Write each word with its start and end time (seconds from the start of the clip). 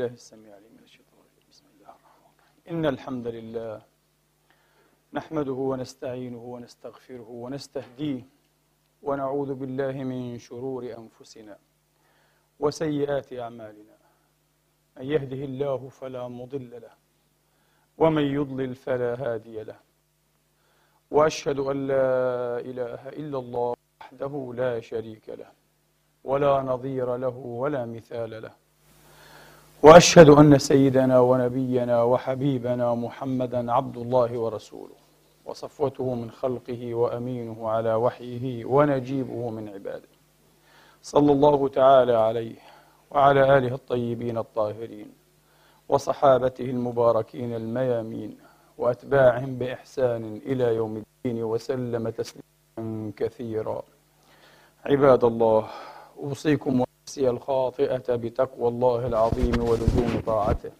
بالله 0.00 0.14
السميع 0.14 0.48
العليم 0.48 0.72
من 0.72 0.82
الشيطان 0.82 1.18
الرجيم. 1.20 1.48
بسم 1.50 1.66
الله 1.74 1.88
الرحمن 1.88 2.24
الرحيم. 2.30 2.76
إن 2.76 2.86
الحمد 2.86 3.26
لله 3.26 3.82
نحمده 5.12 5.52
ونستعينه 5.52 6.42
ونستغفره 6.54 7.28
ونستهديه 7.44 8.22
ونعوذ 9.02 9.54
بالله 9.54 9.92
من 9.92 10.38
شرور 10.38 10.82
أنفسنا 10.98 11.58
وسيئات 12.60 13.32
أعمالنا. 13.32 13.96
من 14.96 15.04
يهده 15.04 15.44
الله 15.50 15.88
فلا 15.88 16.28
مضل 16.28 16.70
له 16.84 16.94
ومن 17.98 18.22
يضلل 18.22 18.74
فلا 18.74 19.12
هادي 19.22 19.62
له. 19.62 19.78
وأشهد 21.10 21.58
أن 21.58 21.86
لا 21.86 22.08
إله 22.70 23.08
إلا 23.20 23.38
الله 23.38 23.74
وحده 24.00 24.52
لا 24.56 24.80
شريك 24.80 25.28
له 25.28 25.52
ولا 26.24 26.54
نظير 26.60 27.16
له 27.16 27.36
ولا 27.36 27.84
مثال 27.86 28.42
له. 28.42 28.59
وأشهد 29.82 30.28
أن 30.28 30.58
سيدنا 30.58 31.20
ونبينا 31.20 32.02
وحبيبنا 32.02 32.94
محمدا 32.94 33.72
عبد 33.72 33.96
الله 33.96 34.38
ورسوله 34.38 34.94
وصفوته 35.44 36.14
من 36.14 36.30
خلقه 36.30 36.94
وأمينه 36.94 37.68
على 37.68 37.94
وحيه 37.94 38.64
ونجيبه 38.64 39.50
من 39.50 39.68
عباده. 39.68 40.08
صلى 41.02 41.32
الله 41.32 41.68
تعالى 41.68 42.16
عليه 42.16 42.56
وعلى 43.10 43.58
آله 43.58 43.74
الطيبين 43.74 44.38
الطاهرين 44.38 45.12
وصحابته 45.88 46.64
المباركين 46.64 47.54
الميامين 47.54 48.38
وأتباعهم 48.78 49.58
بإحسان 49.58 50.40
إلى 50.46 50.74
يوم 50.74 51.02
الدين 51.02 51.44
وسلم 51.44 52.08
تسليما 52.08 53.12
كثيرا. 53.16 53.82
عباد 54.86 55.24
الله 55.24 55.66
أوصيكم 56.18 56.84
ونفسي 57.10 57.30
الخاطئة 57.30 58.16
بتقوى 58.16 58.68
الله 58.68 59.06
العظيم 59.06 59.62
ولزوم 59.68 60.22
طاعته. 60.26 60.70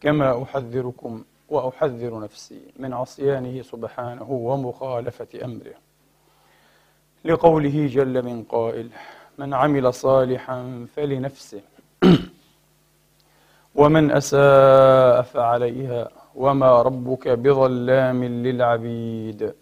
كما 0.00 0.42
أحذركم 0.42 1.24
وأحذر 1.48 2.20
نفسي 2.20 2.60
من 2.76 2.92
عصيانه 2.92 3.62
سبحانه 3.62 4.30
ومخالفة 4.30 5.44
أمره. 5.44 5.74
لقوله 7.24 7.86
جل 7.86 8.24
من 8.24 8.42
قائل 8.42 8.88
من 9.38 9.54
عمل 9.54 9.94
صالحا 9.94 10.86
فلنفسه 10.96 11.62
ومن 13.74 14.10
أساء 14.10 15.22
فعليها 15.22 16.08
وما 16.34 16.82
ربك 16.82 17.28
بظلام 17.28 18.24
للعبيد. 18.24 19.54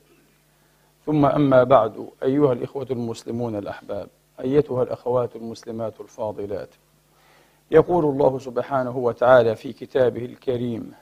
ثم 1.07 1.27
أما 1.27 1.65
بعد 1.65 2.09
أيها 2.23 2.53
الإخوة 2.53 2.87
المسلمون 2.91 3.57
الأحباب 3.57 4.09
أيتها 4.41 4.83
الأخوات 4.83 5.37
المسلمات 5.37 6.01
الفاضلات. 6.01 6.69
يقول 7.71 8.05
الله 8.05 8.39
سبحانه 8.39 8.97
وتعالى 8.97 9.57
في 9.57 9.73
كتابه 9.73 10.25
الكريم 10.25 10.93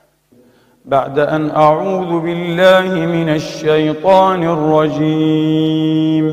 بعد 0.85 1.19
أن 1.19 1.51
أعوذ 1.51 2.21
بالله 2.21 3.07
من 3.07 3.29
الشيطان 3.29 4.43
الرجيم. 4.43 6.27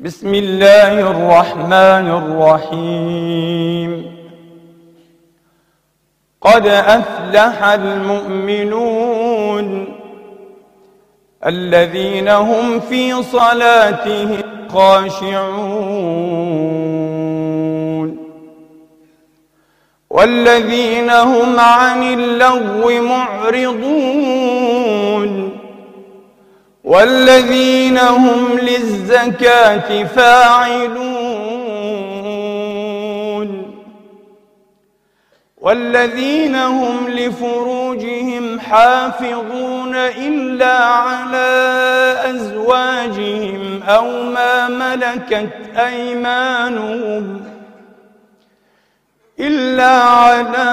بسم 0.00 0.34
الله 0.34 1.10
الرحمن 1.10 2.08
الرحيم. 2.20 3.90
قد 6.40 6.66
أفلح 6.66 7.64
المؤمنون 7.64 9.16
الذين 11.46 12.28
هم 12.28 12.80
في 12.80 13.22
صلاتهم 13.22 14.49
خاشعون. 14.72 15.70
والذين 20.10 21.10
هم 21.10 21.60
عن 21.60 22.02
اللغو 22.02 23.02
معرضون. 23.02 24.50
والذين 26.84 27.98
هم 27.98 28.58
للزكاة 28.58 30.04
فاعلون. 30.04 31.19
والذين 35.60 36.54
هم 36.56 37.08
لفروجهم 37.08 38.60
حافظون 38.60 39.94
إلا 39.96 40.84
على 40.84 42.16
أزواجهم 42.24 43.82
أو 43.82 44.22
ما 44.22 44.68
ملكت 44.68 45.52
أيمانهم 45.76 47.40
إلا 49.40 50.02
على 50.02 50.70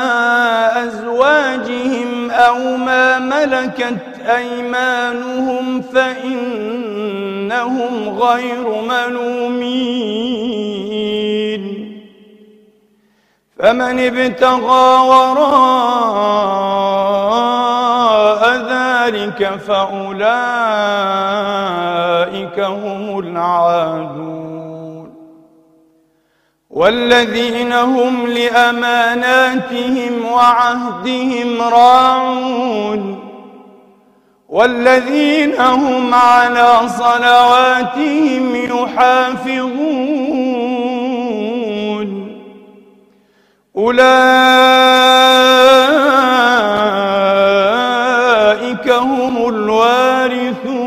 أزواجهم 0.75 2.31
أو 2.31 2.77
ما 2.77 3.19
ملكت 3.19 3.97
أيمانهم 4.25 5.81
فإنهم 5.81 7.29
غير 8.09 8.81
ملومين. 8.81 10.27
فمن 13.59 13.99
ابتغى 13.99 15.07
وراء 15.07 15.57
ذلك 18.53 19.59
فأولئك 19.67 20.17
هم 22.59 23.19
العادون. 23.19 25.13
والذين 26.69 27.73
هم 27.73 28.27
لأماناتهم 28.27 30.25
وعهدهم 30.31 31.61
راعون. 31.61 33.19
والذين 34.49 35.61
هم 35.61 36.13
على 36.13 36.79
صلواتهم 36.87 38.55
يحافظون. 38.55 40.26
أولئك 43.77 43.97
هم 48.89 49.47
الوارثون. 49.47 50.77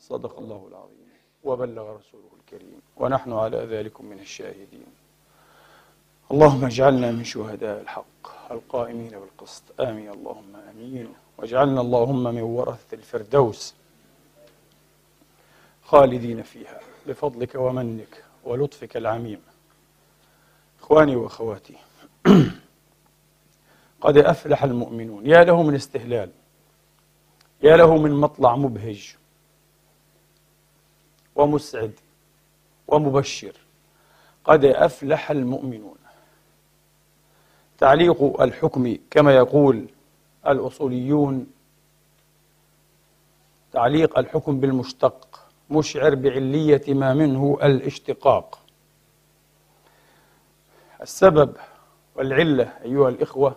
صدق 0.00 0.38
الله 0.38 0.62
العظيم. 0.70 1.08
وبلغ 1.44 1.82
رسوله 1.82 2.30
الكريم. 2.40 2.80
ونحن 2.96 3.32
على 3.32 3.66
ذلك 3.70 4.00
من 4.00 4.18
الشاهدين. 4.20 4.86
اللهم 6.32 6.64
اجعلنا 6.64 7.10
من 7.10 7.24
شهداء 7.24 7.80
الحق. 7.80 8.11
القائمين 8.52 9.10
بالقسط. 9.10 9.80
آمين. 9.80 10.10
اللهم 10.10 10.56
آمين. 10.56 11.14
واجعلنا 11.38 11.80
اللهم 11.80 12.22
من 12.34 12.40
ورثة 12.42 12.94
الفردوس 12.94 13.74
خالدين 15.82 16.42
فيها 16.42 16.80
بفضلك 17.06 17.54
ومنك 17.54 18.24
ولطفك 18.44 18.96
العميم. 18.96 19.40
إخواني 20.80 21.16
وأخواتي 21.16 21.76
قد 24.00 24.16
أفلح 24.16 24.64
المؤمنون. 24.64 25.26
يا 25.26 25.44
له 25.44 25.62
من 25.62 25.74
استهلال 25.74 26.30
يا 27.62 27.76
له 27.76 27.96
من 27.96 28.10
مطلع 28.10 28.56
مبهج 28.56 29.16
ومسعد 31.34 31.92
ومبشر. 32.88 33.52
قد 34.44 34.64
أفلح 34.64 35.30
المؤمنون. 35.30 36.01
تعليق 37.82 38.40
الحكم 38.40 38.96
كما 39.10 39.34
يقول 39.34 39.86
الأصوليون 40.46 41.46
تعليق 43.72 44.18
الحكم 44.18 44.60
بالمشتق 44.60 45.46
مشعر 45.70 46.14
بعلية 46.14 46.82
ما 46.88 47.14
منه 47.14 47.58
الاشتقاق. 47.62 48.58
السبب 51.02 51.56
والعلة 52.16 52.72
أيها 52.84 53.08
الإخوة 53.08 53.56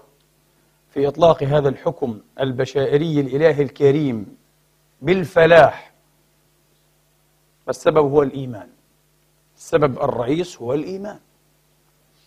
في 0.90 1.08
إطلاق 1.08 1.44
هذا 1.44 1.70
الحكم 1.70 2.20
البشائري 2.40 3.20
الإلهي 3.20 3.64
الكريم 3.64 4.38
بالفلاح 5.02 5.94
السبب 7.70 8.12
هو 8.12 8.24
الإيمان. 8.24 8.70
السبب 9.58 9.98
الرئيس 9.98 10.62
هو 10.62 10.74
الإيمان. 10.74 11.20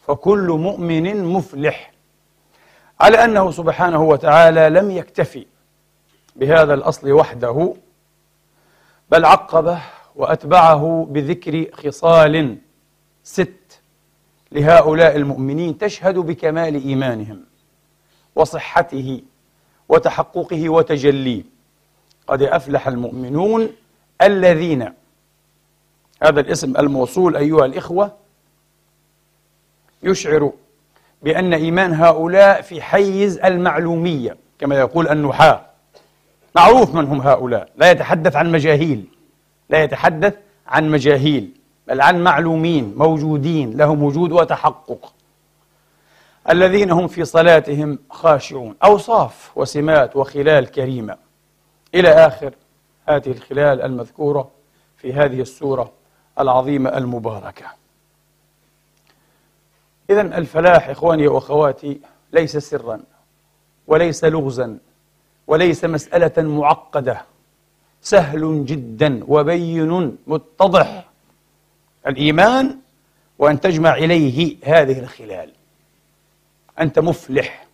فكل 0.09 0.47
مؤمن 0.51 1.25
مفلح. 1.25 1.93
على 3.01 3.25
أنه 3.25 3.51
سبحانه 3.51 4.03
وتعالى 4.03 4.69
لم 4.69 4.91
يكتفي 4.91 5.47
بهذا 6.37 6.75
الأصل 6.75 7.13
وحده 7.13 7.75
بل 9.11 9.25
عقبه 9.25 9.81
وأتبعه 10.17 11.07
بذكر 11.11 11.67
خصال 11.73 12.59
ست 13.23 13.81
لهؤلاء 14.53 15.17
المؤمنين 15.17 15.79
تشهد 15.79 16.15
بكمال 16.19 16.75
إيمانهم 16.85 17.45
وصحته 18.37 19.23
وتحققه 19.89 20.69
وتجليه 20.69 21.43
قد 22.27 22.43
أفلح 22.43 22.89
المؤمنون 22.89 23.69
الذين 24.23 24.93
هذا 26.23 26.41
الاسم 26.41 26.77
الموصول 26.77 27.37
أيها 27.37 27.65
الإخوة 27.65 28.28
يشعر 30.03 30.53
بأن 31.23 31.55
إيمان 31.55 31.95
هؤلاء 31.95 32.61
في 32.63 32.83
حيز 32.83 33.39
المعلومية 33.39 34.37
كما 34.59 34.79
يقول 34.79 35.09
النحاة. 35.09 35.67
معروف 36.57 36.95
من 36.95 37.07
هم 37.07 37.21
هؤلاء 37.21 37.69
لا 37.77 37.91
يتحدث 37.91 38.37
عن 38.37 38.53
مجاهيل 38.53 39.05
لا 39.71 39.83
يتحدث 39.83 40.35
عن 40.67 40.91
مجاهيل 40.91 41.51
بل 41.89 42.01
عن 42.01 42.25
معلومين 42.25 42.95
موجودين 42.97 43.77
لهم 43.77 44.03
وجود 44.03 44.33
وتحقق. 44.33 45.13
الذين 46.51 46.91
هم 46.91 47.09
في 47.09 47.25
صلاتهم 47.25 47.99
خاشعون 48.11 48.75
أوصاف 48.85 49.51
وسمات 49.57 50.17
وخلال 50.17 50.71
كريمة. 50.71 51.17
إلى 51.95 52.09
آخر 52.09 52.55
هذه 53.09 53.31
الخلال 53.31 53.83
المذكورة 53.83 54.51
في 54.97 55.13
هذه 55.13 55.41
السورة 55.41 55.93
العظيمة 56.41 56.97
المباركة. 56.97 57.78
إذا 60.11 60.21
الفلاح 60.21 60.89
إخواني 60.89 61.29
وأخواتي 61.29 62.01
ليس 62.33 62.57
سرا 62.57 63.01
وليس 63.87 64.25
لغزا 64.25 64.79
وليس 65.47 65.85
مسألة 65.85 66.43
معقدة 66.43 67.23
سهل 68.03 68.65
جدا 68.67 69.21
وبين 69.29 70.17
متضح 70.27 71.09
الإيمان 72.07 72.79
وأن 73.39 73.61
تجمع 73.61 73.95
إليه 73.95 74.57
هذه 74.65 74.99
الخلال. 74.99 75.53
أنت 76.81 76.99
مفلح 76.99 77.67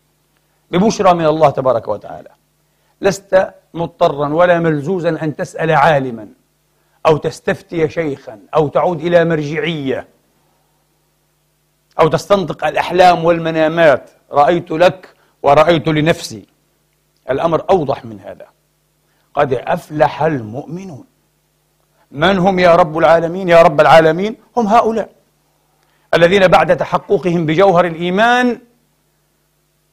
ببشرى 0.71 1.15
من 1.15 1.27
الله 1.27 1.51
تبارك 1.51 1.89
وتعالى. 1.89 2.31
لست 3.01 3.51
مضطرا 3.75 4.29
ولا 4.29 4.59
ملزوزا 4.61 5.09
أن 5.09 5.37
تسأل 5.37 5.71
عالما 5.71 6.29
أو 7.07 7.17
تستفتي 7.17 7.89
شيخا 7.89 8.41
أو 8.55 8.69
تعود 8.69 9.01
إلى 9.01 9.25
مرجعية 9.25 10.13
أو 12.00 12.08
تستنطق 12.08 12.67
الأحلام 12.67 13.25
والمنامات 13.25 14.11
رأيت 14.32 14.70
لك 14.70 15.14
ورأيت 15.43 15.88
لنفسي. 15.88 16.46
الأمر 17.31 17.64
أوضح 17.70 18.05
من 18.05 18.20
هذا. 18.20 18.46
قد 19.35 19.52
أفلح 19.52 20.23
المؤمنون. 20.23 21.05
من 22.11 22.38
هم 22.38 22.58
يا 22.58 22.76
رب 22.76 22.99
العالمين؟ 22.99 23.49
يا 23.49 23.62
رب 23.62 23.81
العالمين 23.81 24.37
هم 24.56 24.67
هؤلاء. 24.67 25.11
الذين 26.14 26.49
بعد 26.49 26.76
تحققهم 26.76 27.46
بجوهر 27.46 27.85
الإيمان 27.87 28.61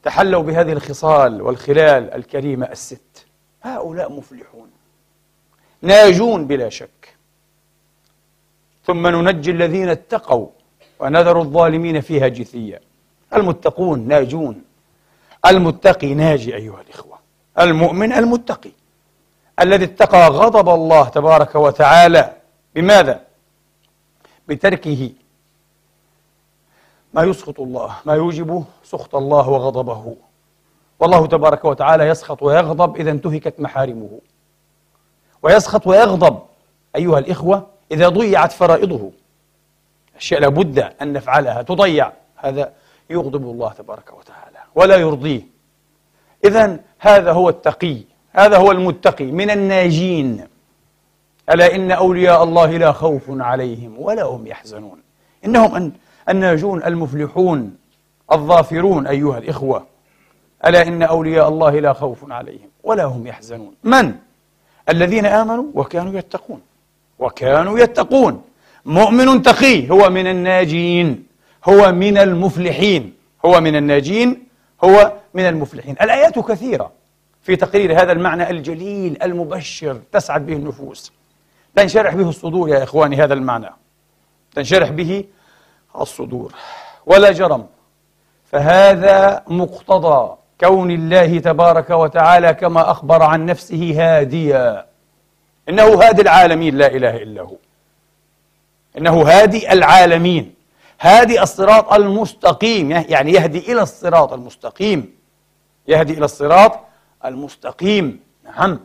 تحلوا 0.02 0.42
بهذه 0.42 0.72
الخصال 0.72 1.42
والخلال 1.42 2.14
الكريمة 2.14 2.66
الست. 2.66 3.26
هؤلاء 3.62 4.12
مفلحون. 4.12 4.70
ناجون 5.82 6.46
بلا 6.46 6.68
شك. 6.68 7.16
ثم 8.86 9.06
ننجي 9.06 9.50
الذين 9.50 9.88
اتقوا. 9.88 10.48
ونذر 11.02 11.40
الظالمين 11.40 12.00
فيها 12.00 12.28
جثيا. 12.28 12.80
المتقون 13.34 14.08
ناجون. 14.08 14.62
المتقي 15.46 16.14
ناجي 16.14 16.56
أيها 16.56 16.80
الإخوة. 16.80 17.18
المؤمن 17.60 18.12
المتقي. 18.12 18.70
الذي 19.60 19.84
اتقى 19.84 20.28
غضب 20.28 20.68
الله 20.68 21.08
تبارك 21.08 21.54
وتعالى. 21.54 22.32
بماذا؟ 22.74 23.20
بتركه. 24.48 25.10
ما 27.14 27.22
يسخط 27.22 27.60
الله 27.60 27.96
ما 28.04 28.14
يوجب 28.14 28.64
سخط 28.84 29.14
الله 29.14 29.48
وغضبه. 29.48 30.16
والله 31.00 31.26
تبارك 31.26 31.64
وتعالى 31.64 32.04
يسخط 32.04 32.42
ويغضب 32.42 32.96
إذا 32.96 33.10
انتهكت 33.10 33.60
محارمه. 33.60 34.18
ويسخط 35.42 35.86
ويغضب 35.86 36.38
أيها 36.96 37.18
الإخوة 37.18 37.66
إذا 37.92 38.08
ضيعت 38.08 38.52
فرائضه. 38.52 39.10
أشياء 40.22 40.40
لابد 40.40 40.78
أن 41.02 41.12
نفعلها 41.12 41.62
تضيع. 41.62 42.12
هذا 42.36 42.72
يغضب 43.10 43.42
الله 43.50 43.72
تبارك 43.72 44.12
وتعالى 44.18 44.58
ولا 44.74 44.96
يرضيه. 44.96 45.42
إذا 46.44 46.78
هذا 46.98 47.32
هو 47.32 47.48
التقي 47.48 47.96
هذا 48.32 48.56
هو 48.56 48.70
المتقي 48.70 49.24
من 49.24 49.50
الناجين. 49.50 50.46
ألا 51.50 51.74
إن 51.74 51.90
أولياء 51.90 52.42
الله 52.42 52.70
لا 52.70 52.92
خوف 52.92 53.22
عليهم 53.28 53.94
ولا 53.98 54.22
هم 54.22 54.46
يحزنون. 54.46 54.98
إنهم 55.44 55.92
الناجون 56.28 56.82
المفلحون 56.82 57.76
الظافرون 58.32 59.06
أيها 59.06 59.38
الإخوة. 59.38 59.86
ألا 60.66 60.82
إن 60.82 61.02
أولياء 61.02 61.48
الله 61.48 61.80
لا 61.80 61.92
خوف 61.92 62.32
عليهم 62.32 62.68
ولا 62.84 63.04
هم 63.04 63.26
يحزنون. 63.26 63.74
من؟ 63.84 64.14
الذين 64.88 65.26
آمنوا 65.26 65.64
وكانوا 65.74 66.18
يتقون. 66.18 66.60
وكانوا 67.18 67.78
يتقون. 67.78 68.42
مؤمن 68.84 69.42
تقي 69.42 69.90
هو 69.90 70.10
من 70.10 70.26
الناجين 70.26 71.26
هو 71.64 71.92
من 71.92 72.18
المفلحين 72.18 73.14
هو 73.44 73.60
من 73.60 73.76
الناجين 73.76 74.46
هو 74.84 75.12
من 75.34 75.48
المفلحين. 75.48 75.96
الآيات 76.02 76.38
كثيرة 76.38 76.92
في 77.42 77.56
تقرير 77.56 78.02
هذا 78.02 78.12
المعنى 78.12 78.50
الجليل 78.50 79.22
المبشر 79.22 80.00
تسعد 80.12 80.46
به 80.46 80.52
النفوس. 80.52 81.12
تنشرح 81.76 82.14
به 82.14 82.28
الصدور 82.28 82.68
يا 82.68 82.82
إخواني 82.82 83.16
هذا 83.16 83.34
المعنى. 83.34 83.70
تنشرح 84.54 84.90
به 84.90 85.24
الصدور. 86.00 86.52
ولا 87.06 87.32
جرم. 87.32 87.66
فهذا 88.44 89.42
مقتضى 89.46 90.36
كون 90.60 90.90
الله 90.90 91.38
تبارك 91.38 91.90
وتعالى 91.90 92.54
كما 92.54 92.90
أخبر 92.90 93.22
عن 93.22 93.46
نفسه 93.46 93.94
هاديا. 93.96 94.86
إنه 95.68 95.84
هادي 95.84 96.22
العالمين 96.22 96.74
لا 96.76 96.86
إله 96.86 97.16
إلا 97.16 97.42
هو. 97.42 97.56
إنه 98.98 99.22
هادي 99.22 99.72
العالمين. 99.72 100.54
هادي 101.00 101.42
الصراط 101.42 101.92
المستقيم. 101.92 102.90
يعني 102.90 103.32
يهدي 103.32 103.72
إلى 103.72 103.82
الصراط 103.82 104.32
المستقيم. 104.32 105.14
يهدي 105.88 106.12
إلى 106.12 106.24
الصراط 106.24 106.80
المستقيم. 107.24 108.20
نعم. 108.44 108.80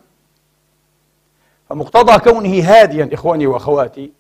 فمقتضى 1.70 2.20
كونه 2.20 2.64
هاديا 2.64 3.10
إخواني 3.14 3.48
وأخواتي 3.48 4.12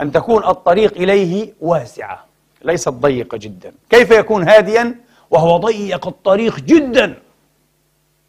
أن 0.00 0.12
تكون 0.12 0.44
الطريق 0.44 0.96
إليه 0.96 1.52
واسعة. 1.60 2.24
ليست 2.62 2.88
ضيقة 2.88 3.38
جدا. 3.38 3.72
كيف 3.90 4.10
يكون 4.10 4.48
هاديا؟ 4.48 4.94
وهو 5.30 5.56
ضيق 5.56 6.06
الطريق 6.06 6.60
جدا 6.60 7.22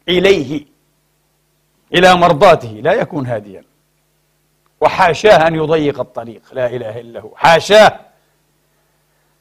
إليه 0.08 0.66
إلى 1.94 2.16
مرضاته. 2.16 2.70
لا 2.70 2.94
يكون 2.94 3.26
هاديا. 3.26 3.64
وحاشاه 4.82 5.48
أن 5.48 5.56
يضيق 5.56 6.00
الطريق. 6.00 6.42
لا 6.54 6.68
إله 6.68 7.00
إلا 7.00 7.20
هو. 7.20 7.32
حاشاه. 7.36 8.00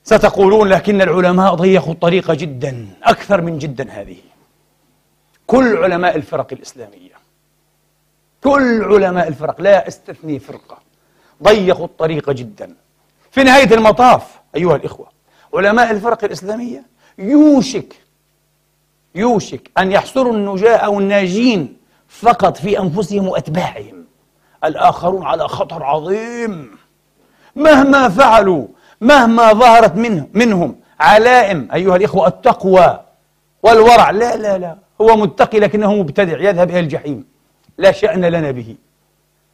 ستقولون 0.04 0.68
لكن 0.68 1.02
العلماء 1.02 1.54
ضيقوا 1.54 1.92
الطريق 1.92 2.30
جدا 2.32 2.86
أكثر 3.02 3.40
من 3.40 3.58
جدا 3.58 3.90
هذه. 3.90 4.16
كل 5.46 5.76
علماء 5.76 6.16
الفرق 6.16 6.52
الإسلامية 6.52 7.12
كل 8.44 8.84
علماء 8.84 9.28
الفرق 9.28 9.60
لا 9.60 9.88
استثني 9.88 10.38
فرقة 10.38 10.78
ضيقوا 11.42 11.86
الطريق 11.86 12.30
جدا. 12.30 12.74
في 13.30 13.42
نهاية 13.42 13.74
المطاف 13.74 14.40
أيها 14.56 14.76
الإخوة 14.76 15.08
علماء 15.54 15.90
الفرق 15.90 16.24
الإسلامية 16.24 16.82
يوشك 17.18 17.94
يوشك 19.14 19.70
أن 19.78 19.92
يحصروا 19.92 20.32
النجاة 20.32 20.76
أو 20.76 20.98
الناجين 20.98 21.76
فقط 22.08 22.56
في 22.56 22.78
أنفسهم 22.78 23.28
وأتباعهم. 23.28 23.97
الآخرون 24.64 25.22
على 25.24 25.48
خطر 25.48 25.82
عظيم. 25.82 26.70
مهما 27.56 28.08
فعلوا 28.08 28.66
مهما 29.00 29.52
ظهرت 29.52 29.96
منه 29.96 30.26
منهم 30.32 30.80
علائم 31.00 31.68
أيها 31.74 31.96
الإخوة 31.96 32.26
التقوى 32.26 33.00
والورع. 33.62 34.10
لا 34.10 34.36
لا 34.36 34.58
لا. 34.58 34.76
هو 35.00 35.16
متقي 35.16 35.60
لكنه 35.60 35.94
مبتدع 35.94 36.40
يذهب 36.40 36.70
إلى 36.70 36.80
الجحيم. 36.80 37.24
لا 37.78 37.92
شأن 37.92 38.24
لنا 38.24 38.50
به. 38.50 38.76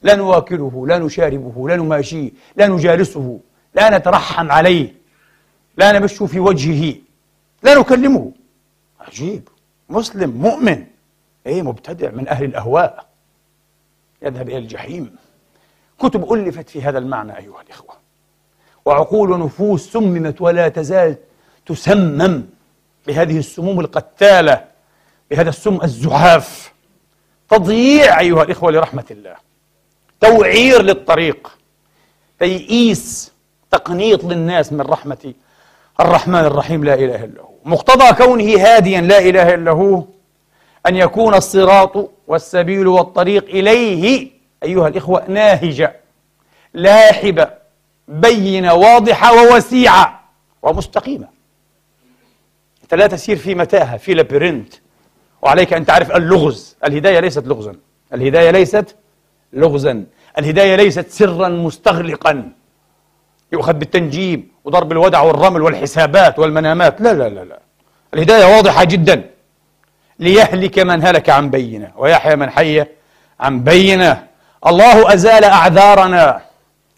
لا 0.03 0.15
نواكله 0.15 0.87
لا 0.87 0.99
نشاربه 0.99 1.69
لا 1.69 1.77
نماشيه 1.77 2.31
لا 2.57 2.67
نجالسه 2.67 3.41
لا 3.75 3.99
نترحم 3.99 4.53
عليه 4.53 4.95
لا 5.77 5.93
نبش 5.93 6.23
في 6.23 6.41
وجهه 6.41 6.95
لا 7.63 7.79
نكلمه. 7.79 8.33
عجيب. 9.01 9.49
مسلم 9.89 10.31
مؤمن. 10.31 10.85
إيه 11.47 11.63
مبتدع 11.63 12.11
من 12.11 12.29
أهل 12.29 12.45
الأهواء. 12.45 13.07
يذهب 14.25 14.49
إلى 14.49 14.59
الجحيم. 14.59 15.17
كتب 15.99 16.33
ألفت 16.33 16.69
في 16.69 16.83
هذا 16.83 16.99
المعنى 16.99 17.39
أيها 17.39 17.63
الإخوة. 17.67 17.95
وعقول 18.85 19.41
نفوس 19.41 19.93
سممت 19.93 20.41
ولا 20.41 20.69
تزال 20.69 21.17
تسمم 21.67 22.43
بهذه 23.07 23.39
السموم 23.39 23.81
القتالة 23.81 24.65
بهذا 25.31 25.49
السم 25.49 25.79
الزحاف. 25.83 26.73
تضييع 27.49 28.21
أيها 28.21 28.43
الإخوة 28.43 28.73
لرحمة 28.73 29.05
الله. 29.11 29.37
توعير 30.21 30.83
للطريق. 30.83 31.59
تيئيس 32.39 33.33
تقنيط 33.71 34.25
للناس 34.25 34.73
من 34.73 34.81
رحمة 34.81 35.35
الرحمن 36.01 36.45
الرحيم 36.45 36.85
لا 36.85 36.95
إله 36.95 37.25
إلا 37.25 37.43
هو. 37.43 37.55
مقتضى 37.65 38.13
كونه 38.13 38.59
هاديا 38.59 39.01
لا 39.01 39.19
إله 39.19 39.55
إلا 39.55 39.71
هو. 39.71 40.05
أن 40.87 40.97
يكون 40.97 41.35
الصراط 41.35 42.11
والسبيل 42.27 42.87
والطريق 42.87 43.45
إليه 43.45 44.31
أيها 44.63 44.89
الإخوة 44.89 45.25
ناهجة 45.29 45.97
لاحبة 46.75 47.51
بينة 48.09 48.75
واضحة 48.75 49.33
ووسيعة 49.33 50.25
ومستقيمة. 50.63 51.29
أنت 52.83 52.95
لا 52.95 53.07
تسير 53.07 53.37
في 53.37 53.55
متاهة 53.55 53.97
في 53.97 54.15
لابرنت 54.15 54.75
وعليك 55.43 55.73
أن 55.73 55.87
تعرف 55.87 56.13
اللغز. 56.13 56.77
الهداية 56.85 57.21
ليست 57.21 57.47
لغزا. 57.47 57.75
الهداية 58.15 58.51
ليست 58.51 58.97
لغزا. 59.53 60.05
الهداية 60.39 60.77
ليست 60.77 61.11
سرا 61.11 61.49
مستغلقا. 61.49 62.53
يؤخذ 63.53 63.73
بالتنجيم 63.73 64.49
وضرب 64.65 64.93
الودع 64.93 65.21
والرمل 65.21 65.63
والحسابات 65.63 66.39
والمنامات. 66.39 67.01
لا 67.01 67.15
لا 67.15 67.29
لا 67.29 67.45
لا. 67.45 67.61
الهداية 68.15 68.57
واضحة 68.57 68.85
جدا. 68.85 69.31
ليهلك 70.19 70.79
من 70.79 71.07
هلك 71.07 71.31
عن 71.31 71.51
بينة 71.51 71.93
ويحيى 71.97 72.37
من 72.37 72.51
حي 72.51 72.87
عن 73.41 73.65
بينة. 73.65 74.27
الله 74.67 75.15
أزال 75.15 75.45
أعذارنا 75.45 76.41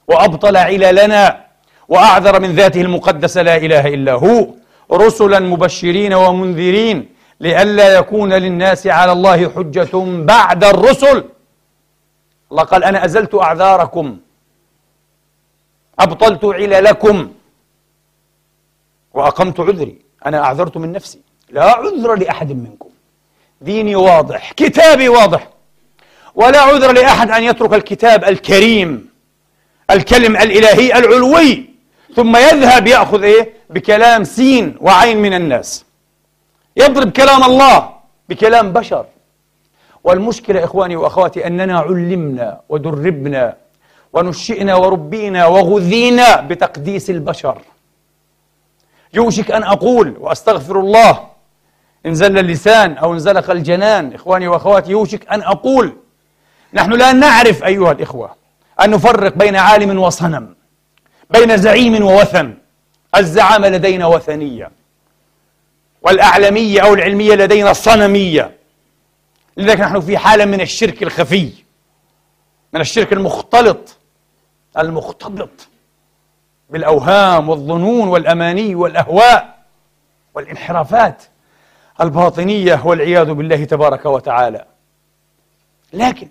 وأبطل 0.09 0.57
عللنا 0.57 1.45
وأعذر 1.89 2.41
من 2.41 2.55
ذاته 2.55 2.81
المقدسة 2.81 3.43
لا 3.43 3.57
إله 3.57 3.95
إلا 3.95 4.13
هو. 4.13 4.49
رسلا 4.93 5.39
مبشرين 5.39 6.15
ومنذرين 6.15 7.09
لئلا 7.41 7.95
يكون 7.99 8.33
للناس 8.33 8.87
على 8.87 9.13
الله 9.13 9.49
حجة 9.55 9.95
بعد 10.33 10.65
الرسل. 10.65 11.25
الله 12.51 12.63
قال 12.63 12.85
أنا 12.85 13.05
أزلت 13.05 13.35
أعذاركم 13.35 14.19
أبطلت 15.99 16.45
عللكم 16.45 17.33
وأقمت 19.15 19.61
عذري. 19.61 19.99
أنا 20.27 20.39
أعذرت 20.45 20.77
من 20.77 20.93
نفسي 20.93 21.21
لا 21.51 21.65
عذر 21.65 22.15
لأحد 22.15 22.53
منكم. 22.53 22.86
ديني 23.61 23.97
واضح 23.97 24.53
كتابي 24.53 25.09
واضح. 25.09 25.49
ولا 26.35 26.61
عذر 26.61 26.93
لأحد 26.93 27.31
أن 27.31 27.43
يترك 27.43 27.75
الكتاب 27.75 28.25
الكريم 28.25 29.09
الكلم 29.91 30.37
الإلهي 30.37 30.99
العلوي 30.99 31.65
ثم 32.17 32.37
يذهب 32.37 32.87
يأخذ 32.87 33.23
إيه؟ 33.23 33.53
بكلام 33.71 34.25
سين 34.25 34.77
وعين 34.81 35.23
من 35.23 35.35
الناس. 35.35 35.85
يضرب 36.77 37.11
كلام 37.11 37.45
الله 37.45 37.91
بكلام 38.29 38.73
بشر. 38.73 39.07
والمشكلة 40.05 40.65
إخواني 40.65 40.97
وأخواتي 40.97 41.47
أننا 41.47 41.79
علمنا 41.79 42.61
ودربنا 42.69 43.57
ونشئنا 44.13 44.75
وربينا 44.75 45.47
وغذينا 45.47 46.41
بتقديس 46.41 47.11
البشر. 47.11 47.59
يوشك 49.15 49.51
أن 49.51 49.63
أقول 49.63 50.17
وأستغفر 50.21 50.81
الله 50.81 51.36
إن 52.07 52.15
زل 52.15 52.39
اللسان 52.39 52.97
أو 52.97 53.13
انزلق 53.13 53.51
الجنان. 53.51 54.15
إخواني 54.15 54.49
وأخواتي 54.49 54.91
يوشك 54.91 55.29
أن 55.29 55.43
أقول 55.43 55.97
نحن 56.73 56.93
لا 56.93 57.13
نعرف 57.13 57.65
أيها 57.65 57.93
الإخوة 57.93 58.37
أن 58.81 58.91
نفرق 58.91 59.35
بين 59.35 59.57
عالم 59.57 59.99
وصنم 59.99 60.55
بين 61.31 61.57
زعيم 61.57 62.05
ووثن. 62.05 62.55
الزعامة 63.17 63.69
لدينا 63.69 64.07
وثنية 64.07 64.71
والأعلمية 66.03 66.81
أو 66.81 66.95
العلمية 66.95 67.35
لدينا 67.35 67.73
صنمية. 67.73 68.57
لذلك 69.57 69.81
نحن 69.81 70.01
في 70.01 70.19
حالة 70.19 70.45
من 70.45 70.61
الشرك 70.61 71.03
الخفي 71.03 71.53
من 72.73 72.81
الشرك 72.81 73.13
المختلط 73.13 73.97
المختلط 74.79 75.69
بالأوهام 76.71 77.49
والظنون 77.49 78.09
والأماني 78.09 78.75
والأهواء 78.75 79.59
والانحرافات. 80.35 81.23
الباطنية 82.01 82.83
والعياذ 82.85 83.33
بالله 83.33 83.65
تبارك 83.65 84.07
وتعالى. 84.07 84.65
لكن 85.93 86.29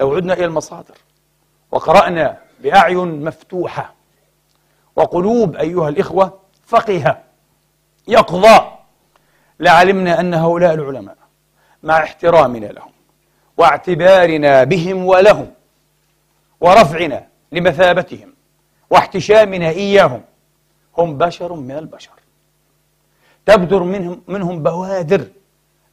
لو 0.00 0.14
عدنا 0.14 0.34
إلى 0.34 0.44
المصادر 0.44 0.94
وقرأنا 1.70 2.38
بأعين 2.60 3.24
مفتوحة 3.24 3.94
وقلوب 4.96 5.56
أيها 5.56 5.88
الإخوة 5.88 6.38
فقهة 6.66 7.22
يقظى 8.08 8.72
لعلمنا 9.60 10.20
أن 10.20 10.34
هؤلاء 10.34 10.74
العلماء 10.74 11.16
مع 11.82 12.02
احترامنا 12.02 12.66
لهم 12.66 12.92
واعتبارنا 13.56 14.64
بهم 14.64 15.06
ولهم 15.06 15.52
ورفعنا 16.60 17.26
لمثابتهم 17.52 18.34
واحتشامنا 18.90 19.68
إياهم 19.68 20.22
هم 20.98 21.18
بشر 21.18 21.52
من 21.52 21.78
البشر. 21.78 22.10
تبدر 23.46 23.82
منهم 23.82 24.22
منهم 24.28 24.62
بوادر. 24.62 25.24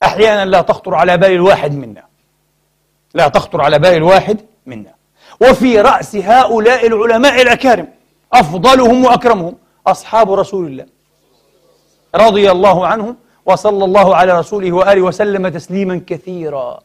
أحيانا 0.04 0.46
لا 0.46 0.62
تخطر 0.62 0.96
على 0.96 1.18
بال 1.18 1.32
الواحد 1.32 1.74
منا. 1.74 2.04
لا 3.14 3.28
تخطر 3.28 3.62
على 3.62 3.80
بال 3.80 3.94
الواحد 3.94 4.38
منا. 4.66 4.94
وفي 5.42 5.82
رأس 5.82 6.16
هؤلاء 6.16 6.88
العلماء 6.88 7.42
الأكارم 7.42 7.88
أفضلهم 8.34 9.06
وأكرمهم 9.06 9.56
أصحاب 9.88 10.32
رسول 10.32 10.66
الله. 10.68 10.86
رضي 12.16 12.52
الله 12.52 12.88
عنهم 12.88 13.16
وصلى 13.46 13.86
الله 13.86 14.16
على 14.16 14.40
رسوله 14.40 14.72
وآله 14.72 15.02
وسلم 15.02 15.48
تسليما 15.48 16.02
كثيرا. 16.08 16.80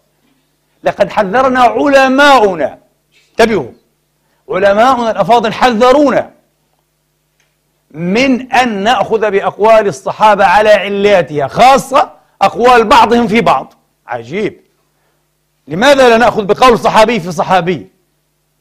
لقد 0.84 1.10
حذرنا 1.10 1.60
علماؤنا. 1.60 2.78
انتبهوا. 3.30 3.72
علماؤنا 4.50 5.10
الأفاضل 5.10 5.52
حذرونا. 5.52 6.30
من 7.90 8.52
أن 8.52 8.82
نأخذ 8.82 9.30
بأقوال 9.30 9.86
الصحابة 9.86 10.44
على 10.44 10.70
علاتها 10.70 11.48
خاصة 11.48 12.10
أقوال 12.42 12.84
بعضهم 12.84 13.28
في 13.28 13.40
بعض. 13.40 13.74
عجيب. 14.06 14.60
لماذا 15.68 16.08
لا 16.08 16.16
نأخذ 16.16 16.44
بقول 16.44 16.78
صحابي 16.78 17.20
في 17.20 17.32
صحابي؟ 17.32 17.86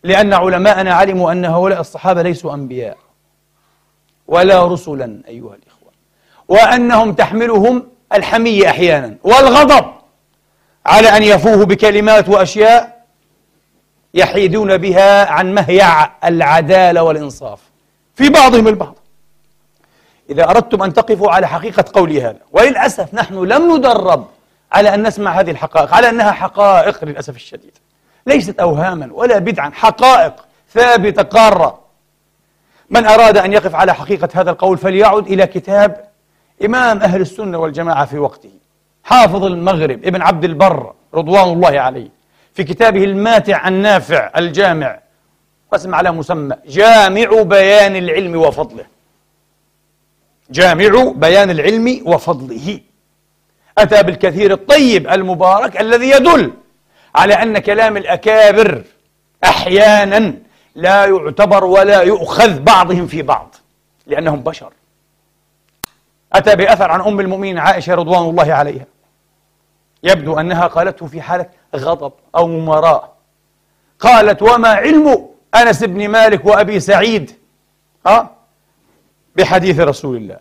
لأن 0.03 0.33
علماءنا 0.33 0.93
علموا 0.93 1.31
أن 1.31 1.45
هؤلاء 1.45 1.79
الصحابة 1.79 2.21
ليسوا 2.21 2.53
أنبياء 2.53 2.97
ولا 4.27 4.67
رسلا 4.67 5.21
أيها 5.27 5.55
الإخوة. 5.55 5.91
وأنهم 6.47 7.13
تحملهم 7.13 7.87
الحمية 8.13 8.69
أحيانا 8.69 9.15
والغضب 9.23 9.85
على 10.85 11.07
أن 11.07 11.23
يفوه 11.23 11.65
بكلمات 11.65 12.29
وأشياء 12.29 13.05
يحيدون 14.13 14.77
بها 14.77 15.31
عن 15.31 15.53
مهيع 15.53 16.11
العدالة 16.27 17.03
والإنصاف 17.03 17.59
في 18.15 18.29
بعضهم 18.29 18.67
البعض. 18.67 18.95
إذا 20.29 20.49
أردتم 20.49 20.83
أن 20.83 20.93
تقفوا 20.93 21.31
على 21.31 21.47
حقيقة 21.47 21.85
قولي 21.93 22.21
هذا. 22.21 22.37
وللأسف 22.51 23.13
نحن 23.13 23.35
لم 23.35 23.75
ندرب 23.75 24.27
على 24.71 24.93
أن 24.93 25.07
نسمع 25.07 25.39
هذه 25.39 25.51
الحقائق 25.51 25.93
على 25.93 26.09
أنها 26.09 26.31
حقائق 26.31 27.05
للأسف 27.05 27.35
الشديد. 27.35 27.77
ليست 28.27 28.59
أوهاما 28.59 29.09
ولا 29.11 29.39
بدعا 29.39 29.71
حقائق 29.73 30.33
ثابتة 30.73 31.23
قارة. 31.23 31.79
من 32.89 33.05
أراد 33.05 33.37
أن 33.37 33.53
يقف 33.53 33.75
على 33.75 33.93
حقيقة 33.93 34.29
هذا 34.33 34.51
القول 34.51 34.77
فليعد 34.77 35.27
إلى 35.27 35.47
كتاب 35.47 36.07
إمام 36.65 36.97
أهل 36.97 37.21
السنة 37.21 37.57
والجماعة 37.57 38.05
في 38.05 38.17
وقته. 38.17 38.51
حافظ 39.03 39.43
المغرب 39.43 40.05
ابن 40.05 40.21
عبد 40.21 40.43
البر 40.43 40.93
رضوان 41.13 41.49
الله 41.49 41.79
عليه 41.79 42.09
في 42.53 42.63
كتابه 42.63 43.03
الماتع 43.03 43.67
النافع 43.67 44.31
الجامع 44.37 44.99
قسم 45.71 45.95
على 45.95 46.11
مسمى 46.11 46.55
جامع 46.67 47.41
بيان 47.41 47.95
العلم 47.95 48.35
وفضله. 48.35 48.96
جامع 50.49 51.11
بيان 51.15 51.49
العلم 51.49 52.01
وفضله. 52.05 52.79
أتى 53.77 54.03
بالكثير 54.03 54.51
الطيب 54.51 55.07
المبارك 55.07 55.81
الذي 55.81 56.09
يدل 56.09 56.53
على 57.15 57.33
أن 57.33 57.57
كلام 57.57 57.97
الأكابر 57.97 58.83
أحيانا 59.43 60.33
لا 60.75 61.05
يعتبر 61.05 61.65
ولا 61.65 62.01
يؤخذ 62.01 62.59
بعضهم 62.59 63.07
في 63.07 63.21
بعض 63.21 63.55
لأنهم 64.07 64.39
بشر. 64.39 64.73
أتى 66.33 66.55
بأثر 66.55 66.91
عن 66.91 67.01
أم 67.01 67.19
المؤمنين 67.19 67.57
عائشة 67.57 67.95
رضوان 67.95 68.29
الله 68.29 68.53
عليها. 68.53 68.85
يبدو 70.03 70.39
أنها 70.39 70.67
قالته 70.67 71.05
في 71.05 71.21
حالة 71.21 71.49
غضب 71.75 72.13
أو 72.35 72.47
مماراة 72.47 73.09
قالت 73.99 74.41
وما 74.41 74.69
علم 74.69 75.29
أنس 75.55 75.83
بن 75.83 76.07
مالك 76.07 76.45
وأبي 76.45 76.79
سعيد؟ 76.79 77.31
ها 78.07 78.36
بحديث 79.37 79.79
رسول 79.79 80.17
الله. 80.17 80.37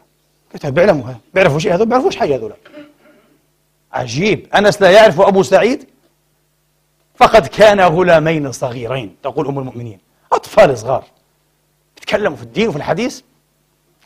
قلت 0.53 0.67
بيعلموا 0.67 1.15
بيعرفوا 1.35 1.59
شيء 1.59 1.75
هذول؟ 1.75 1.87
بيعرفوش 1.87 2.17
حاجة 2.17 2.37
هذول؟ 2.37 2.53
عجيب. 3.93 4.47
أنس 4.55 4.83
لا 4.83 4.91
يعرف 4.91 5.21
أبو 5.21 5.43
سعيد؟ 5.43 5.87
فقد 7.15 7.47
كان 7.47 7.81
غلامين 7.81 8.53
صغيرين 8.53 9.17
تقول 9.23 9.47
أم 9.47 9.59
المؤمنين. 9.59 9.99
أطفال 10.33 10.79
صغار. 10.79 11.05
يتكلموا 11.99 12.37
في 12.37 12.43
الدين 12.43 12.69
وفي 12.69 12.77
الحديث؟ 12.77 13.21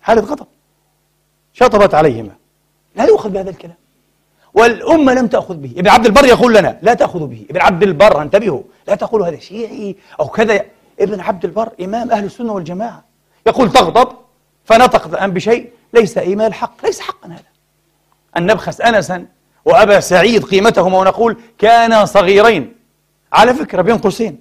حالة 0.02 0.22
غضب 0.22 0.46
شطبت 1.52 1.94
عليهما. 1.94 2.34
لا 2.96 3.04
يؤخذ 3.04 3.30
بهذا 3.30 3.50
الكلام. 3.50 3.76
والأمة 4.54 5.14
لم 5.14 5.26
تأخذ 5.26 5.54
به. 5.54 5.70
ابن 5.76 5.88
عبد 5.88 6.06
البر 6.06 6.24
يقول 6.24 6.54
لنا 6.54 6.78
لا 6.82 6.94
تأخذوا 6.94 7.26
به. 7.26 7.46
ابن 7.50 7.60
عبد 7.60 7.82
البر 7.82 8.22
انتبهوا. 8.22 8.62
لا 8.88 8.94
تقولوا 8.94 9.28
هذا 9.28 9.38
شيعي 9.38 9.96
أو 10.20 10.28
كذا. 10.28 10.64
ابن 11.00 11.20
عبد 11.20 11.44
البر 11.44 11.72
إمام 11.80 12.10
أهل 12.10 12.24
السنة 12.24 12.52
والجماعة. 12.52 13.04
يقول 13.46 13.72
تغضب 13.72 14.08
فنطقت 14.64 15.12
الآن 15.14 15.30
بشيء 15.30 15.70
ليس 15.94 16.18
إيمال 16.18 16.54
حق 16.54 16.86
ليس 16.86 17.00
حقا 17.00 17.28
هذا. 17.28 17.50
أن 18.36 18.46
نبخس 18.46 18.80
أنسا 18.80 19.26
وأبا 19.64 20.00
سعيد 20.00 20.44
قيمتهما 20.44 20.98
ونقول 20.98 21.40
كانا 21.58 22.04
صغيرين. 22.04 22.76
على 23.32 23.54
فكرة 23.54 23.82
بين 23.82 23.98
قوسين. 23.98 24.38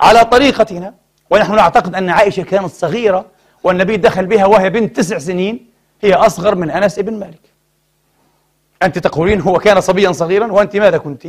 على 0.00 0.24
طريقتنا 0.24 0.94
ونحن 1.30 1.54
نعتقد 1.54 1.94
أن 1.94 2.10
عائشة 2.10 2.42
كانت 2.42 2.70
صغيرة 2.70 3.26
والنبي 3.64 3.96
دخل 3.96 4.26
بها 4.26 4.46
وهي 4.46 4.70
بنت 4.70 4.96
تسع 4.96 5.18
سنين 5.18 5.70
هي 6.02 6.14
أصغر 6.14 6.54
من 6.54 6.70
أنس 6.70 6.98
بن 6.98 7.18
مالك. 7.18 7.40
أنت 8.82 8.98
تقولين 8.98 9.40
هو 9.40 9.58
كان 9.58 9.80
صبيا 9.80 10.12
صغيرا 10.12 10.52
وأنت 10.52 10.76
ماذا 10.76 10.98
كنت؟ 10.98 11.26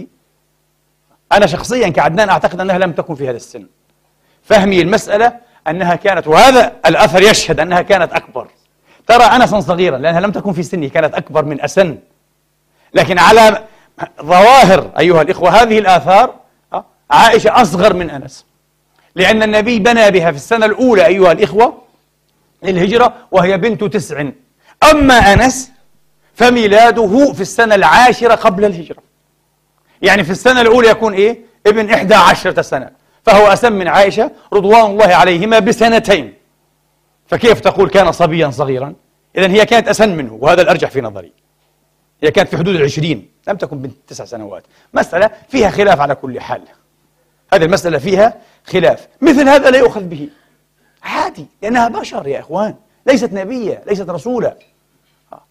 أنا 1.32 1.46
شخصيا 1.46 1.90
كعدنان 1.90 2.30
أعتقد 2.30 2.60
أنها 2.60 2.78
لم 2.78 2.92
تكن 2.92 3.16
في 3.16 3.30
هذا 3.30 3.38
السن. 3.38 3.68
فهمي 4.44 4.82
المسألة 4.82 5.40
أنها 5.68 5.96
كانت 5.96 6.28
وهذا 6.28 6.74
الأثر 6.86 7.22
يشهد 7.22 7.60
أنها 7.60 7.82
كانت 7.82 8.14
أكبر. 8.14 8.48
ترى 9.08 9.24
أنسا 9.24 9.60
صغيرا 9.60 9.98
لأنها 9.98 10.20
لم 10.20 10.32
تكن 10.32 10.54
في 10.54 10.64
سنه 10.64 10.88
كانت 10.88 11.16
أكبر 11.16 11.46
من 11.46 11.62
أسن. 11.62 11.98
لكن 12.94 13.20
على 13.20 13.64
ظواهر 14.22 14.92
أيها 15.00 15.22
الإخوة 15.22 15.50
هذه 15.50 15.80
الآثار 15.80 16.36
آه، 16.74 16.86
عائشة 17.12 17.62
أصغر 17.62 17.94
من 17.94 18.10
أنس. 18.10 18.46
لأن 19.16 19.44
النبي 19.44 19.80
بنى 19.80 20.12
بها 20.12 20.32
في 20.32 20.38
السنة 20.38 20.66
الأولى 20.66 21.06
أيها 21.06 21.32
الإخوة 21.32 21.82
للهجرة 22.64 23.14
وهي 23.32 23.58
بنت 23.58 23.84
تسع. 23.84 24.26
أما 24.92 25.34
أنس 25.34 25.72
فميلاده 26.36 27.34
في 27.34 27.42
السنة 27.42 27.76
العاشرة 27.76 28.36
قبل 28.36 28.66
الهجرة. 28.66 29.04
يعني 30.02 30.24
في 30.24 30.32
السنة 30.32 30.62
الأولى 30.62 30.88
يكون 30.88 31.14
إيه؟ 31.14 31.40
ابن 31.68 31.90
إحدى 31.90 32.16
عشرة 32.16 32.62
سنة. 32.62 32.90
فهو 33.24 33.48
أسم 33.48 33.74
من 33.74 33.88
عائشة 33.88 34.32
رضوان 34.54 34.92
الله 34.92 35.16
عليهما 35.16 35.60
بسنتين. 35.60 36.34
فكيف 37.28 37.60
تقول 37.60 37.90
كان 37.90 38.12
صبيا 38.12 38.50
صغيرا؟ 38.50 38.94
إذا 39.38 39.48
هي 39.48 39.66
كانت 39.66 39.88
أسن 39.88 40.16
منه 40.16 40.38
وهذا 40.42 40.62
الأرجح 40.62 40.90
في 40.90 41.02
نظري. 41.02 41.32
هي 42.24 42.32
كانت 42.32 42.50
في 42.50 42.58
حدود 42.58 42.76
العشرين 42.76 43.30
لم 43.48 43.56
تكن 43.56 43.80
بنت 43.80 43.96
تسع 44.08 44.26
سنوات. 44.26 44.64
مسألة 44.94 45.30
فيها 45.50 45.70
خلاف 45.70 46.02
على 46.02 46.16
كل 46.16 46.42
حال. 46.42 46.62
هذه 47.54 47.64
المسألة 47.64 47.98
فيها 47.98 48.34
خلاف. 48.66 49.08
مثل 49.22 49.50
هذا 49.50 49.70
لا 49.70 49.78
يؤخذ 49.78 50.02
به. 50.02 50.30
عادي 51.04 51.46
لأنها 51.62 51.88
بشر 51.88 52.28
يا 52.28 52.40
إخوان. 52.40 52.76
ليست 53.08 53.34
نبية 53.34 53.84
ليست 53.88 54.10
رسولة. 54.10 54.56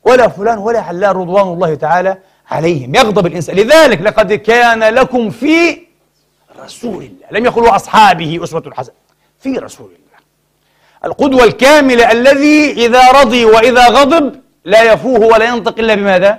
ولا 0.05 0.29
فلان 0.29 0.59
ولا 0.59 0.81
علان 0.81 1.11
رضوان 1.11 1.49
الله 1.49 1.75
تعالى 1.75 2.19
عليهم. 2.51 2.95
يغضب 2.95 3.27
الإنسان. 3.27 3.57
لذلك 3.57 4.01
لقد 4.01 4.33
كان 4.33 4.85
لكم 4.85 5.31
في 5.31 5.90
رسول 6.65 7.03
الله. 7.03 7.27
لم 7.31 7.45
يقل 7.45 7.69
أصحابه 7.69 8.41
أسوة 8.45 8.71
حسنة. 8.75 8.95
في 9.41 9.59
رسول 9.59 9.87
الله. 9.87 10.19
القدوة 11.05 11.45
الكاملة 11.45 12.13
الذي 12.13 12.73
إذا 12.87 13.11
رضي 13.11 13.45
وإذا 13.45 13.89
غضب 13.89 14.41
لا 14.65 14.93
يفوه 14.93 15.21
ولا 15.21 15.45
ينطق 15.45 15.79
إلا 15.79 15.95
بماذا؟ 15.95 16.39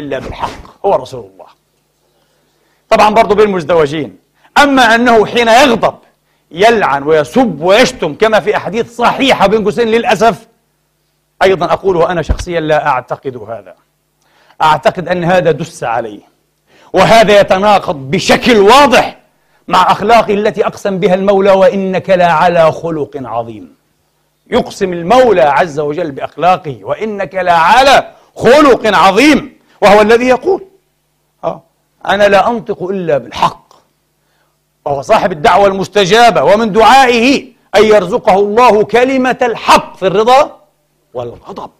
إلا 0.00 0.18
بالحق. 0.18 0.86
هو 0.86 0.94
رسول 0.94 1.30
الله. 1.32 1.46
طبعا 2.90 3.14
برضو 3.14 3.34
بالمزدوجين 3.34 4.18
أما 4.58 4.94
أنه 4.94 5.26
حين 5.26 5.48
يغضب 5.48 5.94
يلعن 6.50 7.02
ويسب 7.02 7.60
ويشتم 7.60 8.14
كما 8.14 8.40
في 8.40 8.56
أحاديث 8.56 8.96
صحيحة 8.96 9.46
بين 9.46 9.64
قوسين 9.64 9.88
للأسف 9.88 10.46
أيضا 11.42 11.72
أقول 11.72 11.96
وأنا 11.96 12.22
شخصيا 12.22 12.60
لا 12.60 12.86
أعتقد 12.88 13.36
هذا. 13.36 13.74
أعتقد 14.62 15.08
أن 15.08 15.24
هذا 15.24 15.50
دس 15.50 15.84
عليه. 15.84 16.20
وهذا 16.92 17.40
يتناقض 17.40 18.10
بشكل 18.10 18.56
واضح 18.56 19.18
مع 19.68 19.92
أخلاقه 19.92 20.34
التي 20.34 20.66
أقسم 20.66 20.98
بها 20.98 21.14
المولى 21.14 21.50
وإنك 21.50 22.10
لعلى 22.10 22.72
خلق 22.72 23.10
عظيم. 23.24 23.74
يقسم 24.50 24.92
المولى 24.92 25.42
عز 25.42 25.80
وجل 25.80 26.10
بأخلاقه 26.10 26.78
وإنك 26.82 27.34
لعلى 27.34 28.12
خلق 28.36 28.86
عظيم. 28.86 29.58
وهو 29.82 30.00
الذي 30.00 30.26
يقول 30.26 30.64
آه 31.44 31.62
أنا 32.06 32.28
لا 32.28 32.48
أنطق 32.48 32.82
إلا 32.82 33.18
بالحق. 33.18 33.68
وهو 34.84 35.02
صاحب 35.02 35.32
الدعوة 35.32 35.66
المستجابة 35.66 36.42
ومن 36.44 36.72
دعائه 36.72 37.44
أن 37.76 37.84
يرزقه 37.84 38.34
الله 38.34 38.84
كلمة 38.84 39.38
الحق 39.42 39.96
في 39.96 40.06
الرضا 40.06 40.60
والغضب. 41.14 41.70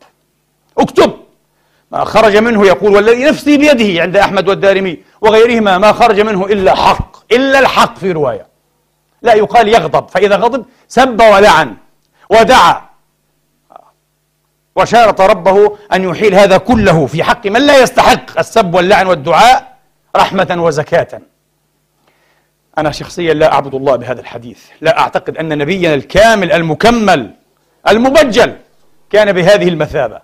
اكتب 0.78 1.12
ما 1.92 2.04
خرج 2.04 2.36
منه 2.36 2.66
يقول 2.66 2.94
والذي 2.94 3.24
نفسي 3.24 3.56
بيده 3.56 4.02
عند 4.02 4.16
أحمد 4.16 4.48
والدارمي 4.48 4.98
وغيرهما 5.20 5.78
ما 5.78 5.92
خرج 5.92 6.20
منه 6.20 6.46
إلا 6.46 6.74
حق 6.74 7.32
إلا 7.32 7.58
الحق 7.58 7.98
في 7.98 8.12
رواية. 8.12 8.46
لا 9.22 9.34
يقال 9.34 9.68
يغضب 9.68 10.08
فإذا 10.08 10.36
غضب 10.36 10.64
سب 10.88 11.20
ولعن 11.20 11.76
ودعا. 12.30 12.88
وشارط 14.76 15.20
ربه 15.20 15.78
أن 15.92 16.04
يحيل 16.04 16.34
هذا 16.34 16.58
كله 16.58 17.06
في 17.06 17.24
حق 17.24 17.46
من 17.46 17.66
لا 17.66 17.82
يستحق 17.82 18.38
السب 18.38 18.74
واللعن 18.74 19.06
والدعاء 19.06 19.78
رحمة 20.16 20.56
وزكاة. 20.58 21.20
أنا 22.78 22.90
شخصيا 22.90 23.34
لا 23.34 23.52
أعبد 23.52 23.74
الله 23.74 23.96
بهذا 23.96 24.20
الحديث. 24.20 24.64
لا 24.80 24.98
أعتقد 24.98 25.36
أن 25.36 25.58
نبينا 25.58 25.94
الكامل 25.94 26.52
المكمل 26.52 27.34
المبجل 27.88 28.56
كان 29.10 29.32
بهذه 29.32 29.68
المثابة. 29.68 30.20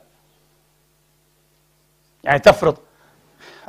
يعني 2.24 2.38
تفرض 2.38 2.76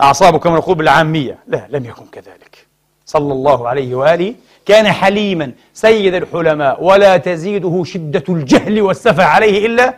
أعصابه 0.02 0.40
كما 0.40 0.58
نقول 0.58 0.76
بالعامية 0.76 1.38
لا 1.48 1.68
لم 1.70 1.86
يكن 1.86 2.06
كذلك. 2.06 2.66
صلى 3.06 3.34
الله 3.34 3.68
عليه 3.68 3.96
وآله 3.96 4.36
كان 4.66 4.92
حليما 4.92 5.52
سيد 5.74 6.14
الحلماء 6.14 6.84
ولا 6.84 7.18
تزيده 7.18 7.84
شدة 7.84 8.24
الجهل 8.30 8.82
والسفة 8.82 9.24
عليه 9.24 9.66
إلا 9.66 9.96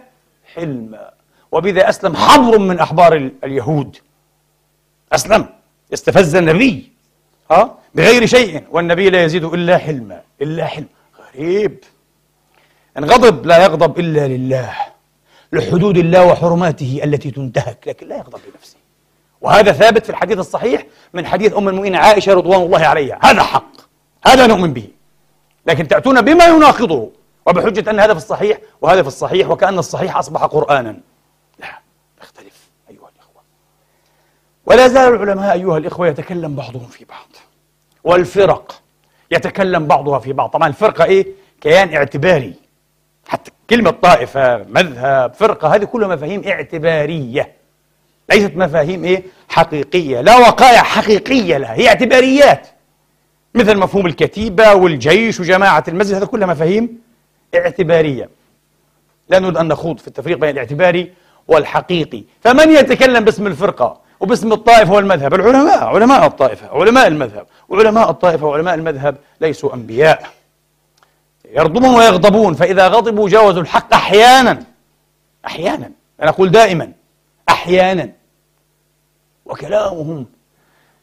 حلما 0.56 1.12
وبذا 1.52 1.90
أسلم 1.90 2.16
حبر 2.16 2.60
من 2.60 2.80
أحبار 2.80 3.32
اليهود. 3.44 3.98
أسلم. 5.14 5.46
استفز 5.94 6.36
النبي. 6.36 6.92
ها؟ 7.52 7.78
بغير 7.96 8.26
شيء. 8.26 8.64
والنبي 8.72 9.10
لا 9.10 9.24
يزيد 9.24 9.44
إلا 9.44 9.78
حلما. 9.78 10.22
إلا 10.42 10.66
حلم. 10.66 10.88
غريب. 11.20 11.84
إن 12.98 13.06
غضب 13.06 13.46
لا 13.46 13.64
يغضب 13.64 14.00
إلا 14.00 14.28
لله. 14.28 14.76
لحدود 15.54 15.98
الله 15.98 16.26
وحرماته 16.26 17.02
التي 17.04 17.32
تنتهك. 17.32 17.88
لكن 17.88 18.08
لا 18.08 18.18
يغضب 18.18 18.40
لنفسه. 18.48 18.78
وهذا 19.48 19.72
ثابت 19.72 20.04
في 20.04 20.10
الحديث 20.10 20.38
الصحيح 20.40 20.86
من 21.14 21.26
حديث 21.26 21.58
أم 21.58 21.68
المؤمنين 21.68 21.96
عائشة 21.96 22.34
رضوان 22.34 22.62
الله 22.62 22.86
عليها. 22.86 23.20
هذا 23.24 23.44
حق. 23.44 23.72
هذا 24.26 24.48
نؤمن 24.48 24.74
به. 24.74 24.88
لكن 25.66 25.88
تأتون 25.88 26.22
بما 26.22 26.46
يناقضه. 26.46 27.12
وبحجة 27.46 27.90
أن 27.90 28.00
هذا 28.00 28.14
في 28.14 28.20
الصحيح 28.20 28.58
وهذا 28.82 29.02
في 29.02 29.08
الصحيح 29.08 29.50
وكأن 29.50 29.80
الصحيح 29.80 30.18
أصبح 30.18 30.44
قرآنا. 30.44 31.00
لا 31.60 31.68
يختلف 32.22 32.70
أيها 32.90 33.10
الإخوة. 33.16 33.42
ولا 34.66 34.88
زال 34.88 35.14
العلماء 35.14 35.54
أيها 35.54 35.78
الإخوة 35.78 36.08
يتكلم 36.08 36.56
بعضهم 36.56 36.88
في 36.88 37.06
بعض. 37.06 37.28
والفرق 38.04 38.82
يتكلم 39.32 39.86
بعضها 39.86 40.20
في 40.20 40.34
بعض. 40.34 40.50
طبعا 40.50 40.68
الفرقة 40.68 41.04
إيه؟ 41.04 41.28
كيان 41.62 41.94
اعتباري. 41.94 42.54
حتى 43.28 43.52
كلمة 43.70 43.92
طائفة 43.92 44.58
مذهب 44.58 45.34
فرقة 45.34 45.76
هذه 45.76 45.84
كلها 45.84 46.08
مفاهيم 46.08 46.48
اعتبارية. 46.48 47.57
ليست 48.30 48.52
مفاهيم 48.56 49.04
إيه؟ 49.04 49.24
حقيقية 49.50 50.22
لا 50.22 50.38
وقائع 50.38 50.84
حقيقية 50.84 51.58
لها 51.58 51.74
هي 51.74 51.88
اعتباريات. 51.88 52.68
مثل 53.56 53.78
مفهوم 53.78 54.06
الكتيبة 54.06 54.74
والجيش 54.74 55.40
وجماعة 55.40 55.84
المسجد 55.88 56.16
هذا 56.16 56.26
كلها 56.26 56.48
مفاهيم 56.48 57.02
اعتبارية. 57.56 58.30
لا 59.30 59.40
نريد 59.40 59.58
أن 59.58 59.68
نخوض 59.68 60.00
في 60.00 60.08
التفريق 60.08 60.38
بين 60.38 60.50
الاعتباري 60.50 61.14
والحقيقي. 61.48 62.24
فمن 62.42 62.72
يتكلم 62.72 63.24
باسم 63.26 63.48
الفرقة 63.48 64.02
وباسم 64.20 64.54
الطائفة 64.54 64.94
والمذهب؟ 64.94 65.34
العلماء 65.34 65.84
علماء 65.84 66.26
الطائفة 66.26 66.68
علماء 66.68 67.08
المذهب. 67.08 67.48
وعلماء 67.70 68.10
الطائفة 68.10 68.46
وعلماء 68.46 68.74
المذهب 68.76 69.18
ليسوا 69.42 69.74
أنبياء. 69.74 70.28
يرضمون 71.52 71.96
ويغضبون 71.96 72.54
فإذا 72.54 72.88
غضبوا 72.88 73.30
جاوزوا 73.30 73.62
الحق 73.62 73.94
أحيانا. 73.94 74.64
أحيانا. 75.46 75.92
أنا 76.22 76.30
أقول 76.30 76.52
دائما. 76.52 76.92
أحيانا. 77.50 78.17
وكلامهم 79.48 80.26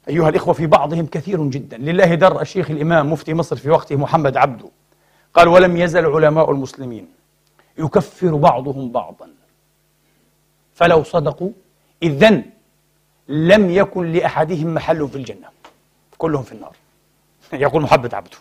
أيها 0.08 0.28
الإخوة 0.28 0.54
في 0.54 0.66
بعضهم 0.66 1.06
كثير 1.06 1.44
جدا. 1.44 1.76
لله 1.76 2.14
در 2.14 2.40
الشيخ 2.42 2.70
الإمام 2.70 3.12
مفتي 3.12 3.34
مصر 3.34 3.56
في 3.56 3.70
وقته 3.70 3.96
محمد 3.96 4.36
عبده. 4.36 4.70
قال 5.34 5.48
ولم 5.48 5.76
يزل 5.76 6.06
علماء 6.06 6.50
المسلمين 6.50 7.08
يكفر 7.78 8.36
بعضهم 8.36 8.92
بعضا. 8.92 9.28
فلو 10.74 11.02
صدقوا 11.02 11.50
إذن 12.02 12.44
لم 13.28 13.70
يكن 13.70 14.12
لأحدهم 14.12 14.74
محل 14.74 15.08
في 15.08 15.16
الجنة. 15.16 15.48
كلهم 16.18 16.42
في 16.42 16.52
النار. 16.52 16.76
يقول 17.52 17.82
محمد 17.82 18.14
عبده 18.14 18.36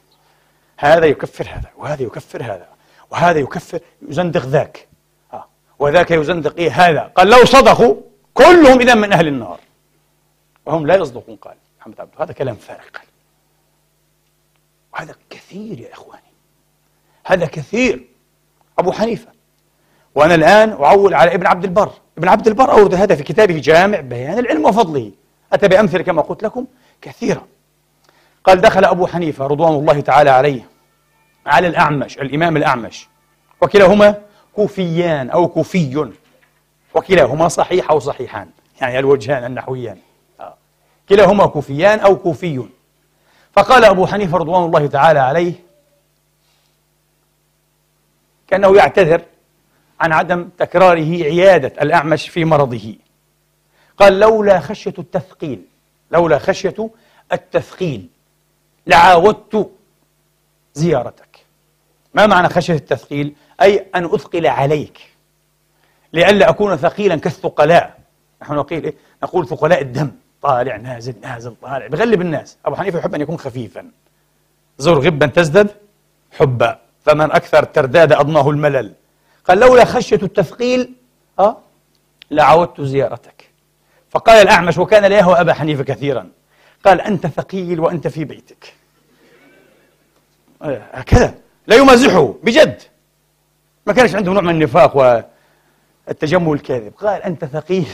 هذا 0.77 1.05
يكفر 1.05 1.45
هذا 1.49 1.69
وهذا 1.77 2.03
يكفر 2.03 2.43
هذا 2.43 2.67
وهذا 3.11 3.39
يكفر 3.39 3.79
يزندق 4.09 4.45
ذاك. 4.45 4.87
آه. 5.33 5.45
وذاك 5.79 6.11
يزندق 6.11 6.57
إيه؟ 6.57 6.71
هذا. 6.71 7.11
قال 7.15 7.27
لو 7.27 7.45
صدقوا 7.45 7.95
كلهم 8.33 8.79
إذا 8.79 8.95
من 8.95 9.13
أهل 9.13 9.27
النار. 9.27 9.59
وهم 10.65 10.87
لا 10.87 10.95
يصدقون 10.95 11.35
قال 11.35 11.55
محمد 11.79 12.01
عبده. 12.01 12.23
هذا 12.23 12.33
كلام 12.33 12.55
فارغ 12.55 12.83
قال 12.93 13.05
وهذا 14.93 15.15
كثير 15.29 15.79
يا 15.79 15.93
إخواني. 15.93 16.21
هذا 17.25 17.45
كثير. 17.45 18.07
أبو 18.79 18.91
حنيفة. 18.91 19.27
وأنا 20.15 20.35
الآن 20.35 20.69
أعول 20.69 21.13
على 21.13 21.35
ابن 21.35 21.47
عبد 21.47 21.63
البر. 21.63 21.91
ابن 22.17 22.27
عبد 22.27 22.47
البر 22.47 22.71
أورد 22.71 22.93
هذا 22.93 23.15
في 23.15 23.23
كتابه 23.23 23.59
جامع 23.59 23.99
بيان 23.99 24.39
العلم 24.39 24.65
وفضله. 24.65 25.11
أتى 25.53 25.67
بأمثلة 25.67 26.03
كما 26.03 26.21
قلت 26.21 26.43
لكم 26.43 26.65
كثيرة. 27.01 27.47
قال 28.43 28.61
دخل 28.61 28.85
أبو 28.85 29.07
حنيفة 29.07 29.47
رضوان 29.47 29.73
الله 29.73 29.99
تعالى 29.99 30.29
عليه 30.29 30.69
على 31.45 31.67
الأعمش 31.67 32.17
الإمام 32.17 32.57
الأعمش. 32.57 33.07
وكلاهما 33.61 34.21
كوفيان 34.55 35.29
أو 35.29 35.47
كوفي. 35.47 36.11
وكلاهما 36.93 37.47
صحيح 37.47 37.91
أو 37.91 37.99
صحيحان. 37.99 38.49
يعني 38.81 38.99
الوجهان 38.99 39.43
النحويان. 39.43 39.97
كلاهما 41.09 41.45
كوفيان 41.45 41.99
أو 41.99 42.17
كوفي 42.17 42.63
فقال 43.53 43.85
أبو 43.85 44.05
حنيفة 44.05 44.37
رضوان 44.37 44.65
الله 44.65 44.87
تعالى 44.87 45.19
عليه 45.19 45.53
كأنه 48.47 48.75
يعتذر 48.77 49.21
عن 49.99 50.13
عدم 50.13 50.49
تكراره 50.57 51.23
عيادة 51.23 51.81
الأعمش 51.81 52.29
في 52.29 52.45
مرضه. 52.45 52.95
قال 53.97 54.19
لولا 54.19 54.59
خشية 54.59 54.93
التثقيل 54.99 55.65
لولا 56.11 56.39
خشية 56.39 56.89
التثقيل 57.31 58.09
لعاودت 58.87 59.71
زيارتك. 60.73 61.45
ما 62.13 62.25
معنى 62.27 62.49
خشية 62.49 62.73
التثقيل؟ 62.73 63.35
أي 63.61 63.85
أن 63.95 64.05
أثقل 64.05 64.47
عليك. 64.47 65.09
لئلا 66.13 66.49
أكون 66.49 66.77
ثقيلا 66.77 67.15
كالثقلاء. 67.15 67.99
نحن 68.41 68.53
نقول 68.53 68.83
إيه؟ 68.83 68.93
نقول 69.23 69.47
ثقلاء 69.47 69.81
الدم. 69.81 70.11
طالع 70.43 70.75
نازل 70.75 71.15
نازل 71.21 71.55
طالع. 71.61 71.87
بغلب 71.87 72.21
الناس. 72.21 72.57
أبو 72.65 72.75
حنيفة 72.75 72.99
يحب 72.99 73.15
أن 73.15 73.21
يكون 73.21 73.37
خفيفا. 73.37 73.91
زر 74.77 74.99
غبا 74.99 75.25
تزدد 75.25 75.69
حبا. 76.31 76.79
فمن 77.05 77.31
أكثر 77.31 77.63
ترداد 77.63 78.13
أضناه 78.13 78.49
الملل. 78.49 78.93
قال 79.45 79.59
لولا 79.59 79.85
خشية 79.85 80.19
التثقيل 80.23 80.93
أه 81.39 81.57
لعودت 82.31 82.81
زيارتك. 82.81 83.49
فقال 84.09 84.41
الأعمش 84.41 84.77
وكان 84.77 85.05
لا 85.05 85.17
يهوى 85.17 85.41
أبا 85.41 85.53
حنيفة 85.53 85.83
كثيرا. 85.83 86.29
قال 86.85 87.01
أنت 87.01 87.27
ثقيل 87.27 87.79
وأنت 87.79 88.07
في 88.07 88.23
بيتك. 88.25 88.73
آه، 90.61 90.81
هكذا. 90.91 91.33
لا 91.67 91.75
يمازحه 91.75 92.33
بجد. 92.43 92.81
ما 93.87 93.93
كانش 93.93 94.15
عنده 94.15 94.31
نوع 94.31 94.41
من 94.41 94.49
النفاق 94.49 95.23
والتجمل 96.07 96.53
الكاذب 96.53 96.93
قال 96.97 97.23
أنت 97.23 97.45
ثقيل. 97.45 97.87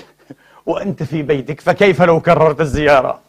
وأنت 0.66 1.04
في 1.04 1.22
بيتك 1.22 1.62
فكيف 1.62 2.02
لو 2.02 2.22
كررت 2.22 2.62
الزيارة؟ 2.62 3.20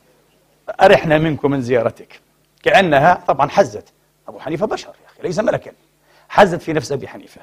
أرحنا 0.82 1.18
منكم 1.18 1.50
من 1.50 1.62
زيارتك. 1.62 2.20
كأنها 2.62 3.24
طبعا 3.28 3.48
حزت. 3.48 3.84
أبو 4.28 4.38
حنيفة 4.38 4.66
بشر 4.66 4.88
يا 4.88 5.10
أخي 5.12 5.22
ليس 5.22 5.38
ملكا. 5.38 5.72
حزت 6.28 6.62
في 6.62 6.72
نفس 6.72 6.92
أبي 6.92 7.08
حنيفة. 7.08 7.40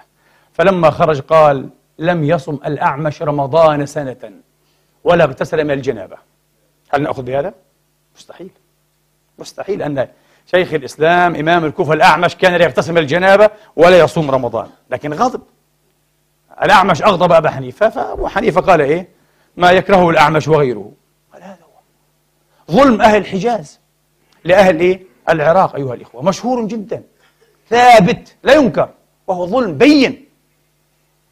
فلما 0.54 0.90
خرج 0.90 1.22
قال 1.22 1.70
لم 2.00 2.24
يصم 2.24 2.60
الأعمش 2.66 3.22
رمضان 3.22 3.86
سنة 3.86 4.32
ولا 5.04 5.24
اغتسل 5.24 5.64
من 5.64 5.72
الجنابة. 5.72 6.18
هل 6.90 7.02
نأخذ 7.02 7.24
بهذا؟ 7.24 7.54
مستحيل. 8.16 8.50
مستحيل 9.40 9.82
أن 9.82 10.08
شيخ 10.52 10.74
الإسلام 10.74 11.36
إمام 11.36 11.66
الكوفة 11.66 11.94
الأعمش 11.94 12.36
كان 12.36 12.56
لا 12.56 12.66
يغتسل 12.66 12.92
من 12.92 12.98
الجنابة 12.98 13.50
ولا 13.76 14.00
يصوم 14.00 14.32
رمضان. 14.32 14.68
لكن 14.90 15.14
غضب. 15.14 15.42
الأعمش 16.64 17.02
أغضب 17.02 17.32
أبا 17.32 17.50
حنيفة 17.50 17.90
فأبو 17.90 18.28
حنيفة 18.28 18.62
قال 18.62 18.82
إيه؟ 18.82 19.17
ما 19.58 19.72
يكرهه 19.72 20.10
الأعمش 20.10 20.48
وغيره. 20.48 20.92
قال 21.34 21.44
هذا 21.44 21.58
هو. 21.64 22.76
ظلم 22.76 23.02
أهل 23.02 23.18
الحجاز 23.18 23.80
لأهل 24.44 24.80
إيه؟ 24.80 25.02
العراق 25.30 25.76
أيها 25.76 25.94
الإخوة. 25.94 26.24
مشهور 26.24 26.66
جدا. 26.66 27.04
ثابت. 27.70 28.36
لا 28.44 28.54
ينكر. 28.54 28.90
وهو 29.28 29.48
ظلم 29.48 29.78
بين. 29.78 30.26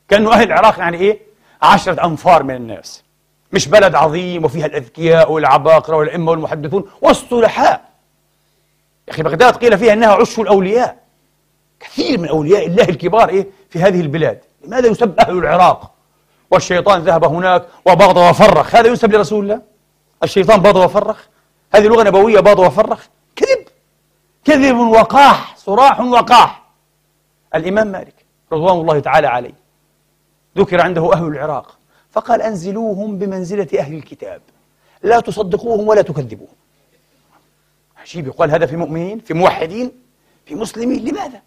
كأنه 0.09 0.33
أهل 0.33 0.43
العراق 0.43 0.79
يعني 0.79 0.97
إيه؟ 0.97 1.19
عشرة 1.61 2.05
أنفار 2.05 2.43
من 2.43 2.55
الناس. 2.55 3.03
مش 3.53 3.67
بلد 3.67 3.95
عظيم 3.95 4.45
وفيها 4.45 4.65
الأذكياء 4.65 5.31
والعباقرة 5.31 5.95
والأئمة 5.95 6.31
والمحدثون. 6.31 6.89
والصلحاء 7.01 7.89
يا 9.07 9.13
أخي 9.13 9.23
بغداد 9.23 9.55
قيل 9.55 9.77
فيها 9.77 9.93
أنها 9.93 10.09
عش 10.09 10.39
الأولياء. 10.39 10.97
كثير 11.79 12.19
من 12.19 12.27
أولياء 12.27 12.67
الله 12.67 12.83
الكبار 12.83 13.29
إيه؟ 13.29 13.47
في 13.69 13.79
هذه 13.79 14.01
البلاد. 14.01 14.39
لماذا 14.65 14.87
يسب 14.87 15.19
أهل 15.19 15.37
العراق؟ 15.37 15.94
والشيطان 16.51 17.01
ذهب 17.01 17.23
هناك 17.23 17.65
وبغض 17.85 18.17
وفرخ. 18.17 18.75
هذا 18.75 18.87
ينسب 18.87 19.13
لرسول 19.13 19.43
الله؟ 19.43 19.61
الشيطان 20.23 20.61
بغض 20.61 20.75
وفرخ؟ 20.75 21.27
هذه 21.75 21.83
لغة 21.83 22.03
نبوية 22.03 22.39
بغض 22.39 22.59
وفرخ؟ 22.59 23.07
كذب. 23.35 23.67
كذب 24.45 24.77
وقاح 24.77 25.57
صراح 25.57 25.99
وقاح. 25.99 26.63
الإمام 27.55 27.87
مالك 27.87 28.25
رضوان 28.51 28.79
الله 28.79 28.99
تعالى 28.99 29.27
عليه 29.27 29.53
ذكر 30.57 30.81
عنده 30.81 31.13
أهل 31.13 31.27
العراق 31.27 31.77
فقال 32.11 32.41
أنزلوهم 32.41 33.17
بمنزلة 33.17 33.67
أهل 33.79 33.93
الكتاب. 33.93 34.41
لا 35.03 35.19
تصدقوهم 35.19 35.87
ولا 35.87 36.01
تكذبوهم. 36.01 36.55
عجيب 37.97 38.27
يقال 38.27 38.51
هذا 38.51 38.65
في 38.65 38.75
مؤمنين 38.75 39.19
في 39.19 39.33
موحدين 39.33 39.91
في 40.45 40.55
مسلمين. 40.55 41.05
لماذا؟ 41.05 41.41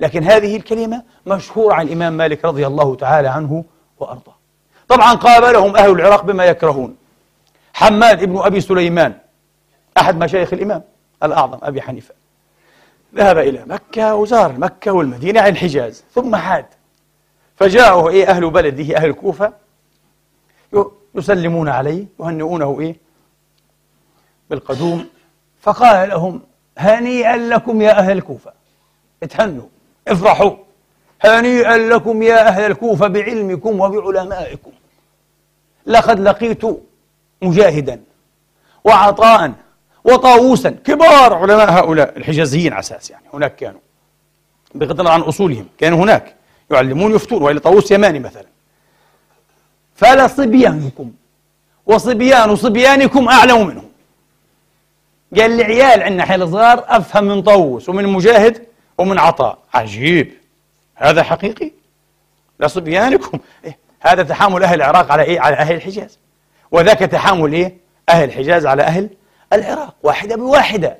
لكن 0.00 0.24
هذه 0.24 0.56
الكلمة 0.56 1.02
مشهورة 1.26 1.74
عن 1.74 1.86
الإمام 1.86 2.12
مالك 2.12 2.44
رضي 2.44 2.66
الله 2.66 2.96
تعالى 2.96 3.28
عنه 3.28 3.64
وأرضاه. 3.98 4.34
طبعا 4.88 5.14
قابلهم 5.14 5.76
أهل 5.76 5.90
العراق 5.90 6.24
بما 6.24 6.44
يكرهون. 6.44 6.96
حماد 7.74 8.22
ابن 8.22 8.38
أبي 8.38 8.60
سليمان 8.60 9.14
أحد 9.98 10.16
مشايخ 10.16 10.52
الإمام 10.52 10.82
الأعظم 11.22 11.58
أبي 11.62 11.82
حنيفة. 11.82 12.14
ذهب 13.14 13.38
إلى 13.38 13.64
مكة 13.66 14.14
وزار 14.14 14.52
مكة 14.52 14.92
والمدينة 14.92 15.40
عن 15.40 15.48
الحجاز 15.52 16.04
ثم 16.14 16.36
حاد. 16.36 16.66
فجاءه 17.56 18.08
إيه 18.08 18.30
أهل 18.30 18.50
بلده 18.50 18.96
أهل 18.96 19.08
الكوفة 19.08 19.52
يسلمون 21.14 21.68
عليه 21.68 22.04
يهنئونه 22.20 22.80
إيه 22.80 22.96
بالقدوم. 24.50 25.08
فقال 25.60 26.08
لهم 26.08 26.40
هنيئا 26.78 27.36
لكم 27.36 27.82
يا 27.82 27.98
أهل 27.98 28.12
الكوفة 28.12 28.52
اتهنوا. 29.22 29.66
افرحوا. 30.08 30.56
هنيئا 31.24 31.76
لكم 31.76 32.22
يا 32.22 32.48
أهل 32.48 32.70
الكوفة 32.70 33.06
بعلمكم 33.06 33.80
وبعلمائكم. 33.80 34.70
لقد 35.86 36.20
لقيت 36.20 36.62
مجاهدا 37.42 38.00
وعطاء 38.84 39.52
وطاووسا. 40.04 40.70
كبار 40.70 41.34
علماء 41.34 41.70
هؤلاء. 41.70 42.16
الحجازيين 42.16 42.72
على 42.72 42.80
أساس 42.80 43.10
يعني 43.10 43.24
هناك 43.34 43.56
كانوا. 43.56 43.80
بغض 44.74 45.00
النظر 45.00 45.12
عن 45.12 45.20
أصولهم 45.20 45.66
كانوا 45.78 45.98
هناك. 45.98 46.34
يعلمون 46.70 47.14
يفتون. 47.14 47.42
وإلى 47.42 47.60
طاووس 47.60 47.90
يماني 47.90 48.18
مثلا. 48.18 48.46
فلصبيانكم 49.94 51.12
وصبيان 51.86 52.56
صبيانكم 52.56 53.28
أعلم 53.28 53.66
منهم. 53.66 53.90
قال 55.36 55.56
لي 55.56 55.64
عيال 55.64 56.02
عندنا 56.02 56.24
حين 56.24 56.50
صغار 56.50 56.84
أفهم 56.88 57.24
من 57.24 57.42
طاووس 57.42 57.88
ومن 57.88 58.06
مجاهد 58.06 58.69
ومن 59.00 59.18
عطاء. 59.18 59.58
عجيب. 59.74 60.32
هذا 60.94 61.22
حقيقي؟ 61.22 61.70
لصبيانكم 62.60 63.38
إيه؟ 63.64 63.78
هذا 64.00 64.22
تحامل 64.22 64.64
أهل 64.64 64.74
العراق 64.74 65.12
على 65.12 65.22
إيه؟ 65.22 65.40
على 65.40 65.56
أهل 65.56 65.74
الحجاز. 65.74 66.18
وذاك 66.70 66.98
تحامل 66.98 67.52
إيه؟ 67.52 67.76
أهل 68.08 68.24
الحجاز 68.24 68.66
على 68.66 68.82
أهل 68.82 69.10
العراق. 69.52 69.94
واحدة 70.02 70.36
بواحدة. 70.36 70.98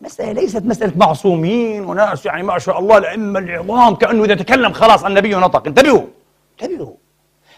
مسألة 0.00 0.32
ليست 0.32 0.62
مسألة 0.62 0.92
معصومين 0.96 1.84
وناس 1.84 2.26
يعني 2.26 2.42
ما 2.42 2.58
شاء 2.58 2.78
الله 2.78 2.98
الأئمة 2.98 3.38
العظام 3.38 3.94
كأنه 3.94 4.24
إذا 4.24 4.34
تكلم 4.34 4.72
خلاص 4.72 5.04
النبي 5.04 5.34
نطق. 5.34 5.66
انتبهوا. 5.66 6.06
انتبهوا. 6.62 6.94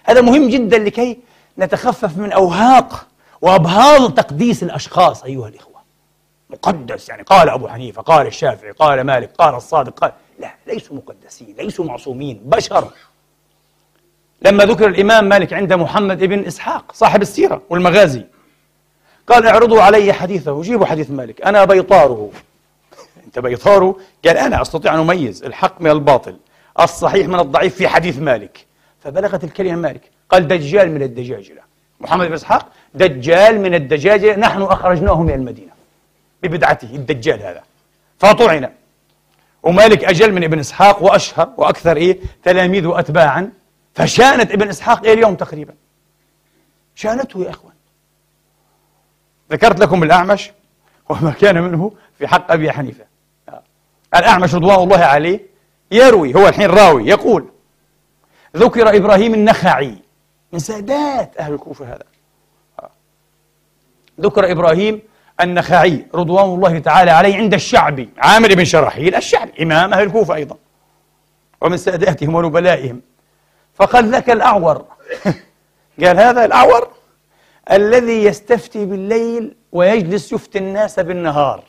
هذا 0.04 0.20
مهم 0.20 0.48
جدا 0.48 0.78
لكي 0.78 1.18
نتخفف 1.58 2.18
من 2.18 2.32
أوهاق 2.32 3.06
وأبهاض 3.42 4.14
تقديس 4.14 4.62
الأشخاص 4.62 5.24
أيها 5.24 5.48
الإخوة. 5.48 5.69
مقدس 6.50 7.08
يعني 7.08 7.22
قال 7.22 7.48
أبو 7.48 7.68
حنيفة 7.68 8.02
قال 8.02 8.26
الشافعي 8.26 8.70
قال 8.70 9.00
مالك 9.00 9.30
قال 9.38 9.54
الصادق 9.54 9.98
قال 9.98 10.12
لا 10.38 10.54
ليسوا 10.66 10.96
مقدسين 10.96 11.54
ليسوا 11.58 11.84
معصومين 11.84 12.40
بشر. 12.44 12.88
لما 14.42 14.64
ذكر 14.64 14.86
الإمام 14.86 15.24
مالك 15.24 15.52
عند 15.52 15.72
محمد 15.72 16.24
بن 16.24 16.44
إسحاق 16.46 16.92
صاحب 16.92 17.22
السيرة 17.22 17.62
والمغازي 17.70 18.24
قال 19.26 19.46
اعرضوا 19.46 19.82
علي 19.82 20.12
حديثه 20.12 20.62
جيبوا 20.62 20.86
حديث 20.86 21.10
مالك 21.10 21.42
أنا 21.42 21.64
بيطاره. 21.64 22.30
أنت 23.26 23.38
بيطاره؟ 23.38 23.96
قال 24.24 24.36
أنا 24.36 24.62
أستطيع 24.62 24.94
أن 24.94 25.00
أميز 25.00 25.44
الحق 25.44 25.80
من 25.80 25.90
الباطل 25.90 26.36
الصحيح 26.80 27.28
من 27.28 27.40
الضعيف 27.40 27.74
في 27.74 27.88
حديث 27.88 28.18
مالك. 28.18 28.66
فبلغت 29.00 29.44
الكلمة 29.44 29.76
مالك 29.76 30.02
قال 30.30 30.48
دجال 30.48 30.90
من 30.92 31.02
الدجاجلة. 31.02 31.60
محمد 32.00 32.26
بن 32.26 32.32
إسحاق 32.32 32.66
دجال 32.94 33.60
من 33.60 33.74
الدجاجلة 33.74 34.36
نحن 34.36 34.62
أخرجناه 34.62 35.22
من 35.22 35.34
المدينة. 35.34 35.79
ببدعته 36.42 36.94
الدجال 36.94 37.42
هذا. 37.42 37.62
فطعن 38.18 38.72
ومالك 39.62 40.04
أجل 40.04 40.32
من 40.32 40.44
ابن 40.44 40.58
إسحاق 40.58 41.02
وأشهر 41.02 41.54
وأكثر 41.56 41.96
إيه؟ 41.96 42.18
تلاميذه 42.42 42.98
أتباعا. 42.98 43.52
فشانت 43.94 44.52
ابن 44.52 44.68
إسحاق 44.68 45.04
إيه 45.04 45.14
اليوم 45.14 45.34
تقريبا. 45.34 45.74
شانته 46.94 47.44
يا 47.44 47.50
إخوان. 47.50 47.74
ذكرت 49.52 49.80
لكم 49.80 50.02
الأعمش 50.02 50.50
وما 51.08 51.30
كان 51.30 51.62
منه 51.62 51.92
في 52.18 52.28
حق 52.28 52.52
أبي 52.52 52.72
حنيفة. 52.72 53.04
الأعمش 54.14 54.54
رضوان 54.54 54.78
الله 54.78 55.04
عليه 55.04 55.40
يروي 55.90 56.34
هو 56.34 56.48
الحين 56.48 56.70
راوي 56.70 57.06
يقول 57.06 57.48
ذكر 58.56 58.96
إبراهيم 58.96 59.34
النخعي 59.34 59.98
من 60.52 60.58
سادات 60.58 61.36
أهل 61.36 61.52
الكوفة 61.52 61.86
هذا. 61.86 62.04
آه. 62.80 62.90
ذكر 64.20 64.50
إبراهيم 64.52 65.02
النخعي 65.42 66.06
رضوان 66.14 66.44
الله 66.44 66.78
تعالى 66.78 67.10
عليه 67.10 67.36
عند 67.36 67.54
الشعبي 67.54 68.08
عامر 68.18 68.54
بن 68.54 68.64
شرحيل 68.64 69.14
الشعبي 69.14 69.62
إمام 69.62 69.92
أهل 69.92 70.02
الكوفة 70.02 70.34
أيضا. 70.34 70.56
ومن 71.60 71.76
ساداتهم 71.76 72.34
ونبلائهم. 72.34 73.00
فقال 73.74 74.10
لك 74.10 74.30
الأعور. 74.30 74.84
قال 76.04 76.18
هذا 76.18 76.44
الأعور 76.44 76.88
الذي 77.72 78.24
يستفتي 78.24 78.84
بالليل 78.84 79.56
ويجلس 79.72 80.32
يفتي 80.32 80.58
الناس 80.58 81.00
بالنهار. 81.00 81.64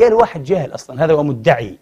قال 0.00 0.14
واحد 0.14 0.42
جاهل 0.44 0.74
أصلا 0.74 1.04
هذا 1.04 1.12
هو 1.12 1.22
مدعي. 1.22 1.78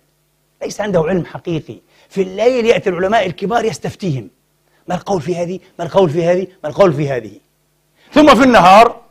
ليس 0.63 0.81
عنده 0.81 1.01
علم 1.01 1.25
حقيقي. 1.25 1.79
في 2.09 2.23
الليل 2.23 2.67
يأتي 2.67 2.91
العلماء 2.91 3.27
الكبار 3.27 3.65
يستفتيهم. 3.65 4.29
ما 4.89 4.95
القول 4.95 5.23
في 5.23 5.37
هذه؟ 5.37 5.61
ما 5.79 5.85
القول 5.85 6.11
في 6.11 6.25
هذه؟ 6.25 6.47
ما 6.65 6.69
القول 6.69 6.93
في 6.93 7.11
هذه؟ 7.11 7.33
ثم 8.13 8.35
في 8.35 8.45
النهار 8.45 9.06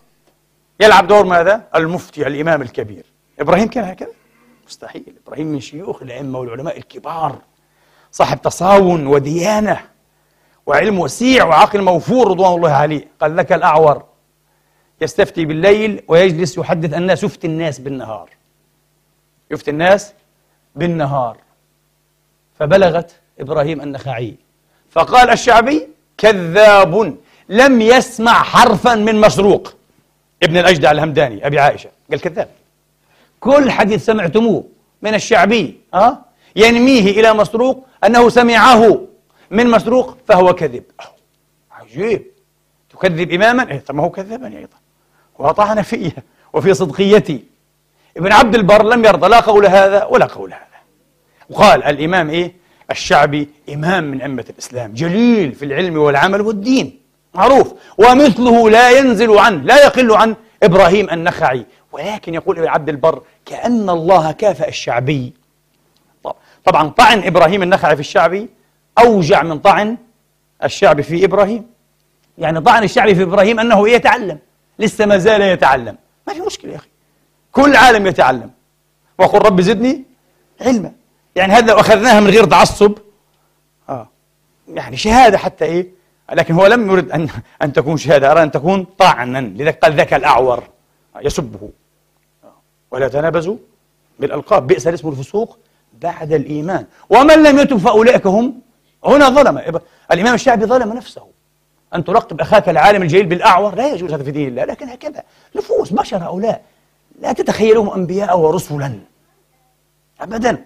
يلعب 0.79 1.07
دور 1.07 1.25
ماذا؟ 1.25 1.67
المفتي 1.75 2.27
الإمام 2.27 2.61
الكبير. 2.61 3.05
إبراهيم 3.39 3.67
كان 3.67 3.83
هكذا؟ 3.83 4.09
مستحيل. 4.67 5.15
إبراهيم 5.25 5.47
من 5.47 5.59
شيوخ 5.59 6.01
الأئمة 6.01 6.39
والعلماء 6.39 6.77
الكبار. 6.77 7.37
صاحب 8.11 8.41
تصاون 8.41 9.07
وديانة 9.07 9.81
وعلم 10.65 10.99
وسيع 10.99 11.45
وعقل 11.45 11.81
موفور 11.81 12.27
رضوان 12.27 12.53
الله 12.53 12.71
عليه. 12.71 13.07
قال 13.21 13.35
لك 13.35 13.51
الأعور 13.51 14.03
يستفتي 15.01 15.45
بالليل 15.45 16.03
ويجلس 16.07 16.57
يحدث 16.57 16.93
الناس. 16.93 17.23
يفتي 17.23 17.47
الناس 17.47 17.79
بالنهار. 17.79 18.29
يفتي 19.51 19.71
الناس 19.71 20.13
بالنهار. 20.75 21.37
فبلغت 22.59 23.15
إبراهيم 23.39 23.81
النخعي 23.81 24.35
فقال 24.91 25.29
الشعبي 25.29 25.87
كذاب 26.17 27.17
لم 27.49 27.81
يسمع 27.81 28.43
حرفا 28.43 28.95
من 28.95 29.21
مسروق 29.21 29.73
ابن 30.45 30.57
الأجدع 30.57 30.91
الهمداني 30.91 31.47
أبي 31.47 31.59
عائشة 31.59 31.89
قال 32.11 32.21
كذاب. 32.21 32.49
كل 33.39 33.71
حديث 33.71 34.05
سمعتموه 34.05 34.63
من 35.01 35.13
الشعبي 35.13 35.77
أه؟ 35.93 36.17
ينميه 36.55 37.11
إلى 37.19 37.33
مسروق 37.33 37.87
أنه 38.05 38.29
سمعه 38.29 39.01
من 39.51 39.67
مسروق 39.67 40.17
فهو 40.27 40.53
كذب. 40.53 40.83
عجيب. 41.71 42.25
تكذب 42.89 43.31
إماما؟ 43.31 43.71
إيه 43.71 43.79
طب 43.79 43.95
ما 43.95 44.03
هو 44.03 44.09
كذبني 44.09 44.57
أيضا. 44.57 44.77
وطعن 45.39 45.81
في 45.81 46.11
وفي 46.53 46.73
صدقيتي. 46.73 47.43
ابن 48.17 48.31
عبد 48.31 48.55
البر 48.55 48.83
لم 48.83 49.05
يرضى 49.05 49.27
لا 49.27 49.39
قول 49.39 49.65
هذا 49.65 50.03
ولا 50.03 50.25
قول 50.25 50.53
هذا. 50.53 50.65
وقال 51.49 51.83
الإمام 51.83 52.29
إيه؟ 52.29 52.53
الشعبي 52.91 53.49
إمام 53.73 54.03
من 54.03 54.21
أمة 54.21 54.45
الإسلام 54.49 54.93
جليل 54.93 55.51
في 55.51 55.65
العلم 55.65 55.97
والعمل 55.97 56.41
والدين. 56.41 56.99
معروف. 57.35 57.73
ومثله 57.97 58.69
لا 58.69 58.89
ينزل 58.89 59.37
عنه 59.37 59.63
لا 59.63 59.83
يقل 59.83 60.11
عن 60.11 60.35
إبراهيم 60.63 61.09
النخعي. 61.09 61.65
ولكن 61.91 62.33
يقول 62.33 62.67
عبد 62.67 62.89
البر 62.89 63.21
كأن 63.45 63.89
الله 63.89 64.31
كافأ 64.31 64.67
الشعبي. 64.67 65.33
طبعا 66.65 66.89
طعن 66.89 67.23
إبراهيم 67.23 67.63
النخعي 67.63 67.95
في 67.95 67.99
الشعبي 67.99 68.49
أوجع 68.99 69.43
من 69.43 69.59
طعن 69.59 69.97
الشعبي 70.63 71.03
في 71.03 71.25
إبراهيم. 71.25 71.65
يعني 72.37 72.61
طعن 72.61 72.83
الشعبي 72.83 73.15
في 73.15 73.23
إبراهيم 73.23 73.59
أنه 73.59 73.89
يتعلم. 73.89 74.39
لسه 74.79 75.05
ما 75.05 75.17
زال 75.17 75.41
يتعلم. 75.41 75.97
ما 76.27 76.33
في 76.33 76.41
مشكلة 76.41 76.71
يا 76.71 76.77
أخي. 76.77 76.87
كل 77.51 77.75
عالم 77.75 78.07
يتعلم. 78.07 78.51
وقل 79.19 79.39
رب 79.39 79.61
زدني 79.61 80.03
علما. 80.61 80.91
يعني 81.35 81.53
هذا 81.53 81.73
لو 81.73 81.79
أخذناها 81.79 82.19
من 82.19 82.27
غير 82.27 82.45
تعصب. 82.45 82.97
آه. 83.89 84.09
يعني 84.67 84.97
شهادة 84.97 85.37
حتى 85.37 85.65
إيه؟ 85.65 85.94
لكن 86.33 86.53
هو 86.53 86.67
لم 86.67 86.91
يرد 86.91 87.11
أن 87.11 87.27
أن 87.61 87.73
تكون 87.73 87.97
شهادة 87.97 88.31
أراد 88.31 88.41
أن 88.41 88.51
تكون 88.51 88.83
طعنا 88.83 89.41
لذلك 89.41 89.79
قال 89.79 89.93
ذاك 89.93 90.13
الأعور 90.13 90.63
يسبه. 91.21 91.69
ولا 92.91 93.07
تنابزوا 93.07 93.57
بالألقاب 94.19 94.67
بئس 94.67 94.87
الاسم 94.87 95.07
الفسوق 95.07 95.57
بعد 96.01 96.33
الإيمان. 96.33 96.85
ومن 97.09 97.43
لم 97.43 97.59
يتب 97.59 97.77
فأولئك 97.77 98.27
هم 98.27 98.61
هنا 99.05 99.29
ظلم. 99.29 99.81
الإمام 100.11 100.33
الشعبي 100.33 100.65
ظلم 100.65 100.93
نفسه. 100.93 101.27
أن 101.95 102.03
تلقب 102.03 102.41
أخاك 102.41 102.69
العالم 102.69 103.01
الجليل 103.01 103.25
بالأعور 103.25 103.75
لا 103.75 103.93
يجوز 103.93 104.13
هذا 104.13 104.23
في 104.23 104.31
دين 104.31 104.47
الله 104.47 104.63
لكن 104.63 104.89
هكذا. 104.89 105.23
نفوس 105.55 105.93
بشر 105.93 106.17
هؤلاء. 106.17 106.63
لا 107.21 107.33
تتخيلهم 107.33 107.89
أنبياء 107.89 108.39
ورسلا. 108.39 108.99
أبدا. 110.21 110.65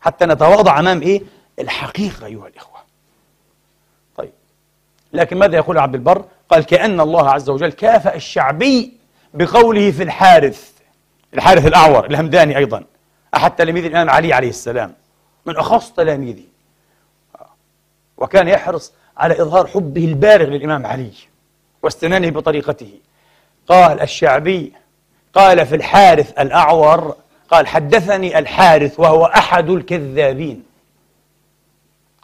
حتى 0.00 0.26
نتواضع 0.26 0.80
أمام 0.80 1.02
إيه؟ 1.02 1.22
الحقيقة 1.58 2.26
أيها 2.26 2.46
الإخوة. 2.46 2.79
لكن 5.12 5.38
ماذا 5.38 5.56
يقول 5.56 5.78
عبد 5.78 5.94
البر؟ 5.94 6.24
قال 6.48 6.64
كأن 6.64 7.00
الله 7.00 7.30
عز 7.30 7.50
وجل 7.50 7.72
كافأ 7.72 8.14
الشعبي 8.14 8.92
بقوله 9.34 9.90
في 9.90 10.02
الحارث 10.02 10.70
الحارث 11.34 11.66
الأعور 11.66 12.06
الهمداني 12.06 12.56
أيضا 12.56 12.84
أحد 13.34 13.56
تلاميذ 13.56 13.84
الإمام 13.84 14.10
علي 14.10 14.32
عليه 14.32 14.48
السلام 14.48 14.94
من 15.46 15.56
أخص 15.56 15.92
تلاميذه 15.92 16.42
وكان 18.16 18.48
يحرص 18.48 18.92
على 19.16 19.42
إظهار 19.42 19.66
حبه 19.66 20.04
البالغ 20.04 20.44
للإمام 20.44 20.86
علي 20.86 21.12
واستنانه 21.82 22.30
بطريقته. 22.30 22.92
قال 23.68 24.00
الشعبي 24.00 24.72
قال 25.34 25.66
في 25.66 25.76
الحارث 25.76 26.38
الأعور 26.38 27.16
قال 27.50 27.66
حدثني 27.66 28.38
الحارث 28.38 29.00
وهو 29.00 29.24
أحد 29.24 29.70
الكذابين. 29.70 30.62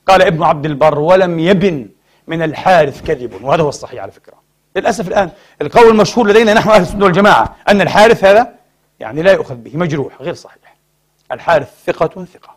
قال 0.06 0.22
ابن 0.22 0.42
عبد 0.42 0.66
البر 0.66 0.98
ولم 0.98 1.38
يبن 1.38 1.88
من 2.26 2.42
الحارث 2.42 3.02
كذب 3.02 3.44
وهذا 3.44 3.62
هو 3.62 3.68
الصحيح 3.68 4.02
على 4.02 4.12
فكرة. 4.12 4.34
للأسف 4.76 5.08
الآن 5.08 5.30
القول 5.62 5.90
المشهور 5.90 6.28
لدينا 6.28 6.54
نحن 6.54 6.68
أهل 6.68 6.82
السنة 6.82 7.04
والجماعة 7.04 7.56
أن 7.68 7.80
الحارث 7.80 8.24
هذا 8.24 8.54
يعني 9.00 9.22
لا 9.22 9.32
يؤخذ 9.32 9.54
به 9.54 9.76
مجروح 9.76 10.22
غير 10.22 10.34
صحيح. 10.34 10.76
الحارث 11.32 11.68
ثقة 11.86 12.24
ثقة. 12.24 12.56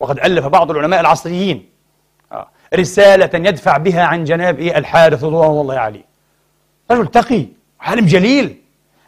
وقد 0.00 0.18
ألف 0.18 0.46
بعض 0.46 0.70
العلماء 0.70 1.00
العصريين 1.00 1.68
آه، 2.32 2.48
رسالة 2.74 3.48
يدفع 3.48 3.76
بها 3.76 4.02
عن 4.02 4.24
جناب 4.24 4.58
إيه؟ 4.58 4.78
الحارث 4.78 5.24
رضوان 5.24 5.60
الله 5.60 5.78
عليه. 5.78 6.04
رجل 6.90 7.06
تقي 7.06 7.46
عالم 7.80 8.06
جليل. 8.06 8.60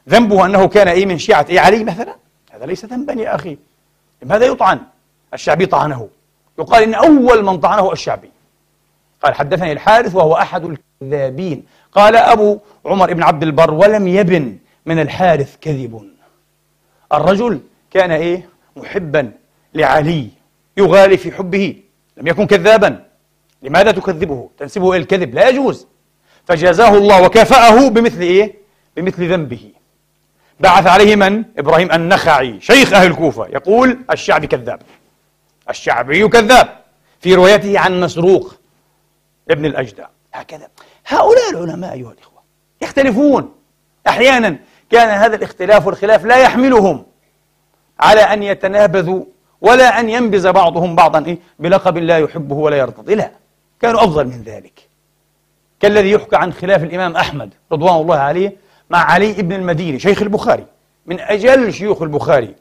ذنبه 0.08 0.46
أنه 0.46 0.68
كان 0.68 0.88
إيه؟ 0.88 1.06
من 1.06 1.18
شيعة 1.18 1.46
إيه؟ 1.48 1.60
علي 1.60 1.84
مثلا؟ 1.84 2.16
هذا 2.52 2.66
ليس 2.66 2.84
ذنبا 2.84 3.12
يا 3.12 3.34
أخي. 3.34 3.58
لماذا 4.22 4.46
يطعن؟ 4.46 4.80
الشعبي 5.34 5.66
طعنه. 5.66 6.08
يقال 6.58 6.82
إن 6.82 6.94
أول 6.94 7.44
من 7.44 7.60
طعنه 7.60 7.92
الشعبي. 7.92 8.30
قال 9.24 9.34
حدثني 9.34 9.72
الحارث 9.72 10.14
وهو 10.14 10.36
أحد 10.36 10.76
الكذابين. 11.02 11.64
قال 11.92 12.16
أبو 12.16 12.58
عمر 12.86 13.14
بن 13.14 13.22
عبد 13.22 13.42
البر 13.42 13.74
ولم 13.74 14.08
يبن 14.08 14.58
من 14.86 15.00
الحارث 15.00 15.56
كذب. 15.60 16.10
الرجل 17.12 17.60
كان 17.90 18.10
إيه؟ 18.10 18.48
محبا 18.76 19.32
لعلي 19.74 20.28
يغالي 20.76 21.16
في 21.16 21.32
حبه 21.32 21.76
لم 22.16 22.26
يكن 22.26 22.46
كذابا. 22.46 23.04
لماذا 23.62 23.90
تكذبه؟ 23.92 24.50
تنسبه 24.58 24.90
إلى 24.90 25.02
الكذب 25.02 25.34
لا 25.34 25.48
يجوز. 25.48 25.86
فجازاه 26.46 26.98
الله 26.98 27.22
وكافأه 27.22 27.88
بمثل 27.88 28.20
إيه؟ 28.20 28.54
بمثل 28.96 29.32
ذنبه. 29.32 29.70
بعث 30.60 30.86
عليه 30.86 31.16
من؟ 31.16 31.44
إبراهيم 31.58 31.92
النخعي 31.92 32.60
شيخ 32.60 32.92
أهل 32.92 33.06
الكوفة. 33.06 33.46
يقول 33.46 33.98
الشعبي 34.10 34.46
كذاب. 34.46 34.82
الشعبي 35.70 36.28
كذاب. 36.28 36.68
في 37.20 37.34
روايته 37.34 37.78
عن 37.78 38.00
مسروق 38.00 38.54
ابن 39.50 39.64
الأجدع. 39.64 40.06
هكذا. 40.32 40.68
هؤلاء 41.06 41.50
العلماء 41.50 41.92
أيها 41.92 42.12
الإخوة 42.12 42.42
يختلفون. 42.82 43.54
أحيانا 44.08 44.56
كان 44.90 45.08
هذا 45.08 45.36
الاختلاف 45.36 45.86
والخلاف 45.86 46.24
لا 46.24 46.36
يحملهم 46.36 47.06
على 48.00 48.20
أن 48.20 48.42
يتنابذوا 48.42 49.24
ولا 49.60 50.00
أن 50.00 50.08
ينبذ 50.08 50.52
بعضهم 50.52 50.94
بعضا 50.94 51.26
إيه؟ 51.26 51.38
بلقب 51.58 51.98
لا 51.98 52.18
يحبه 52.18 52.54
ولا 52.54 52.76
يرتضي. 52.76 53.14
لا. 53.14 53.30
كانوا 53.80 54.04
أفضل 54.04 54.24
من 54.26 54.42
ذلك. 54.42 54.88
كالذي 55.80 56.10
يحكى 56.10 56.36
عن 56.36 56.52
خلاف 56.52 56.82
الإمام 56.82 57.16
أحمد 57.16 57.54
رضوان 57.72 57.96
الله 57.96 58.16
عليه 58.16 58.56
مع 58.90 58.98
علي 58.98 59.32
بن 59.32 59.52
المديني 59.52 59.98
شيخ 59.98 60.22
البخاري 60.22 60.66
من 61.06 61.20
أجل 61.20 61.72
شيوخ 61.72 62.02
البخاري 62.02 62.54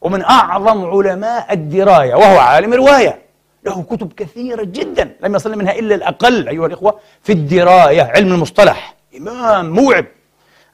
ومن 0.00 0.22
أعظم 0.22 0.84
علماء 0.84 1.52
الدراية 1.52 2.14
وهو 2.14 2.38
عالم 2.38 2.74
رواية. 2.74 3.23
له 3.64 3.82
كتب 3.82 4.12
كثيرة 4.12 4.64
جدا 4.64 5.16
لم 5.20 5.34
يصل 5.34 5.58
منها 5.58 5.72
إلا 5.72 5.94
الأقل 5.94 6.48
أيها 6.48 6.66
الإخوة 6.66 7.00
في 7.22 7.32
الدراية 7.32 8.02
علم 8.02 8.32
المصطلح. 8.32 8.94
إمام 9.16 9.70
موعب 9.70 10.06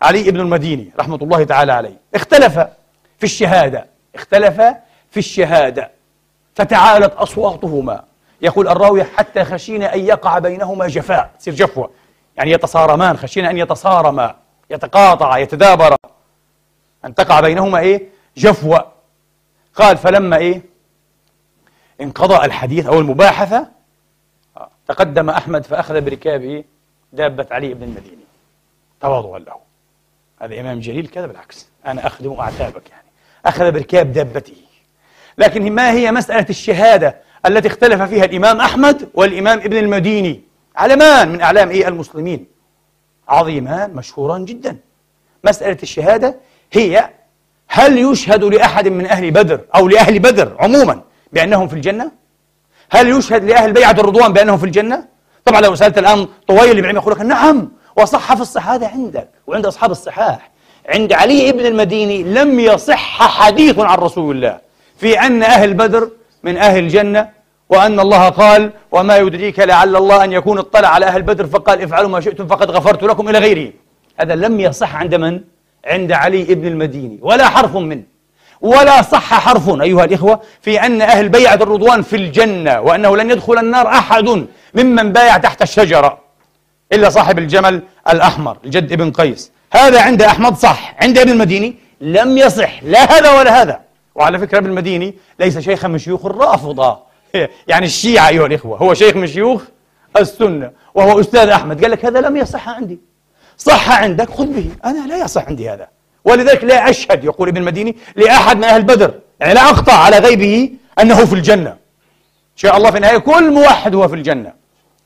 علي 0.03 0.31
بن 0.31 0.41
المديني 0.41 0.91
رحمة 0.99 1.17
الله 1.17 1.45
تعالى 1.45 1.73
عليه. 1.73 1.97
اختلف 2.15 2.55
في 3.19 3.25
الشهادة 3.25 3.87
اختلف 4.15 4.57
في 5.11 5.17
الشهادة 5.17 5.91
فتعالت 6.55 7.15
أصواتهما. 7.15 8.05
يقول 8.43 8.69
الراوي 8.69 9.05
حتى 9.05 9.45
خشينا 9.45 9.95
أن 9.95 10.01
يقع 10.01 10.39
بينهما 10.39 10.87
جفاء. 10.87 11.31
تصير 11.39 11.55
جفوة 11.55 11.91
يعني 12.37 12.51
يتصارمان 12.51 13.17
خشينا 13.17 13.51
أن 13.51 13.59
يتصارما 13.59 14.35
يتقاطعا 14.71 15.39
يتدابرا. 15.39 15.97
أن 17.05 17.15
تقع 17.15 17.41
بينهما 17.41 17.79
إيه؟ 17.79 18.09
جفوة. 18.37 18.87
قال 19.75 19.97
فلما 19.97 20.37
إيه؟ 20.37 20.70
انقضى 22.01 22.47
الحديث 22.47 22.87
أو 22.87 23.01
المباحثة 23.01 23.69
تقدم 24.89 25.31
أحمد 25.31 25.67
فأخذ 25.67 26.01
بركابه 26.01 26.65
دابة 27.13 27.47
علي 27.51 27.75
بن 27.75 27.83
المديني. 27.83 28.25
تواضعا 29.01 29.39
له. 29.39 29.57
هذا 30.43 30.61
إمام 30.61 30.81
جليل 30.81 31.07
كذا 31.07 31.27
بالعكس. 31.27 31.69
أنا 31.87 32.07
أخدم 32.07 32.33
أعتابك 32.33 32.91
يعني. 32.91 33.09
أخذ 33.47 33.73
بركاب 33.73 34.13
دابته. 34.13 34.57
لكن 35.39 35.73
ما 35.73 35.91
هي 35.93 36.13
مسألة 36.13 36.47
الشهادة 36.51 37.17
التي 37.47 37.69
اختلف 37.69 38.03
فيها 38.03 38.25
الإمام 38.25 38.61
أحمد 38.61 39.09
والإمام 39.15 39.59
ابن 39.59 39.77
المديني؟ 39.77 40.41
علمان 40.77 41.29
من 41.29 41.41
أعلام 41.41 41.69
إيه 41.69 41.89
المسلمين. 41.89 42.47
عظيمان 43.29 43.95
مشهوران 43.95 44.45
جدا. 44.45 44.77
مسألة 45.45 45.79
الشهادة 45.83 46.37
هي 46.73 47.11
هل 47.69 47.99
يشهد 47.99 48.45
لأحد 48.45 48.89
من 48.89 49.07
أهل 49.07 49.31
بدر 49.31 49.61
أو 49.75 49.89
لأهل 49.89 50.19
بدر 50.19 50.57
عموما؟ 50.59 51.03
بأنهم 51.33 51.69
في 51.69 51.75
الجنة؟ 51.75 52.11
هل 52.91 53.09
يشهد 53.09 53.45
لأهل 53.45 53.73
بيعة 53.73 53.91
الرضوان 53.91 54.33
بأنهم 54.33 54.59
في 54.59 54.67
الجنة؟ 54.67 55.05
طبعا 55.45 55.61
لو 55.61 55.75
سألت 55.75 55.99
الآن 55.99 56.27
طويل 56.49 56.83
بن 56.83 56.95
يقول 56.97 57.13
لك 57.13 57.21
نعم 57.21 57.69
وصح 57.97 58.35
في 58.35 58.41
الصحة 58.41 58.75
هذا 58.75 58.89
عندك 58.89 59.29
وعند 59.47 59.67
أصحاب 59.67 59.91
الصحاح 59.91 60.51
عند 60.89 61.13
علي 61.13 61.53
بن 61.53 61.67
المديني 61.67 62.23
لم 62.23 62.61
يصح 62.61 63.43
حديث 63.43 63.79
عن 63.79 63.99
رسول 63.99 64.37
الله 64.37 64.59
في 64.97 65.21
أن 65.21 65.43
أهل 65.43 65.75
بدر 65.75 66.11
من 66.43 66.57
أهل 66.57 66.79
الجنة 66.79 67.29
وأن 67.69 68.01
الله 68.01 68.29
قال 68.29 68.73
وما 68.93 69.17
يدريك 69.17 69.59
لعل 69.59 69.97
الله 69.97 70.25
أن 70.25 70.33
يكون 70.33 70.59
اطلع 70.59 70.89
على 70.89 71.07
أهل 71.07 71.23
بدر 71.23 71.47
فقال 71.47 71.83
افعلوا 71.83 72.09
ما 72.09 72.21
شئتم 72.21 72.47
فقد 72.47 72.71
غفرت 72.71 73.03
لكم 73.03 73.29
إلى 73.29 73.39
غيره 73.39 73.73
هذا 74.21 74.35
لم 74.35 74.61
يصح 74.61 74.97
عند 74.97 75.15
من؟ 75.15 75.41
عند 75.85 76.13
علي 76.13 76.45
بن 76.55 76.67
المديني 76.67 77.19
ولا 77.23 77.49
حرف 77.49 77.77
منه 77.77 78.03
ولا 78.61 79.03
صح 79.03 79.35
حرف 79.35 79.81
أيها 79.81 80.05
الإخوة 80.05 80.41
في 80.61 80.81
أن 80.87 81.03
أهل 81.03 81.29
بيعة 81.29 81.55
الرضوان 81.55 82.03
في 82.03 82.17
الجنة 82.17 82.81
وأنه 82.81 83.17
لن 83.17 83.31
يدخل 83.31 83.59
النار 83.59 83.89
أحد 83.89 84.47
ممن 84.75 85.13
بايع 85.13 85.37
تحت 85.37 85.63
الشجرة 85.63 86.19
إلا 86.93 87.11
صاحب 87.11 87.39
الجمل 87.39 87.83
الأحمر 88.09 88.57
الجد 88.65 88.93
ابن 88.93 89.11
قيس. 89.11 89.53
هذا 89.73 90.03
عند 90.03 90.23
أحمد 90.23 90.57
صح 90.57 90.95
عند 91.03 91.19
ابن 91.19 91.33
المديني 91.33 91.77
لم 92.01 92.39
يصح 92.39 92.83
لا 92.83 93.19
هذا 93.19 93.39
ولا 93.39 93.63
هذا. 93.63 93.81
وعلى 94.15 94.39
فكرة 94.39 94.59
ابن 94.59 94.71
المديني 94.71 95.15
ليس 95.41 95.59
شيخا 95.59 95.89
من 95.89 95.99
شيوخ 95.99 96.27
الرافضة. 96.27 96.99
يعني 97.69 97.87
الشيعة 97.87 98.29
أيها 98.29 98.47
الإخوة 98.47 98.79
هو 98.79 98.95
شيخ 98.95 99.17
من 99.17 99.27
شيوخ 99.27 99.63
السنة 100.17 100.71
وهو 100.95 101.21
أستاذ 101.21 101.49
أحمد. 101.49 101.83
قال 101.83 101.91
لك 101.91 102.05
هذا 102.05 102.21
لم 102.21 102.37
يصح 102.37 102.69
عندي. 102.69 102.99
صح 103.57 104.03
عندك 104.03 104.31
خذ 104.31 104.47
به. 104.47 104.71
أنا 104.85 105.07
لا 105.07 105.25
يصح 105.25 105.47
عندي 105.47 105.71
هذا. 105.71 105.89
ولذلك 106.25 106.65
لا 106.65 106.91
أشهد 106.91 107.25
يقول 107.25 107.49
ابن 107.49 107.57
المديني 107.57 107.97
لأحد 108.17 108.57
من 108.57 108.65
أهل 108.65 108.83
بدر. 108.83 109.15
يعني 109.41 109.55
لا 109.55 109.71
أقطع 109.71 109.93
على 109.93 110.19
غيبه 110.19 110.71
أنه 111.01 111.25
في 111.25 111.33
الجنة. 111.33 111.71
إن 111.71 112.57
شاء 112.57 112.77
الله 112.77 112.91
في 112.91 112.97
النهاية 112.97 113.19
كل 113.19 113.51
موحد 113.51 113.95
هو 113.95 114.09
في 114.09 114.15
الجنة. 114.15 114.53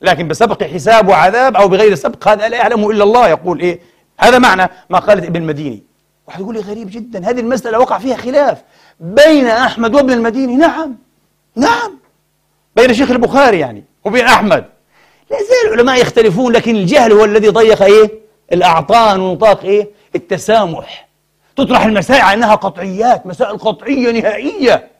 لكن 0.02 0.28
بسبق 0.28 0.64
حساب 0.64 1.08
وعذاب 1.08 1.56
أو 1.56 1.68
بغير 1.68 1.94
سبق 1.94 2.28
هذا 2.28 2.48
لا 2.48 2.56
يعلمه 2.56 2.90
إلا 2.90 3.04
الله 3.04 3.28
يقول 3.28 3.60
إيه؟ 3.60 3.80
هذا 4.20 4.38
معنى 4.38 4.70
ما 4.90 4.98
قالت 4.98 5.24
ابن 5.24 5.40
المديني. 5.40 5.82
واحد 6.28 6.40
يقول 6.40 6.54
لي 6.54 6.60
غريب 6.60 6.90
جدا 6.90 7.30
هذه 7.30 7.40
المسألة 7.40 7.78
وقع 7.78 7.98
فيها 7.98 8.16
خلاف 8.16 8.62
بين 9.00 9.46
أحمد 9.46 9.94
وابن 9.94 10.12
المديني. 10.12 10.56
نعم 10.56 10.96
نعم. 11.56 11.98
بين 12.76 12.94
شيخ 12.94 13.10
البخاري 13.10 13.58
يعني 13.58 13.84
وبين 14.04 14.24
أحمد. 14.24 14.64
لا 15.30 15.36
زال 15.38 15.72
العلماء 15.72 16.00
يختلفون 16.00 16.52
لكن 16.52 16.76
الجهل 16.76 17.12
هو 17.12 17.24
الذي 17.24 17.48
ضيق 17.48 17.82
إيه؟ 17.82 18.10
الأعطان 18.52 19.20
ونطاق 19.20 19.64
إيه؟ 19.64 19.88
التسامح. 20.14 21.08
تطرح 21.56 21.84
المسائل 21.84 22.20
على 22.20 22.34
أنها 22.34 22.54
قطعيات 22.54 23.26
مسائل 23.26 23.58
قطعية 23.58 24.10
نهائية. 24.10 24.90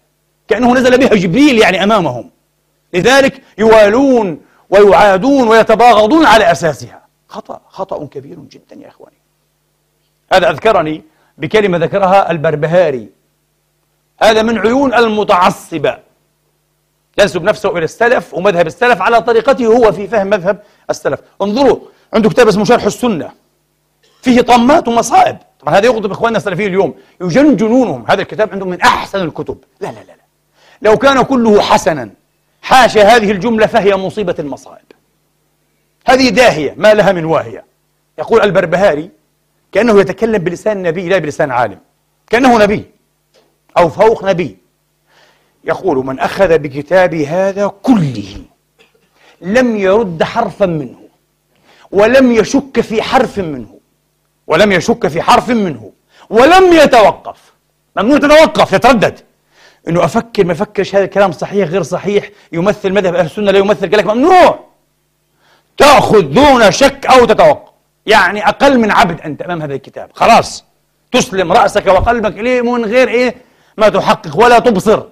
كأنه 0.48 0.74
نزل 0.74 0.98
بها 0.98 1.08
جبريل 1.08 1.58
يعني 1.58 1.84
أمامهم. 1.84 2.30
لذلك 2.94 3.42
يوالون 3.58 4.40
ويعادون 4.70 5.48
ويتباغضون 5.48 6.26
على 6.26 6.52
أساسها. 6.52 7.04
خطأ 7.28 7.60
خطأ 7.68 8.06
كبير 8.06 8.38
جدا 8.38 8.82
يا 8.82 8.88
إخواني. 8.88 9.16
هذا 10.32 10.50
أذكرني 10.50 11.02
بكلمة 11.38 11.78
ذكرها 11.78 12.30
البربهاري. 12.30 13.08
هذا 14.22 14.42
من 14.42 14.58
عيون 14.58 14.94
المتعصبة. 14.94 15.98
ينسب 17.18 17.42
نفسه 17.42 17.70
إلى 17.70 17.84
السلف 17.84 18.34
ومذهب 18.34 18.66
السلف 18.66 19.02
على 19.02 19.22
طريقته 19.22 19.66
هو 19.66 19.92
في 19.92 20.08
فهم 20.08 20.26
مذهب 20.26 20.62
السلف. 20.90 21.20
انظروا 21.42 21.78
عنده 22.14 22.30
كتاب 22.30 22.48
اسمه 22.48 22.64
شرح 22.64 22.84
السنة. 22.84 23.30
فيه 24.24 24.40
طمات 24.40 24.88
ومصائب. 24.88 25.38
طبعا 25.60 25.74
هذا 25.74 25.86
يغضب 25.86 26.10
إخواننا 26.10 26.38
السلفيين 26.38 26.68
اليوم. 26.68 26.94
يجن 27.20 27.56
جنونهم. 27.56 28.04
هذا 28.08 28.22
الكتاب 28.22 28.50
عندهم 28.52 28.68
من 28.68 28.80
أحسن 28.80 29.20
الكتب. 29.20 29.58
لا 29.80 29.86
لا 29.86 29.92
لا. 29.92 30.14
لو 30.82 30.98
كان 30.98 31.22
كله 31.22 31.60
حسنا 31.60 32.10
حاشا 32.62 33.02
هذه 33.02 33.30
الجملة 33.30 33.66
فهي 33.66 33.96
مصيبة 33.96 34.34
المصائب. 34.38 34.84
هذه 36.06 36.28
داهية 36.28 36.74
ما 36.76 36.94
لها 36.94 37.12
من 37.12 37.24
واهية. 37.24 37.64
يقول 38.18 38.40
البربهاري 38.40 39.10
كأنه 39.72 40.00
يتكلم 40.00 40.38
بلسان 40.38 40.82
نبي 40.82 41.08
لا 41.08 41.18
بلسان 41.18 41.50
عالم. 41.50 41.78
كأنه 42.30 42.58
نبي 42.58 42.84
أو 43.78 43.88
فوق 43.88 44.24
نبي. 44.24 44.56
يقول 45.64 46.06
من 46.06 46.18
أخذ 46.18 46.58
بكتاب 46.58 47.14
هذا 47.14 47.72
كله 47.82 48.36
لم 49.40 49.76
يرد 49.76 50.22
حرفا 50.22 50.66
منه 50.66 50.98
ولم 51.90 52.32
يشك 52.32 52.80
في 52.80 53.02
حرف 53.02 53.38
منه 53.38 53.74
ولم 54.46 54.72
يشك 54.72 55.06
في 55.06 55.22
حرف 55.22 55.48
منه 55.48 55.92
ولم 56.30 56.72
يتوقف. 56.72 57.52
ممنوع 57.96 58.18
تتوقف 58.18 58.72
يتردد. 58.72 59.20
إنه 59.88 60.04
أفكر 60.04 60.44
ما 60.44 60.52
أفكرش 60.52 60.94
هذا 60.94 61.04
الكلام 61.04 61.32
صحيح 61.32 61.68
غير 61.68 61.82
صحيح 61.82 62.30
يمثل 62.52 62.92
مذهب 62.92 63.14
أهل 63.14 63.26
السنة 63.26 63.50
لا 63.50 63.58
يمثل 63.58 63.90
قال 63.90 63.98
لك 63.98 64.06
ممنوع. 64.06 64.64
تأخذ 65.76 66.20
دون 66.20 66.70
شك 66.70 67.06
أو 67.06 67.24
تتوقف. 67.24 67.70
يعني 68.06 68.48
أقل 68.48 68.78
من 68.78 68.90
عبد 68.90 69.20
أنت 69.20 69.42
أمام 69.42 69.62
هذا 69.62 69.74
الكتاب. 69.74 70.10
خلاص. 70.14 70.64
تسلم 71.12 71.52
رأسك 71.52 71.86
وقلبك 71.86 72.38
إليه 72.38 72.60
من 72.62 72.84
غير 72.84 73.08
إيه؟ 73.08 73.34
ما 73.76 73.88
تحقق 73.88 74.38
ولا 74.38 74.58
تبصر. 74.58 75.02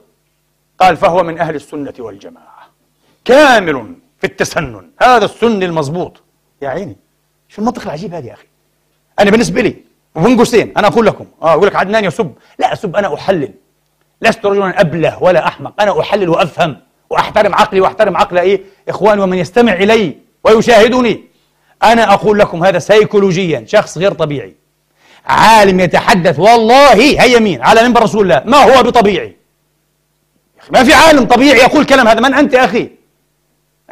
قال 0.80 0.96
فهو 0.96 1.22
من 1.22 1.38
أهل 1.38 1.54
السنة 1.54 1.94
والجماعة. 1.98 2.68
كامل 3.24 3.94
في 4.20 4.26
التسنن. 4.26 4.90
هذا 5.02 5.24
السني 5.24 5.64
المضبوط. 5.64 6.22
يا 6.62 6.68
عيني. 6.68 6.96
شو 7.48 7.62
المنطق 7.62 7.82
العجيب 7.82 8.14
هذا 8.14 8.26
يا 8.26 8.32
أخي؟ 8.32 8.46
أنا 9.22 9.30
بالنسبة 9.30 9.62
لي 9.62 9.76
وبين 10.14 10.36
قوسين 10.36 10.72
أنا 10.76 10.86
أقول 10.86 11.06
لكم 11.06 11.26
آه 11.42 11.52
أقول 11.52 11.66
لك 11.66 11.76
عدنان 11.76 12.04
يسب 12.04 12.32
لا 12.58 12.72
اسب 12.72 12.96
أنا 12.96 13.14
أحلل. 13.14 13.52
لست 14.22 14.46
رجلا 14.46 14.80
أبله 14.80 15.22
ولا 15.22 15.48
أحمق 15.48 15.80
أنا 15.82 16.00
أحلل 16.00 16.28
وأفهم 16.28 16.76
وأحترم 17.10 17.54
عقلي 17.54 17.80
وأحترم 17.80 18.16
عقل 18.16 18.38
إيه؟ 18.38 18.60
إخواني 18.88 19.22
ومن 19.22 19.38
يستمع 19.38 19.72
إلي 19.72 20.16
ويشاهدني. 20.44 21.24
أنا 21.82 22.12
أقول 22.12 22.38
لكم 22.38 22.64
هذا 22.64 22.78
سيكولوجيا 22.78 23.64
شخص 23.66 23.98
غير 23.98 24.12
طبيعي. 24.12 24.54
عالم 25.26 25.80
يتحدث 25.80 26.38
والله 26.38 26.94
هي 26.94 27.36
يمين 27.36 27.62
على 27.62 27.82
منبر 27.82 28.02
رسول 28.02 28.22
الله 28.22 28.42
ما 28.46 28.56
هو 28.58 28.82
بطبيعي؟ 28.82 29.36
ما 30.70 30.84
في 30.84 30.94
عالم 30.94 31.24
طبيعي 31.24 31.58
يقول 31.58 31.84
كلام 31.84 32.08
هذا 32.08 32.20
من 32.20 32.34
أنت 32.34 32.54
يا 32.54 32.64
أخي؟ 32.64 32.90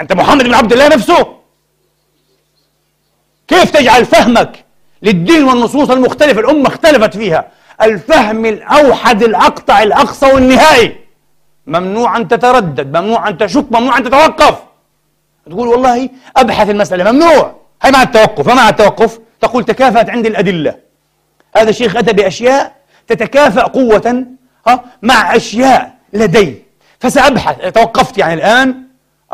أنت 0.01 0.13
محمد 0.13 0.45
بن 0.45 0.55
عبد 0.55 0.73
الله 0.73 0.89
نفسه؟ 0.89 1.37
كيف 3.49 3.71
تجعل 3.71 4.05
فهمك 4.05 4.65
للدين 5.03 5.45
والنصوص 5.45 5.91
المختلفة 5.91 6.41
الأمة 6.41 6.69
اختلفت 6.69 7.17
فيها. 7.17 7.49
الفهم 7.83 8.45
الأوحد 8.47 9.23
الأقطع 9.23 9.83
الأقصى 9.83 10.33
والنهائي. 10.33 10.97
ممنوع 11.67 12.17
أن 12.17 12.29
تتردد 12.29 12.97
ممنوع 12.97 13.29
أن 13.29 13.39
تشك 13.39 13.67
ممنوع 13.73 13.99
أن 13.99 14.05
تتوقف. 14.05 14.59
تقول 15.47 15.69
والله 15.69 16.09
أبحث 16.37 16.71
المسألة 16.71 17.13
ممنوع. 17.13 17.55
هي 17.83 17.91
مع 17.91 18.03
التوقف 18.03 18.49
ومع 18.49 18.69
التوقف 18.69 19.21
تقول 19.41 19.65
تكافأت 19.65 20.11
عندي 20.11 20.29
الأدلة. 20.29 20.77
هذا 21.57 21.71
الشيخ 21.71 21.97
أتى 21.97 22.13
بأشياء 22.13 22.73
تتكافأ 23.07 23.63
قوة 23.63 24.27
ها 24.67 24.85
مع 25.03 25.37
أشياء 25.37 25.95
لدي. 26.13 26.63
فسأبحث 26.99 27.73
توقفت 27.73 28.19
يعني 28.19 28.35
الآن. 28.35 28.83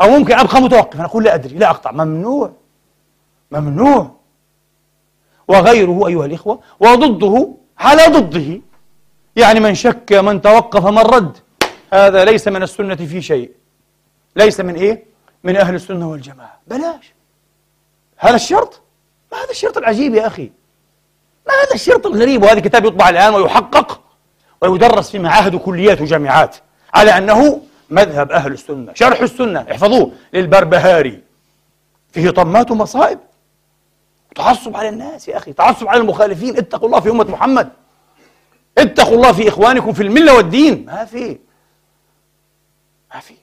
أو 0.01 0.09
ممكن 0.09 0.39
أبقى 0.39 0.61
متوقف؟ 0.61 0.95
أنا 0.95 1.05
أقول 1.05 1.23
لا 1.23 1.35
أدري 1.35 1.55
لا 1.55 1.69
أقطع. 1.69 1.91
ممنوع. 1.91 2.51
ممنوع. 3.51 4.16
وغيره 5.47 6.07
أيها 6.07 6.25
الإخوة 6.25 6.59
وضده 6.79 7.53
على 7.79 8.05
ضده. 8.05 8.61
يعني 9.35 9.59
من 9.59 9.75
شك 9.75 10.13
من 10.13 10.41
توقف 10.41 10.85
من 10.85 10.97
رد. 10.97 11.37
هذا 11.93 12.25
ليس 12.25 12.47
من 12.47 12.63
السنة 12.63 12.95
في 12.95 13.21
شيء. 13.21 13.51
ليس 14.35 14.59
من 14.59 14.75
إيه؟ 14.75 15.05
من 15.43 15.55
أهل 15.55 15.75
السنة 15.75 16.09
والجماعة. 16.09 16.59
بلاش. 16.67 17.13
هذا 18.17 18.35
الشرط؟ 18.35 18.81
ما 19.31 19.37
هذا 19.37 19.51
الشرط 19.51 19.77
العجيب 19.77 20.15
يا 20.15 20.27
أخي؟ 20.27 20.51
ما 21.47 21.53
هذا 21.53 21.73
الشرط 21.73 22.07
الغريب؟ 22.07 22.43
وهذا 22.43 22.57
الكتاب 22.57 22.85
يطبع 22.85 23.09
الآن 23.09 23.33
ويحقق 23.33 24.01
ويدرس 24.61 25.09
في 25.09 25.19
معاهد 25.19 25.55
وكليات 25.55 26.01
وجامعات 26.01 26.55
على 26.93 27.17
أنه 27.17 27.61
مذهب 27.89 28.31
أهل 28.31 28.51
السنة. 28.51 28.93
شرح 28.93 29.21
السنة. 29.21 29.65
احفظوه. 29.71 30.11
للبربهاري. 30.33 31.21
فيه 32.11 32.29
طمات 32.29 32.71
ومصائب. 32.71 33.19
تعصب 34.37 34.75
على 34.77 34.89
الناس 34.89 35.27
يا 35.27 35.37
أخي 35.37 35.53
تعصب 35.53 35.87
على 35.87 36.01
المخالفين 36.01 36.57
اتقوا 36.57 36.87
الله 36.87 36.99
في 36.99 37.09
أمة 37.09 37.23
محمد. 37.23 37.69
اتقوا 38.77 39.15
الله 39.15 39.31
في 39.31 39.47
إخوانكم 39.47 39.93
في 39.93 40.03
الملة 40.03 40.35
والدين. 40.35 40.85
ما 40.85 41.05
في. 41.05 41.37
ما 43.13 43.19
في. 43.19 43.33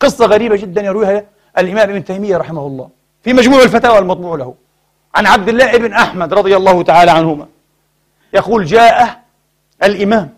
قصة 0.00 0.26
غريبة 0.26 0.56
جدا 0.56 0.82
يرويها 0.82 1.24
الإمام 1.58 1.90
ابن 1.90 2.04
تيمية 2.04 2.36
رحمه 2.36 2.66
الله 2.66 2.90
في 3.24 3.32
مجموع 3.32 3.62
الفتاوى 3.62 3.98
المطبوع 3.98 4.36
له. 4.36 4.54
عن 5.14 5.26
عبد 5.26 5.48
الله 5.48 5.76
بن 5.76 5.92
أحمد 5.92 6.34
رضي 6.34 6.56
الله 6.56 6.82
تعالى 6.82 7.10
عنهما. 7.10 7.48
يقول 8.34 8.64
جاء 8.64 9.22
الإمام 9.82 10.34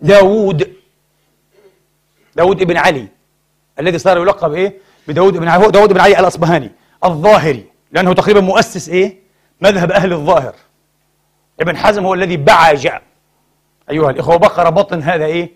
داود 0.00 0.72
داود 2.36 2.64
بن 2.64 2.76
علي 2.76 3.08
الذي 3.78 3.98
صار 3.98 4.18
يلقب 4.18 4.52
إيه؟ 4.52 4.78
بداود 5.08 5.32
بن 5.36 5.48
هو 5.48 5.70
داود 5.70 5.92
بن 5.92 6.00
علي 6.00 6.18
الأصبهاني 6.18 6.70
الظاهري. 7.04 7.73
لأنه 7.94 8.12
تقريبا 8.12 8.40
مؤسس 8.40 8.88
إيه؟ 8.88 9.18
مذهب 9.60 9.92
أهل 9.92 10.12
الظاهر. 10.12 10.54
ابن 11.60 11.76
حزم 11.76 12.06
هو 12.06 12.14
الذي 12.14 12.36
بعج 12.36 12.88
أيها 13.90 14.10
الإخوة 14.10 14.36
بقر 14.36 14.70
بطن 14.70 15.02
هذا 15.02 15.24
إيه؟ 15.24 15.50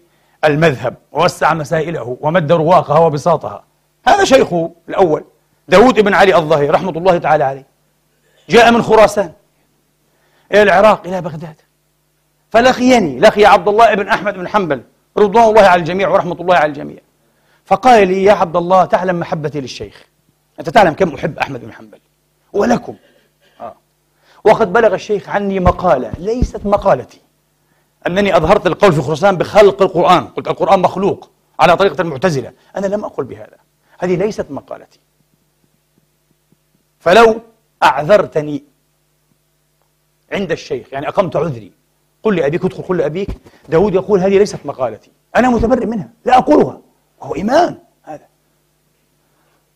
المذهب 0.44 0.96
ووسع 1.12 1.54
مسائله 1.54 2.16
ومد 2.20 2.52
رواقها 2.52 2.98
وبساطها. 2.98 3.64
هذا 4.08 4.24
شيخه 4.24 4.72
الأول 4.88 5.24
داود 5.68 6.00
بن 6.00 6.14
علي 6.14 6.36
الظاهري 6.36 6.66
رحمة 6.66 6.90
الله 6.90 7.18
تعالى 7.18 7.44
عليه. 7.44 7.66
جاء 8.48 8.72
من 8.72 8.82
خراسان 8.82 9.32
إلى 10.52 10.62
العراق 10.62 11.06
إلى 11.06 11.20
بغداد. 11.20 11.56
فلقيني 12.50 13.18
لقي 13.18 13.44
عبد 13.44 13.68
الله 13.68 13.94
بن 13.94 14.08
أحمد 14.08 14.34
بن 14.34 14.48
حنبل 14.48 14.82
رضوان 15.18 15.44
الله 15.44 15.62
على 15.62 15.80
الجميع 15.80 16.08
ورحمة 16.08 16.36
الله 16.40 16.54
على 16.54 16.66
الجميع. 16.66 16.98
فقال 17.64 18.08
لي 18.08 18.24
يا 18.24 18.32
عبد 18.32 18.56
الله 18.56 18.84
تعلم 18.84 19.20
محبتي 19.20 19.60
للشيخ. 19.60 20.06
أنت 20.60 20.68
تعلم 20.70 20.92
كم 20.92 21.14
أحب 21.14 21.38
أحمد 21.38 21.64
بن 21.64 21.72
حنبل؟ 21.72 21.98
ولكم. 22.52 22.96
آه. 23.60 23.74
وقد 24.44 24.72
بلغ 24.72 24.94
الشيخ 24.94 25.28
عني 25.28 25.60
مقالة 25.60 26.12
ليست 26.18 26.66
مقالتي. 26.66 27.20
أنني 28.06 28.36
أظهرت 28.36 28.66
القول 28.66 28.92
في 28.92 29.02
خراسان 29.02 29.36
بخلق 29.36 29.82
القرآن. 29.82 30.26
قلت 30.26 30.48
القرآن 30.48 30.80
مخلوق 30.80 31.30
على 31.60 31.76
طريقة 31.76 32.02
المعتزلة. 32.02 32.52
أنا 32.76 32.86
لم 32.86 33.04
أقل 33.04 33.24
بهذا. 33.24 33.56
هذه 33.98 34.16
ليست 34.16 34.46
مقالتي. 34.50 35.00
فلو 37.00 37.40
أعذرتني 37.82 38.64
عند 40.32 40.52
الشيخ 40.52 40.92
يعني 40.92 41.08
أقمت 41.08 41.36
عذري 41.36 41.72
قل 42.22 42.36
لأبيك 42.36 42.64
ادخل 42.64 42.82
قل 42.82 42.96
لأبيك. 42.96 43.30
داود 43.68 43.94
يقول 43.94 44.20
هذه 44.20 44.38
ليست 44.38 44.58
مقالتي. 44.64 45.10
أنا 45.36 45.50
متبرئ 45.50 45.86
منها 45.86 46.08
لا 46.24 46.38
أقولها. 46.38 46.80
وهو 47.20 47.34
إمام 47.34 47.78
هذا. 48.02 48.26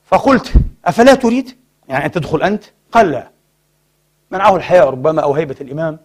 فقلت 0.04 0.52
أفلا 0.84 1.14
تريد؟ 1.14 1.61
يعني 1.88 2.04
أن 2.04 2.10
تدخل 2.10 2.42
أنت؟ 2.42 2.64
قال 2.92 3.10
لا. 3.10 3.30
منعه 4.30 4.56
الحياء 4.56 4.88
ربما 4.88 5.22
أو 5.22 5.34
هيبة 5.34 5.56
الإمام. 5.60 5.98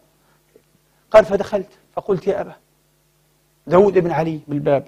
قال 1.11 1.25
فدخلت. 1.25 1.69
فقلت 1.95 2.27
يا 2.27 2.41
أبا 2.41 2.55
داود 3.67 3.97
بن 3.97 4.11
علي 4.11 4.39
بالباب. 4.47 4.87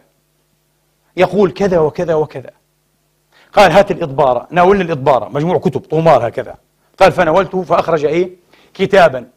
يقول 1.17 1.51
كذا 1.51 1.79
وكذا 1.79 2.13
وكذا. 2.13 2.49
قال 3.53 3.71
هات 3.71 3.91
الإضبارة 3.91 4.47
ناولني 4.51 4.83
الإضبارة 4.83 5.29
مجموع 5.29 5.57
كتب 5.57 5.81
طومار 5.81 6.27
هكذا. 6.27 6.55
قال 6.99 7.11
فناولته 7.11 7.63
فأخرج 7.63 8.05
إيه؟ 8.05 8.29
كتابا. 8.73 9.29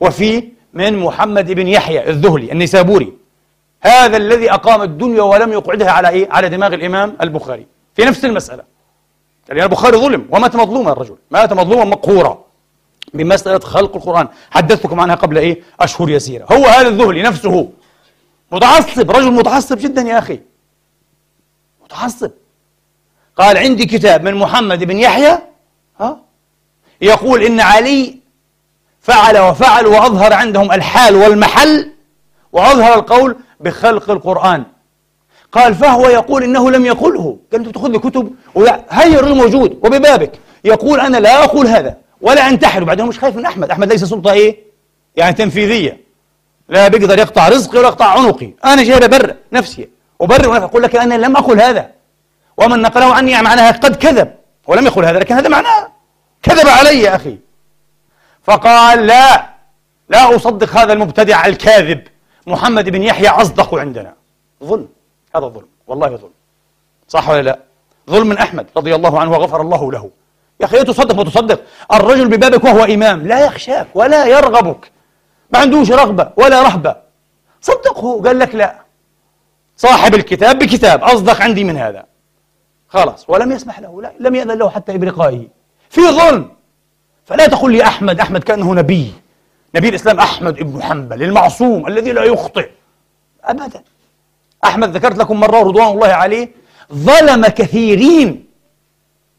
وفيه 0.00 0.48
من 0.72 0.98
محمد 0.98 1.52
بن 1.52 1.68
يحيى 1.68 2.10
الذهلي 2.10 2.52
النسابوري 2.52 3.12
هذا 3.80 4.16
الذي 4.16 4.52
أقام 4.52 4.82
الدنيا 4.82 5.22
ولم 5.22 5.52
يقعدها 5.52 5.90
على 5.90 6.08
إيه؟ 6.08 6.32
على 6.32 6.48
دماغ 6.48 6.74
الإمام 6.74 7.16
البخاري. 7.20 7.66
في 7.94 8.04
نفس 8.04 8.24
المسألة. 8.24 8.62
لأن 9.48 9.62
البخاري 9.62 9.96
ظلم. 9.96 10.26
ومات 10.30 10.56
مظلوما 10.56 10.92
الرجل. 10.92 11.16
مات 11.30 11.52
مظلوما 11.52 11.84
مقهورا. 11.84 12.44
بمسألة 13.14 13.58
خلق 13.58 13.96
القرآن. 13.96 14.28
حدثتكم 14.50 15.00
عنها 15.00 15.14
قبل 15.14 15.38
إيه؟ 15.38 15.62
أشهر 15.80 16.10
يسيرة. 16.10 16.46
هو 16.52 16.66
هذا 16.66 16.88
الذهلي 16.88 17.22
نفسه. 17.22 17.68
متعصب. 18.52 19.10
رجل 19.10 19.30
متعصب 19.30 19.78
جدا 19.78 20.02
يا 20.02 20.18
أخي. 20.18 20.40
متعصب. 21.84 22.30
قال 23.36 23.58
عندي 23.58 23.86
كتاب 23.86 24.22
من 24.22 24.34
محمد 24.34 24.84
بن 24.84 24.98
يحيى. 24.98 25.38
ها؟ 26.00 26.20
يقول 27.00 27.42
إن 27.42 27.60
علي 27.60 28.18
فعل 29.00 29.38
وفعل 29.38 29.86
وأظهر 29.86 30.32
عندهم 30.32 30.72
الحال 30.72 31.16
والمحل 31.16 31.92
وأظهر 32.52 32.94
القول 32.94 33.36
بخلق 33.60 34.10
القرآن. 34.10 34.64
قال 35.52 35.74
فهو 35.74 36.08
يقول 36.08 36.42
إنه 36.42 36.70
لم 36.70 36.86
يقله. 36.86 37.38
قال 37.52 37.60
أنت 37.60 37.74
تأخذ 37.74 37.88
لي 37.88 37.98
كتب 37.98 38.34
هي 38.90 39.18
الرجل 39.18 39.34
موجود 39.34 39.78
وببابك. 39.82 40.32
يقول 40.64 41.00
أنا 41.00 41.16
لا 41.16 41.44
أقول 41.44 41.66
هذا 41.66 41.96
ولا 42.20 42.48
أنتحر. 42.48 42.82
وبعدين 42.82 43.06
مش 43.06 43.18
خايف 43.18 43.36
من 43.36 43.46
أحمد. 43.46 43.70
أحمد 43.70 43.92
ليس 43.92 44.04
سلطة 44.04 44.32
إيه؟ 44.32 44.56
يعني 45.16 45.34
تنفيذية. 45.34 46.00
لا 46.68 46.88
بيقدر 46.88 47.18
يقطع 47.18 47.48
رزقي 47.48 47.78
ولا 47.78 47.88
يقطع 47.88 48.06
عنقي. 48.06 48.50
أنا 48.64 48.82
جاي 48.82 49.00
ببرئ 49.00 49.34
نفسي. 49.52 49.88
أبرئ 50.20 50.46
ونفسي. 50.46 50.64
أقول 50.64 50.82
لك 50.82 50.96
أنا 50.96 51.14
لم 51.14 51.36
أقل 51.36 51.60
هذا. 51.60 51.90
ومن 52.56 52.82
نقله 52.82 53.14
عني 53.14 53.42
معناها 53.42 53.70
قد 53.70 53.96
كذب. 53.96 54.34
ولم 54.66 54.86
يقل 54.86 55.04
هذا 55.04 55.18
لكن 55.18 55.34
هذا 55.34 55.48
معناه 55.48 55.88
كذب 56.42 56.68
علي 56.68 57.02
يا 57.02 57.16
أخي. 57.16 57.38
فقال 58.42 59.06
لا. 59.06 59.48
لا 60.08 60.36
أصدق 60.36 60.76
هذا 60.76 60.92
المبتدع 60.92 61.46
الكاذب. 61.46 62.02
محمد 62.46 62.88
بن 62.88 63.02
يحيى 63.02 63.28
أصدق 63.28 63.74
عندنا. 63.74 64.14
ظلم. 64.64 64.88
هذا 65.36 65.46
ظلم 65.46 65.68
والله 65.86 66.08
ظلم. 66.08 66.30
صح 67.08 67.28
ولا 67.28 67.42
لا؟ 67.42 67.58
ظلم 68.10 68.26
من 68.26 68.38
أحمد 68.38 68.66
رضي 68.76 68.94
الله 68.94 69.20
عنه 69.20 69.30
وغفر 69.32 69.60
الله 69.60 69.92
له. 69.92 70.10
يا 70.60 70.64
أخي 70.66 70.84
تصدق 70.84 71.14
ما 71.14 71.24
تصدق؟ 71.24 71.60
الرجل 71.92 72.28
ببابك 72.28 72.64
وهو 72.64 72.84
إمام 72.84 73.26
لا 73.26 73.44
يخشاك 73.46 73.88
ولا 73.94 74.26
يرغبك. 74.26 74.90
ما 75.52 75.58
عندوش 75.58 75.90
رغبة 75.90 76.30
ولا 76.36 76.62
رهبة. 76.62 76.96
صدقه 77.60 78.22
قال 78.22 78.38
لك 78.38 78.54
لا. 78.54 78.78
صاحب 79.76 80.14
الكتاب 80.14 80.58
بكتاب 80.58 81.02
أصدق 81.02 81.42
عندي 81.42 81.64
من 81.64 81.76
هذا. 81.76 82.04
خلاص 82.88 83.30
ولم 83.30 83.52
يسمح 83.52 83.80
له 83.80 84.02
لا 84.02 84.12
لم 84.20 84.34
يأذن 84.34 84.58
له 84.58 84.70
حتى 84.70 84.98
بلقائه 84.98 85.48
في 85.90 86.00
ظلم. 86.00 86.50
فلا 87.24 87.46
تقل 87.46 87.72
لي 87.72 87.82
أحمد 87.82 88.20
أحمد 88.20 88.44
كأنه 88.44 88.74
نبي. 88.74 89.12
نبي 89.74 89.88
الإسلام 89.88 90.20
أحمد 90.20 90.54
بن 90.54 90.82
حنبل 90.82 91.22
المعصوم 91.22 91.86
الذي 91.86 92.12
لا 92.12 92.24
يخطئ. 92.24 92.70
أبدا. 93.44 93.82
أحمد 94.64 94.96
ذكرت 94.96 95.18
لكم 95.18 95.40
مرة 95.40 95.58
رضوان 95.58 95.88
الله 95.88 96.08
عليه 96.08 96.48
ظلم 96.92 97.46
كثيرين 97.46 98.46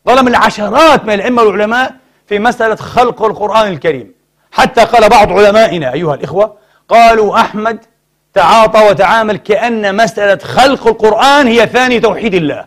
ظلم 0.08 0.28
العشرات 0.28 1.06
من 1.06 1.14
الأئمة 1.14 1.44
والعلماء 1.44 1.96
في 2.28 2.40
مسألة 2.40 2.76
خلق 2.76 3.24
القرآن 3.24 3.68
الكريم. 3.68 4.14
حتى 4.52 4.84
قال 4.84 5.10
بعض 5.10 5.32
علمائنا 5.32 5.94
أيها 5.94 6.16
الإخوة 6.16 6.58
قالوا 6.88 7.40
أحمد 7.40 7.86
تعاطى 8.34 8.90
وتعامل 8.90 9.38
كأن 9.38 9.96
مسألة 9.96 10.38
خلق 10.38 10.88
القرآن 10.88 11.48
هي 11.48 11.68
ثاني 11.68 12.00
توحيد 12.00 12.34
الله. 12.34 12.66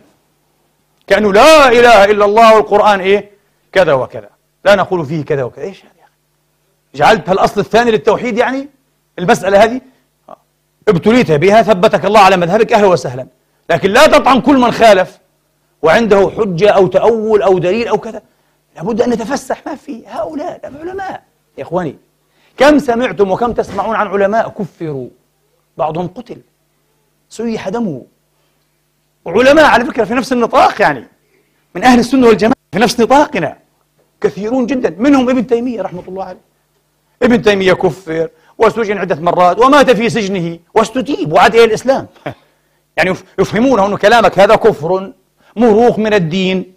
كأنه 1.07 1.33
لا 1.33 1.67
إله 1.67 2.05
إلا 2.05 2.25
الله 2.25 2.55
والقرآن 2.55 2.99
إيه؟ 2.99 3.31
كذا 3.71 3.93
وكذا. 3.93 4.29
لا 4.65 4.75
نقول 4.75 5.05
فيه 5.05 5.25
كذا 5.25 5.43
وكذا. 5.43 5.63
إيش 5.63 5.79
هذا 5.83 5.89
جعلتها 6.95 7.31
الأصل 7.31 7.61
الثاني 7.61 7.91
للتوحيد 7.91 8.37
يعني؟ 8.37 8.69
المسألة 9.19 9.63
هذه؟ 9.63 9.81
ابتليت 10.87 11.31
بها 11.31 11.61
ثبتك 11.61 12.05
الله 12.05 12.19
على 12.19 12.37
مذهبك 12.37 12.73
أهلا 12.73 12.87
وسهلا. 12.87 13.27
لكن 13.69 13.89
لا 13.89 14.07
تطعن 14.07 14.41
كل 14.41 14.57
من 14.57 14.71
خالف 14.71 15.19
وعنده 15.81 16.31
حجة 16.37 16.69
أو 16.69 16.87
تأول 16.87 17.41
أو 17.41 17.59
دليل 17.59 17.87
أو 17.87 17.97
كذا. 17.97 18.21
لابد 18.75 19.01
أن 19.01 19.09
نتفسح 19.09 19.67
ما 19.67 19.75
في 19.75 20.03
هؤلاء 20.07 20.59
علماء. 20.81 21.23
يا 21.57 21.63
إخواني 21.63 21.97
كم 22.57 22.79
سمعتم 22.79 23.31
وكم 23.31 23.51
تسمعون 23.51 23.95
عن 23.95 24.07
علماء 24.07 24.49
كفروا؟ 24.49 25.07
بعضهم 25.77 26.07
قتل 26.07 26.37
سيح 27.29 27.69
دمه. 27.69 28.01
وعلماء 29.25 29.65
على 29.65 29.85
فكرة 29.85 30.03
في 30.03 30.13
نفس 30.13 30.33
النطاق 30.33 30.81
يعني 30.81 31.07
من 31.75 31.83
أهل 31.83 31.99
السنة 31.99 32.27
والجماعة 32.27 32.55
في 32.71 32.79
نفس 32.79 32.99
نطاقنا 32.99 33.57
كثيرون 34.21 34.65
جدا. 34.65 34.95
منهم 34.99 35.29
ابن 35.29 35.47
تيمية 35.47 35.81
رحمة 35.81 36.03
الله 36.07 36.23
عليه. 36.23 36.41
ابن 37.23 37.41
تيمية 37.41 37.73
كفر 37.73 38.29
وسجن 38.57 38.97
عدة 38.97 39.15
مرات 39.15 39.59
ومات 39.59 39.91
في 39.91 40.09
سجنه 40.09 40.59
واستتيب 40.75 41.33
وعاد 41.33 41.55
إلى 41.55 41.63
الإسلام. 41.63 42.07
يعني 42.97 43.15
يفهمونه 43.39 43.85
أن 43.85 43.97
كلامك 43.97 44.39
هذا 44.39 44.55
كفر 44.55 45.11
مروق 45.55 45.99
من 45.99 46.13
الدين. 46.13 46.73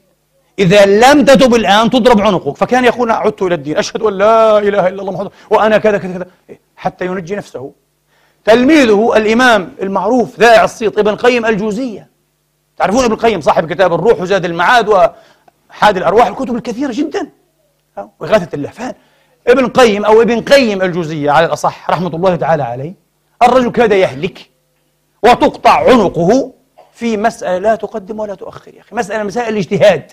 إذا 0.59 0.87
لم 0.87 1.25
تتب 1.25 1.55
الآن 1.55 1.91
تضرب 1.91 2.21
عنقك. 2.21 2.57
فكان 2.57 2.85
يقول 2.85 3.11
عدت 3.11 3.43
إلى 3.43 3.55
الدين. 3.55 3.77
أشهد 3.79 4.03
أن 4.03 4.13
لا 4.13 4.59
إله 4.59 4.89
إلا 4.89 5.01
الله 5.01 5.13
محمد 5.13 5.31
وأنا 5.51 5.79
كذا 5.79 5.99
كذا 5.99 6.13
كذا. 6.13 6.27
حتى 6.77 7.07
ينجي 7.07 7.37
نفسه. 7.37 7.73
تلميذه 8.45 9.17
الإمام 9.17 9.75
المعروف 9.83 10.41
ذائع 10.41 10.65
الصيت 10.65 10.99
ابن 10.99 11.17
قيم 11.17 11.47
الجوزية. 11.47 12.09
تعرفون 12.77 13.05
ابن 13.05 13.13
القيم 13.13 13.41
صاحب 13.41 13.73
كتاب 13.73 13.95
الروح 13.95 14.21
وزاد 14.21 14.45
المعاد 14.45 14.89
وحاد 14.89 15.97
الأرواح 15.97 16.27
الكتب 16.27 16.57
الكثيرة 16.57 16.93
جدا. 16.93 17.29
وإغاثة 18.21 18.49
اللهفان. 18.55 18.95
ابن 19.49 19.69
قيم 19.69 20.05
أو 20.05 20.23
ابن 20.23 20.41
قيم 20.41 20.83
الجوزية 20.83 21.31
على 21.31 21.47
الأصح 21.47 21.91
رحمة 21.91 22.17
الله 22.17 22.37
تعالى 22.37 22.63
عليه 22.63 22.95
الرجل 23.43 23.71
كاد 23.71 23.93
يهلك 23.93 24.51
وتقطع 25.23 25.91
عنقه 25.91 26.53
في 26.93 27.17
مسألة 27.17 27.59
لا 27.59 27.75
تقدم 27.75 28.21
ولا 28.21 28.35
تؤخر 28.35 28.75
يا 28.75 28.81
أخي 28.81 28.97
مسألة 28.97 29.23
مسائل 29.23 29.49
الاجتهاد. 29.49 30.13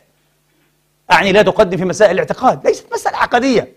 أعني 1.11 1.31
لا 1.31 1.41
تقدم 1.41 1.77
في 1.77 1.85
مسائل 1.85 2.11
الاعتقاد 2.11 2.67
ليست 2.67 2.93
مسألة 2.93 3.17
عقدية. 3.17 3.73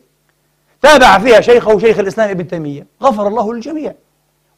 تابع 0.83 1.19
فيها 1.19 1.41
شيخه 1.41 1.79
شيخ 1.79 1.99
الإسلام 1.99 2.31
ابن 2.31 2.49
تيمية 2.49 2.87
غفر 3.03 3.29
الله 3.29 3.55
للجميع. 3.55 3.93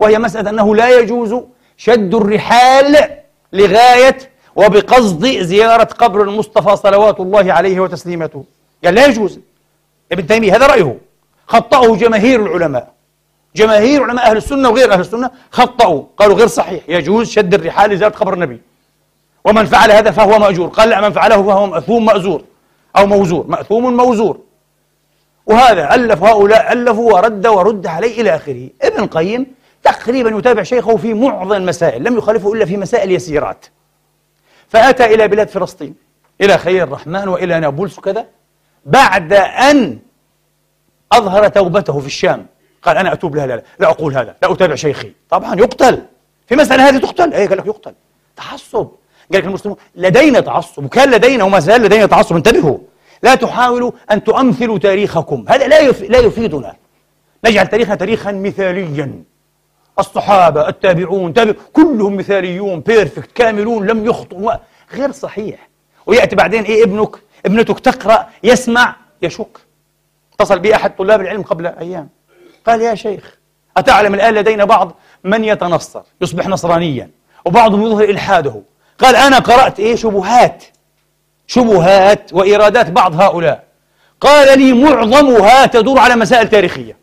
وهي 0.00 0.18
مسألة 0.18 0.50
أنه 0.50 0.76
لا 0.76 0.98
يجوز 0.98 1.34
شد 1.76 2.14
الرحال 2.14 3.08
لغاية 3.52 4.18
وبقصد 4.56 5.26
زيارة 5.26 5.84
قبر 5.84 6.22
المصطفى 6.22 6.76
صلوات 6.76 7.20
الله 7.20 7.52
عليه 7.52 7.80
وتسليمته. 7.80 8.44
قال 8.84 8.94
لا 8.94 9.06
يجوز. 9.06 9.40
ابن 10.12 10.26
تيمية 10.26 10.56
هذا 10.56 10.66
رأيه. 10.66 10.98
خطأه 11.46 11.96
جماهير 11.96 12.46
العلماء. 12.46 12.92
جماهير 13.56 14.02
علماء 14.02 14.30
أهل 14.30 14.36
السنة 14.36 14.68
وغير 14.68 14.92
أهل 14.92 15.00
السنة 15.00 15.30
خطأوا. 15.50 16.04
قالوا 16.16 16.36
غير 16.36 16.46
صحيح. 16.46 16.82
يجوز 16.88 17.30
شد 17.30 17.54
الرحال 17.54 17.90
لزيارة 17.90 18.12
قبر 18.12 18.34
النبي. 18.34 18.60
ومن 19.44 19.64
فعل 19.64 19.90
هذا 19.90 20.10
فهو 20.10 20.38
مأجور. 20.38 20.68
قال 20.68 20.88
لا 20.88 21.00
من 21.00 21.12
فعله 21.12 21.42
فهو 21.42 21.66
مأثوم 21.66 22.04
مأزور. 22.04 22.44
أو 22.96 23.06
موزور. 23.06 23.46
مأثوم 23.46 23.96
موزور. 23.96 24.38
وهذا 25.46 25.94
ألف 25.94 26.22
هؤلاء 26.22 26.72
ألفوا 26.72 27.12
ورد 27.12 27.46
ورد 27.46 27.86
عليه 27.86 28.20
إلى 28.20 28.34
آخره. 28.36 28.68
ابن 28.82 29.02
القيم 29.02 29.46
تقريبا 29.82 30.38
يتابع 30.38 30.62
شيخه 30.62 30.96
في 30.96 31.14
معظم 31.14 31.52
المسائل. 31.52 32.04
لم 32.04 32.18
يخالفه 32.18 32.52
إلا 32.52 32.64
في 32.64 32.76
مسائل 32.76 33.12
يسيرات. 33.12 33.66
فأتى 34.68 35.04
إلى 35.04 35.28
بلاد 35.28 35.48
فلسطين. 35.48 35.94
إلى 36.40 36.58
خليل 36.58 36.82
الرحمن 36.82 37.28
وإلى 37.28 37.60
نابلس 37.60 37.98
وكذا. 37.98 38.26
بعد 38.86 39.32
أن 39.32 39.98
أظهر 41.12 41.48
توبته 41.48 42.00
في 42.00 42.06
الشام. 42.06 42.46
قال 42.82 42.96
أنا 42.96 43.12
أتوب 43.12 43.36
لا 43.36 43.46
لا 43.46 43.56
لا, 43.56 43.62
لا 43.80 43.90
أقول 43.90 44.16
هذا 44.16 44.36
لا 44.42 44.52
أتابع 44.52 44.74
شيخي. 44.74 45.12
طبعا 45.30 45.54
يقتل. 45.54 46.02
في 46.46 46.56
مسألة 46.56 46.88
هذه 46.88 46.98
تقتل؟ 46.98 47.32
أي 47.32 47.46
قال 47.46 47.58
لك 47.58 47.66
يقتل. 47.66 47.94
تعصب. 48.36 48.88
قال 49.32 49.40
لك 49.40 49.44
المسلمون 49.44 49.78
لدينا 49.94 50.40
تعصب. 50.40 50.84
وكان 50.84 51.10
لدينا 51.10 51.44
وما 51.44 51.60
زال 51.60 51.82
لدينا 51.82 52.06
تعصب. 52.06 52.36
انتبهوا. 52.36 52.78
لا 53.22 53.34
تحاولوا 53.34 53.92
أن 54.10 54.24
تؤمثلوا 54.24 54.78
تاريخكم. 54.78 55.44
هذا 55.48 55.66
لا 55.66 55.90
لا 55.90 56.18
يفيدنا. 56.18 56.76
نجعل 57.44 57.66
تاريخنا 57.66 57.94
تاريخا 57.94 58.32
مثاليا. 58.32 59.22
الصحابة 59.98 60.68
التابعون 60.68 61.32
تابع 61.32 61.52
كلهم 61.72 62.16
مثاليون 62.16 62.80
perfect 62.80 63.32
كاملون 63.32 63.86
لم 63.86 64.06
يخطئوا. 64.06 64.52
غير 64.94 65.12
صحيح. 65.12 65.68
ويأتي 66.06 66.36
بعدين 66.36 66.62
إيه 66.64 66.84
ابنك؟ 66.84 67.16
ابنتك 67.46 67.80
تقرأ 67.80 68.26
يسمع 68.42 68.96
يشك. 69.22 69.58
اتصل 70.34 70.58
بي 70.58 70.74
أحد 70.74 70.96
طلاب 70.96 71.20
العلم 71.20 71.42
قبل 71.42 71.66
أيام. 71.66 72.08
قال 72.66 72.82
يا 72.82 72.94
شيخ 72.94 73.38
أتعلم 73.76 74.14
الآن 74.14 74.34
لدينا 74.34 74.64
بعض 74.64 74.94
من 75.24 75.44
يتنصر 75.44 76.02
يصبح 76.20 76.48
نصرانيا 76.48 77.10
وبعضهم 77.44 77.82
يظهر 77.82 78.04
إلحاده. 78.04 78.62
قال 78.98 79.16
أنا 79.16 79.38
قرأت 79.38 79.80
إيه؟ 79.80 79.96
شبهات. 79.96 80.64
شبهات 81.46 82.32
وإيرادات 82.32 82.90
بعض 82.90 83.20
هؤلاء. 83.20 83.64
قال 84.20 84.58
لي 84.58 84.72
معظمها 84.72 85.66
تدور 85.66 85.98
على 85.98 86.16
مسائل 86.16 86.48
تاريخية. 86.48 86.96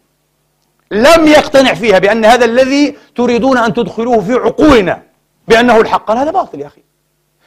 لم 0.92 1.28
يقتنع 1.28 1.74
فيها 1.74 2.00
بأن 2.00 2.26
هذا 2.26 2.46
الذي 2.46 2.98
تريدون 3.16 3.58
أن 3.58 3.74
تدخلوه 3.74 4.22
في 4.22 4.34
عقولنا 4.34 5.02
بأنه 5.48 5.82
الحق. 5.82 6.06
قال 6.06 6.18
هذا 6.18 6.32
باطل 6.32 6.60
يا 6.62 6.68
أخي. 6.68 6.82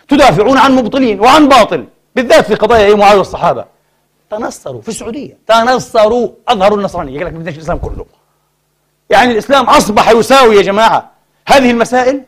تدافعون 0.08 0.58
عن 0.58 0.74
مبطلين 0.74 1.20
وعن 1.20 1.48
باطل. 1.48 1.86
بالذات 2.14 2.46
في 2.46 2.54
قضايا 2.54 2.86
أي 2.86 2.94
معاوية 2.94 3.18
والصحابة. 3.18 3.64
تنصروا 4.30 4.82
في 4.82 4.88
السعودية. 4.88 5.38
تنصروا 5.46 6.28
أظهروا 6.48 6.78
النصرانية. 6.78 7.14
يقول 7.14 7.26
لك 7.26 7.32
بدناش 7.32 7.54
الإسلام 7.54 7.78
كله. 7.78 8.06
يعني 9.10 9.32
الإسلام 9.32 9.64
أصبح 9.64 10.10
يساوي 10.10 10.56
يا 10.56 10.62
جماعة 10.62 11.10
هذه 11.48 11.70
المسائل 11.70 12.22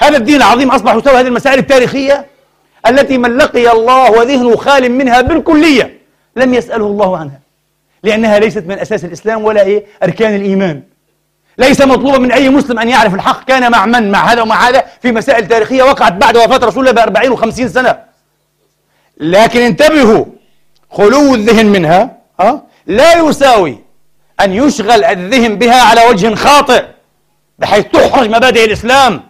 هذا 0.00 0.16
الدين 0.16 0.36
العظيم 0.36 0.70
أصبح 0.70 0.94
يساوي 0.94 1.20
هذه 1.20 1.26
المسائل 1.26 1.58
التاريخية 1.58 2.26
التي 2.86 3.18
من 3.18 3.36
لقي 3.36 3.72
الله 3.72 4.10
وذهنه 4.10 4.56
خال 4.56 4.92
منها 4.92 5.20
بالكلية 5.20 6.00
لم 6.36 6.54
يسأله 6.54 6.86
الله 6.86 7.16
عنها 7.16 7.40
لأنها 8.02 8.38
ليست 8.38 8.64
من 8.66 8.78
أساس 8.78 9.04
الإسلام 9.04 9.44
ولا 9.44 9.62
إيه 9.62 9.84
أركان 10.02 10.34
الإيمان. 10.34 10.82
ليس 11.58 11.80
مطلوبا 11.80 12.18
من 12.18 12.32
أي 12.32 12.48
مسلم 12.48 12.78
أن 12.78 12.88
يعرف 12.88 13.14
الحق 13.14 13.44
كان 13.44 13.70
مع 13.72 13.86
من 13.86 14.10
مع 14.10 14.32
هذا 14.32 14.42
ومع 14.42 14.68
هذا 14.68 14.84
في 15.02 15.12
مسائل 15.12 15.48
تاريخية 15.48 15.82
وقعت 15.82 16.12
بعد 16.12 16.36
وفاة 16.36 16.66
رسول 16.66 16.88
الله 16.88 16.92
بأربعين 16.92 17.32
وخمسين 17.32 17.68
سنة. 17.68 17.98
لكن 19.20 19.60
انتبهوا 19.60 20.24
خلو 20.90 21.34
الذهن 21.34 21.66
منها 21.66 22.16
أه؟ 22.40 22.62
لا 22.86 23.18
يساوي 23.18 23.78
أن 24.40 24.52
يشغل 24.52 25.04
الذهن 25.04 25.56
بها 25.56 25.82
على 25.82 26.06
وجه 26.06 26.34
خاطئ 26.34 26.84
بحيث 27.58 27.84
تحرج 27.84 28.28
مبادئ 28.28 28.64
الإسلام. 28.64 29.22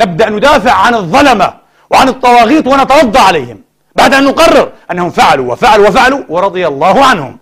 نبدأ 0.00 0.30
ندافع 0.30 0.72
عن 0.72 0.94
الظلمة 0.94 1.54
وعن 1.90 2.08
الطواغيت 2.08 2.66
ونتوضأ 2.66 3.20
عليهم 3.20 3.60
بعد 3.96 4.14
أن 4.14 4.24
نقرر 4.24 4.72
أنهم 4.90 5.10
فعلوا 5.10 5.52
وفعلوا 5.52 5.88
وفعلوا 5.88 6.22
ورضي 6.28 6.66
الله 6.66 7.04
عنهم. 7.04 7.38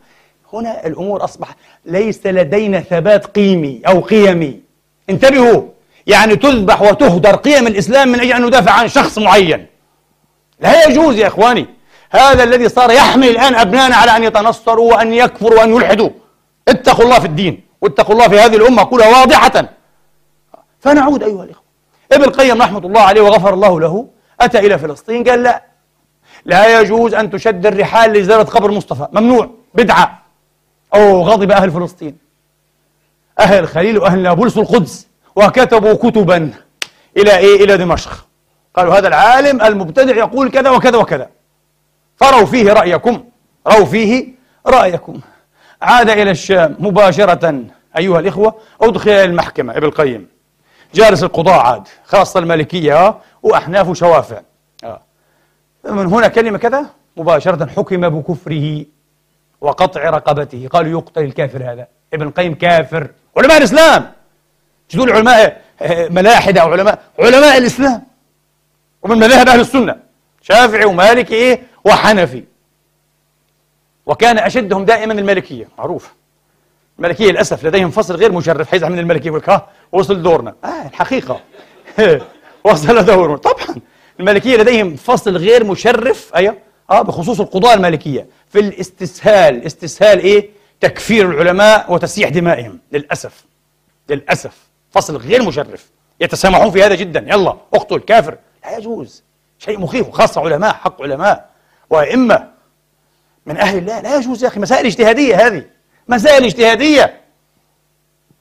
هنا 0.52 0.86
الأمور 0.86 1.24
أصبح 1.24 1.48
ليس 1.84 2.26
لدينا 2.26 2.80
ثبات 2.80 3.26
قيمي 3.26 3.80
أو 3.88 4.00
قيمي. 4.00 4.60
انتبهوا 5.10 5.62
يعني 6.06 6.36
تذبح 6.36 6.82
وتهدر 6.82 7.36
قيم 7.36 7.66
الإسلام 7.66 8.08
من 8.08 8.20
أجل 8.20 8.32
أن 8.32 8.46
ندافع 8.46 8.72
عن 8.72 8.88
شخص 8.88 9.18
معين. 9.18 9.66
لا 10.60 10.88
يجوز 10.88 11.16
يا 11.16 11.26
إخواني. 11.26 11.66
هذا 12.10 12.44
الذي 12.44 12.68
صار 12.68 12.90
يحمل 12.90 13.28
الآن 13.28 13.54
أبنائنا 13.54 13.96
على 13.96 14.16
أن 14.16 14.24
يتنصروا 14.24 14.94
وأن 14.94 15.12
يكفروا 15.12 15.58
وأن 15.58 15.74
يلحدوا. 15.74 16.10
اتقوا 16.68 17.04
الله 17.04 17.18
في 17.18 17.26
الدين 17.26 17.66
واتقوا 17.80 18.14
الله 18.14 18.28
في 18.28 18.40
هذه 18.40 18.56
الأمة. 18.56 18.84
كلها 18.84 19.20
واضحة. 19.20 19.68
فنعود 20.80 21.22
أيها 21.22 21.44
الإخوة. 21.44 21.62
ابن 22.12 22.24
القيم 22.24 22.62
رحمة 22.62 22.78
الله 22.78 23.00
عليه 23.00 23.20
وغفر 23.20 23.54
الله 23.54 23.80
له 23.80 24.06
أتى 24.40 24.58
إلى 24.58 24.78
فلسطين 24.78 25.24
قال 25.24 25.42
لا. 25.42 25.64
لا 26.44 26.80
يجوز 26.80 27.14
أن 27.14 27.30
تشد 27.30 27.66
الرحال 27.66 28.12
لزيارة 28.12 28.42
قبر 28.42 28.70
مصطفى. 28.70 29.08
ممنوع. 29.12 29.50
بدعة. 29.74 30.22
أو 30.94 31.22
غضب 31.22 31.50
أهل 31.50 31.70
فلسطين. 31.70 32.18
أهل 33.40 33.58
الخليل 33.58 33.98
وأهل 33.98 34.18
نابلس 34.18 34.58
القدس. 34.58 35.06
وكتبوا 35.36 35.94
كتبا. 35.94 36.50
إلى 37.16 37.36
إيه؟ 37.36 37.64
إلى 37.64 37.76
دمشق. 37.76 38.25
قالوا 38.76 38.98
هذا 38.98 39.08
العالم 39.08 39.62
المبتدع 39.62 40.16
يقول 40.16 40.50
كذا 40.50 40.70
وكذا 40.70 40.98
وكذا. 40.98 41.28
فروا 42.16 42.46
فيه 42.46 42.72
رأيكم 42.72 43.24
روا 43.66 43.84
فيه 43.84 44.28
رأيكم. 44.66 45.20
عاد 45.82 46.10
إلى 46.10 46.30
الشام 46.30 46.76
مباشرة 46.78 47.64
أيها 47.98 48.20
الإخوة 48.20 48.54
أدخل 48.80 49.10
إلى 49.10 49.24
المحكمة 49.24 49.76
ابن 49.76 49.86
القيم. 49.86 50.28
جالس 50.94 51.22
القضاء 51.22 51.58
عاد 51.58 51.88
خاصة 52.04 52.40
المالكية 52.40 53.18
وأحناف 53.42 53.88
وشوافع 53.88 54.40
آه. 54.84 55.00
من 55.84 56.06
هنا 56.06 56.28
كلمة 56.28 56.58
كذا؟ 56.58 56.86
مباشرة 57.16 57.66
حكم 57.66 58.08
بكفره 58.08 58.84
وقطع 59.60 60.10
رقبته. 60.10 60.68
قالوا 60.72 61.00
يقتل 61.00 61.22
الكافر 61.22 61.72
هذا. 61.72 61.86
ابن 62.14 62.26
القيم 62.26 62.54
كافر. 62.54 63.10
علماء 63.36 63.58
الإسلام. 63.58 64.12
تقول 64.88 65.12
علماء 65.12 65.62
آه، 65.82 66.08
ملاحدة 66.08 66.62
أو 66.62 66.72
علماء 66.72 66.98
علماء 67.18 67.58
الإسلام. 67.58 68.15
ومن 69.06 69.18
مذاهب 69.18 69.48
أهل 69.48 69.60
السنة 69.60 69.96
شافعي 70.42 70.84
ومالكي 70.84 71.34
إيه؟ 71.34 71.62
وحنفي. 71.84 72.44
وكان 74.06 74.38
أشدهم 74.38 74.84
دائما 74.84 75.12
المالكية 75.12 75.68
معروف. 75.78 76.12
الملكية 76.98 77.30
للأسف 77.30 77.64
لديهم 77.64 77.90
فصل 77.90 78.16
غير 78.16 78.32
مشرف 78.32 78.68
حيزعل 78.70 78.92
من 78.92 78.98
الملكية 78.98 79.26
يقول 79.26 79.42
ها 79.48 79.68
وصل 79.92 80.22
دورنا. 80.22 80.54
آه 80.64 80.86
الحقيقة. 80.88 81.40
وصل 82.64 83.04
دورنا. 83.04 83.36
طبعا. 83.36 83.76
الملكية 84.20 84.56
لديهم 84.56 84.96
فصل 84.96 85.36
غير 85.36 85.64
مشرف 85.64 86.30
أيوه. 86.36 86.56
آه 86.90 87.02
بخصوص 87.02 87.40
القضاة 87.40 87.74
المالكية. 87.74 88.26
في 88.48 88.60
الاستسهال 88.60 89.66
استسهال 89.66 90.18
إيه؟ 90.18 90.50
تكفير 90.80 91.30
العلماء 91.30 91.92
وتسييح 91.92 92.28
دمائهم. 92.28 92.78
للأسف. 92.92 93.44
للأسف. 94.10 94.56
فصل 94.90 95.16
غير 95.16 95.42
مشرف. 95.42 95.90
يتسامحون 96.20 96.70
في 96.70 96.82
هذا 96.82 96.94
جدا. 96.94 97.20
يلا 97.20 97.56
أقتل 97.74 97.98
كافر. 97.98 98.38
لا 98.66 98.78
يجوز. 98.78 99.22
شيء 99.58 99.80
مخيف 99.80 100.10
خاصة 100.10 100.40
علماء 100.40 100.72
حق 100.72 101.02
علماء 101.02 101.50
وأئمة 101.90 102.48
من 103.46 103.56
أهل 103.56 103.78
الله. 103.78 104.00
لا 104.00 104.16
يجوز 104.16 104.42
يا 104.44 104.48
أخي 104.48 104.60
مسائل 104.60 104.86
اجتهادية 104.86 105.46
هذه 105.46 105.64
مسائل 106.08 106.44
اجتهادية. 106.44 107.20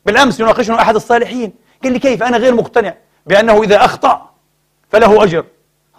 بالأمس 0.06 0.40
يناقشنا 0.40 0.82
أحد 0.82 0.96
الصالحين 0.96 1.54
قال 1.84 1.94
لي 1.94 2.00
كيف؟ 2.00 2.24
أنا 2.24 2.38
غير 2.38 2.56
مقتنع 2.56 2.94
بأنه 3.26 3.64
إذا 3.64 3.86
أخطأ 3.86 4.30
فله 4.90 5.24
أجر. 5.24 5.46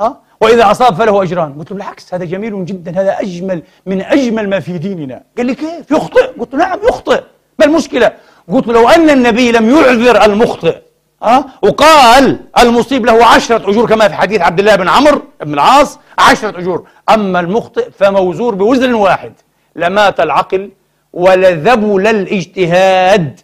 ها؟ 0.01 0.20
وإذا 0.41 0.70
أصاب 0.70 0.95
فله 0.95 1.22
أجران. 1.22 1.59
قلت 1.59 1.70
له 1.70 1.77
بالعكس 1.77 2.14
هذا 2.14 2.24
جميل 2.24 2.64
جدا 2.64 3.01
هذا 3.01 3.20
أجمل 3.20 3.62
من 3.87 4.03
أجمل 4.03 4.49
ما 4.49 4.61
في 4.61 4.79
ديننا. 4.79 5.22
قال 5.37 5.47
لي 5.47 5.55
كيف؟ 5.55 5.91
يخطئ. 5.91 6.27
قلت 6.39 6.55
له 6.55 6.59
نعم 6.59 6.79
يخطئ. 6.83 7.22
ما 7.59 7.64
المشكلة؟ 7.64 8.12
قلت 8.53 8.66
له 8.66 8.72
لو 8.72 8.89
أن 8.89 9.11
النبي 9.11 9.53
لم 9.53 9.70
يعذر 9.70 10.24
المخطئ 10.24 10.86
أه؟ 11.22 11.44
وقال 11.62 12.40
المصيب 12.58 13.06
له 13.06 13.24
عشرة 13.26 13.70
أجور 13.70 13.88
كما 13.88 14.08
في 14.08 14.14
حديث 14.14 14.40
عبد 14.40 14.58
الله 14.58 14.76
بن 14.76 14.88
عمرو 14.88 15.22
بن 15.40 15.54
العاص 15.54 15.98
عشرة 16.18 16.58
أجور. 16.58 16.86
أما 17.08 17.40
المخطئ 17.40 17.90
فموزور 17.90 18.54
بوزر 18.54 18.94
واحد 18.94 19.32
لمات 19.76 20.20
العقل 20.20 20.70
ولذبل 21.12 22.06
الاجتهاد. 22.06 23.40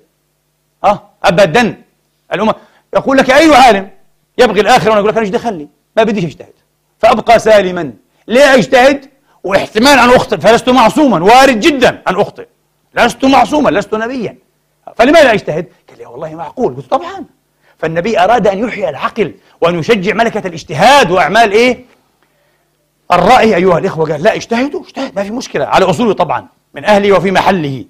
أه؟ 0.85 1.03
أبدا. 1.25 1.83
الأمة 2.33 2.55
يقول 2.95 3.17
لك 3.17 3.31
أي 3.31 3.55
عالم 3.55 3.91
يبغي 4.39 4.61
الآخرة 4.61 4.89
وأنا 4.91 5.01
أقول 5.01 5.11
لك 5.11 5.17
أنا 5.17 5.57
إيش 5.57 5.67
ما 5.97 6.03
بديش 6.03 6.25
أجتهد. 6.25 6.53
فأبقى 6.99 7.39
سالما. 7.39 7.93
ليه 8.29 8.55
أجتهد 8.55 9.11
واحتمال 9.45 9.99
أن 9.99 10.11
أخطئ 10.11 10.37
فلست 10.37 10.69
معصوما. 10.69 11.25
وارد 11.25 11.61
جدا 11.61 12.03
أن 12.09 12.21
أخطئ. 12.21 12.47
لست 12.95 13.25
معصوما 13.25 13.71
لست 13.71 13.95
نبيا. 13.95 14.37
فلماذا 14.97 15.33
أجتهد؟ 15.33 15.67
قال 15.89 15.99
لي 15.99 16.07
والله 16.07 16.35
معقول. 16.35 16.77
قلت 16.77 16.91
طبعا. 16.91 17.25
فالنبي 17.83 18.19
أراد 18.19 18.47
أن 18.47 18.59
يحيي 18.59 18.89
العقل 18.89 19.35
وأن 19.61 19.79
يشجع 19.79 20.15
ملكة 20.15 20.47
الاجتهاد 20.47 21.11
وأعمال 21.11 21.53
إيه؟ 21.53 21.85
الرأي 23.13 23.57
أيها 23.57 23.79
الإخوة 23.79 24.13
قال 24.13 24.23
لا 24.23 24.35
اجتهدوا 24.35 24.83
اجتهد 24.83 25.17
ما 25.17 25.23
في 25.23 25.31
مشكلة. 25.31 25.65
على 25.65 25.85
أصوله 25.85 26.13
طبعا 26.13 26.47
من 26.75 26.85
أهله 26.85 27.13
وفي 27.13 27.31
محله. 27.31 27.85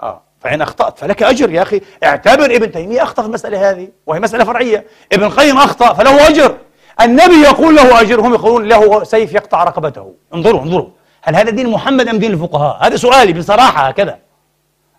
آه 0.00 0.20
فإن 0.40 0.62
أخطأت 0.62 0.98
فلك 0.98 1.22
أجر 1.22 1.50
يا 1.50 1.62
أخي. 1.62 1.80
اعتبر 2.04 2.44
ابن 2.44 2.72
تيمية 2.72 3.02
أخطأ 3.02 3.22
في 3.22 3.28
المسألة 3.28 3.70
هذه 3.70 3.88
وهي 4.06 4.20
مسألة 4.20 4.44
فرعية. 4.44 4.84
ابن 5.12 5.24
القيم 5.24 5.56
أخطأ 5.58 5.92
فله 5.92 6.28
أجر. 6.28 6.56
النبي 7.00 7.42
يقول 7.42 7.76
له 7.76 8.00
أجر 8.00 8.20
هم 8.20 8.34
يقولون 8.34 8.68
له 8.68 9.04
سيف 9.04 9.34
يقطع 9.34 9.64
رقبته. 9.64 10.14
انظروا 10.34 10.62
انظروا. 10.62 10.88
هل 11.22 11.36
هذا 11.36 11.50
دين 11.50 11.70
محمد 11.70 12.08
أم 12.08 12.18
دين 12.18 12.32
الفقهاء؟ 12.32 12.86
هذا 12.86 12.96
سؤالي 12.96 13.32
بصراحة 13.32 13.88
هكذا. 13.88 14.18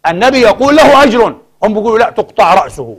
النبي 0.08 0.42
يقول 0.42 0.76
له 0.76 1.04
أجر. 1.04 1.36
هم 1.64 1.74
بيقولوا 1.74 2.00
لا 2.00 2.10
تقطع 2.10 2.54
رأسه. 2.54 2.98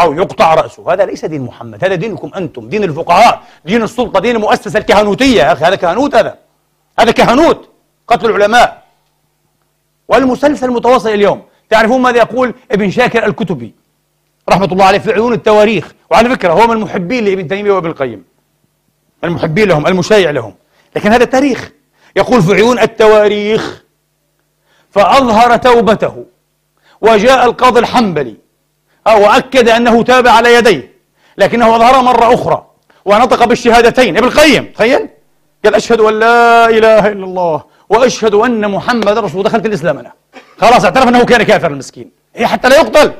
أو 0.00 0.12
يقطع 0.12 0.54
رأسه. 0.54 0.92
هذا 0.92 1.04
ليس 1.04 1.24
دين 1.24 1.42
محمد 1.42 1.84
هذا 1.84 1.94
دينكم 1.94 2.30
أنتم 2.36 2.68
دين 2.68 2.84
الفقهاء 2.84 3.42
دين 3.64 3.82
السلطة 3.82 4.20
دين 4.20 4.36
المؤسسة 4.36 4.78
الكهنوتية. 4.78 5.42
يا 5.42 5.52
أخي 5.52 5.64
هذا 5.64 5.76
كهنوت 5.76 6.14
هذا. 6.14 6.38
هذا 7.00 7.10
كهنوت 7.10 7.68
قتل 8.08 8.30
العلماء. 8.30 8.82
والمسلسل 10.08 10.66
المتواصل 10.66 11.08
اليوم 11.08 11.42
تعرفون 11.70 12.02
ماذا 12.02 12.18
يقول 12.18 12.54
ابن 12.70 12.90
شاكر 12.90 13.26
الكتبي؟ 13.26 13.74
رحمة 14.48 14.66
الله 14.66 14.84
عليه 14.84 14.98
في 14.98 15.12
عيون 15.12 15.32
التواريخ. 15.32 15.92
وعلى 16.10 16.30
فكرة 16.30 16.52
هو 16.52 16.66
من 16.66 16.72
المحبين 16.72 17.24
لابن 17.24 17.48
تيمية 17.48 17.72
وابن 17.72 17.90
القيم. 17.90 18.24
المحبين 19.24 19.68
لهم 19.68 19.86
المشايع 19.86 20.30
لهم. 20.30 20.54
لكن 20.96 21.12
هذا 21.12 21.24
تاريخ. 21.24 21.70
يقول 22.16 22.42
في 22.42 22.54
عيون 22.54 22.78
التواريخ 22.78 23.84
فأظهر 24.90 25.56
توبته 25.56 26.24
وجاء 27.00 27.46
القاضي 27.46 27.80
الحنبلي 27.80 28.36
وأكد 29.14 29.68
أنه 29.68 30.02
تاب 30.02 30.28
على 30.28 30.54
يديه. 30.54 30.92
لكنه 31.38 31.76
أظهر 31.76 32.02
مرة 32.02 32.34
أخرى 32.34 32.66
ونطق 33.04 33.44
بالشهادتين. 33.44 34.16
ابن 34.16 34.26
القيم 34.26 34.64
تخيل. 34.64 35.08
قال 35.64 35.74
أشهد 35.74 36.00
أن 36.00 36.18
لا 36.18 36.68
إله 36.68 37.08
إلا 37.08 37.24
الله 37.24 37.64
وأشهد 37.88 38.34
أن 38.34 38.70
محمد 38.70 39.18
رسول 39.18 39.42
دخلت 39.42 39.66
الإسلام 39.66 39.98
أنا. 39.98 40.12
خلاص 40.58 40.84
اعترف 40.84 41.08
أنه 41.08 41.24
كان 41.24 41.42
كافر 41.42 41.70
المسكين. 41.70 42.10
هي 42.36 42.46
حتى 42.46 42.68
لا 42.68 42.76
يقتل. 42.76 43.12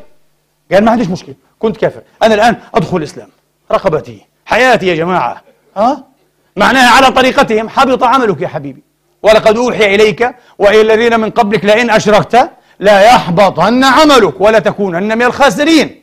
قال 0.72 0.84
ما 0.84 0.91
عنديش 0.91 1.09
مشكلة 1.09 1.34
كنت 1.59 1.76
كافر. 1.76 2.03
أنا 2.22 2.34
الآن 2.34 2.57
أدخل 2.74 2.97
الإسلام. 2.97 3.28
رقبتي 3.72 4.26
حياتي 4.47 4.87
يا 4.87 4.95
جماعة. 4.95 5.43
ها؟ 5.76 6.05
معناها 6.57 6.91
على 6.91 7.11
طريقتهم 7.11 7.68
حبط 7.68 8.03
عملك 8.03 8.41
يا 8.41 8.49
حبيبي. 8.49 8.82
ولقد 9.22 9.57
أوحي 9.57 9.95
إليك 9.95 10.34
وإلى 10.59 10.80
الذين 10.80 11.20
من 11.20 11.30
قبلك 11.30 11.64
لئن 11.64 11.91
أشركت 11.91 12.51
لا 12.79 13.03
يحبطن 13.03 13.85
عملك 13.85 14.41
ولا 14.41 14.59
تكونن 14.59 15.18
من 15.18 15.22
الخاسرين. 15.22 16.03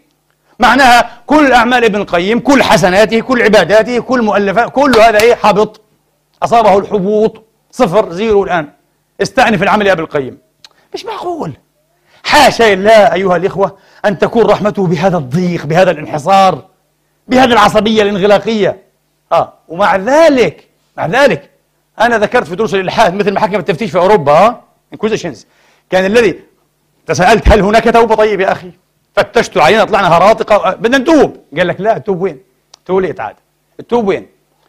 معناها 0.60 1.12
كل 1.26 1.52
أعمال 1.52 1.84
ابن 1.84 2.02
القيم 2.02 2.40
كل 2.40 2.64
حسناته 2.64 3.20
كل 3.20 3.42
عباداته 3.42 4.00
كل 4.00 4.22
مؤلفات 4.22 4.70
كل 4.72 4.96
هذا 4.96 5.22
إيه؟ 5.22 5.36
حبط. 5.36 5.82
أصابه 6.44 6.78
الحبوط. 6.78 7.44
صفر 7.72 8.12
zero 8.12 8.44
الآن. 8.44 8.70
استأنف 9.22 9.64
العمل 9.64 9.88
يا 9.88 9.92
ابن 9.92 10.04
القيم. 10.04 10.38
مش 10.94 11.06
معقول. 11.06 11.54
حاشا 12.24 12.76
لله 12.76 13.14
أيها 13.14 13.38
الإخوة 13.38 13.78
أن 14.06 14.18
تكون 14.20 14.46
رحمته 14.46 14.88
بهذا 14.88 15.18
الضيق 15.18 15.66
بهذا 15.66 15.92
الانحصار 15.92 16.62
بهذه 17.28 17.54
العصبية 17.54 18.02
الانغلاقية. 18.02 18.84
آه 19.32 19.54
ومع 19.68 19.96
ذلك 19.96 20.68
مع 20.98 21.06
ذلك 21.06 21.50
أنا 22.02 22.18
ذكرت 22.18 22.48
في 22.48 22.56
دروس 22.56 22.74
الإلحاد 22.74 23.14
مثل 23.14 23.34
محاكم 23.34 23.56
التفتيش 23.56 23.92
في 23.92 23.98
أوروبا 23.98 24.62
Inquisitions 24.94 25.48
كان 25.90 26.06
الذي 26.06 26.40
تساءلت 27.08 27.49
هل 27.49 27.62
هناك 27.62 27.93
توبة 27.93 28.16
طيب 28.16 28.39
يا 28.39 28.51
أخي؟ 28.51 28.72
فتشت 29.16 29.58
علينا 29.58 29.84
طلعنا 29.84 30.18
هراطقة 30.18 30.74
بدنا 30.74 30.97
نتوب 30.97 31.38
قال 31.58 31.68
لك 31.68 31.82
لا 31.82 31.97
التوب 31.97 32.22
وين؟ 32.22 32.39
too 32.86 33.00
late 33.00 33.20
عاد 33.20 33.36
التوب 33.80 34.08
وين؟ 34.08 34.28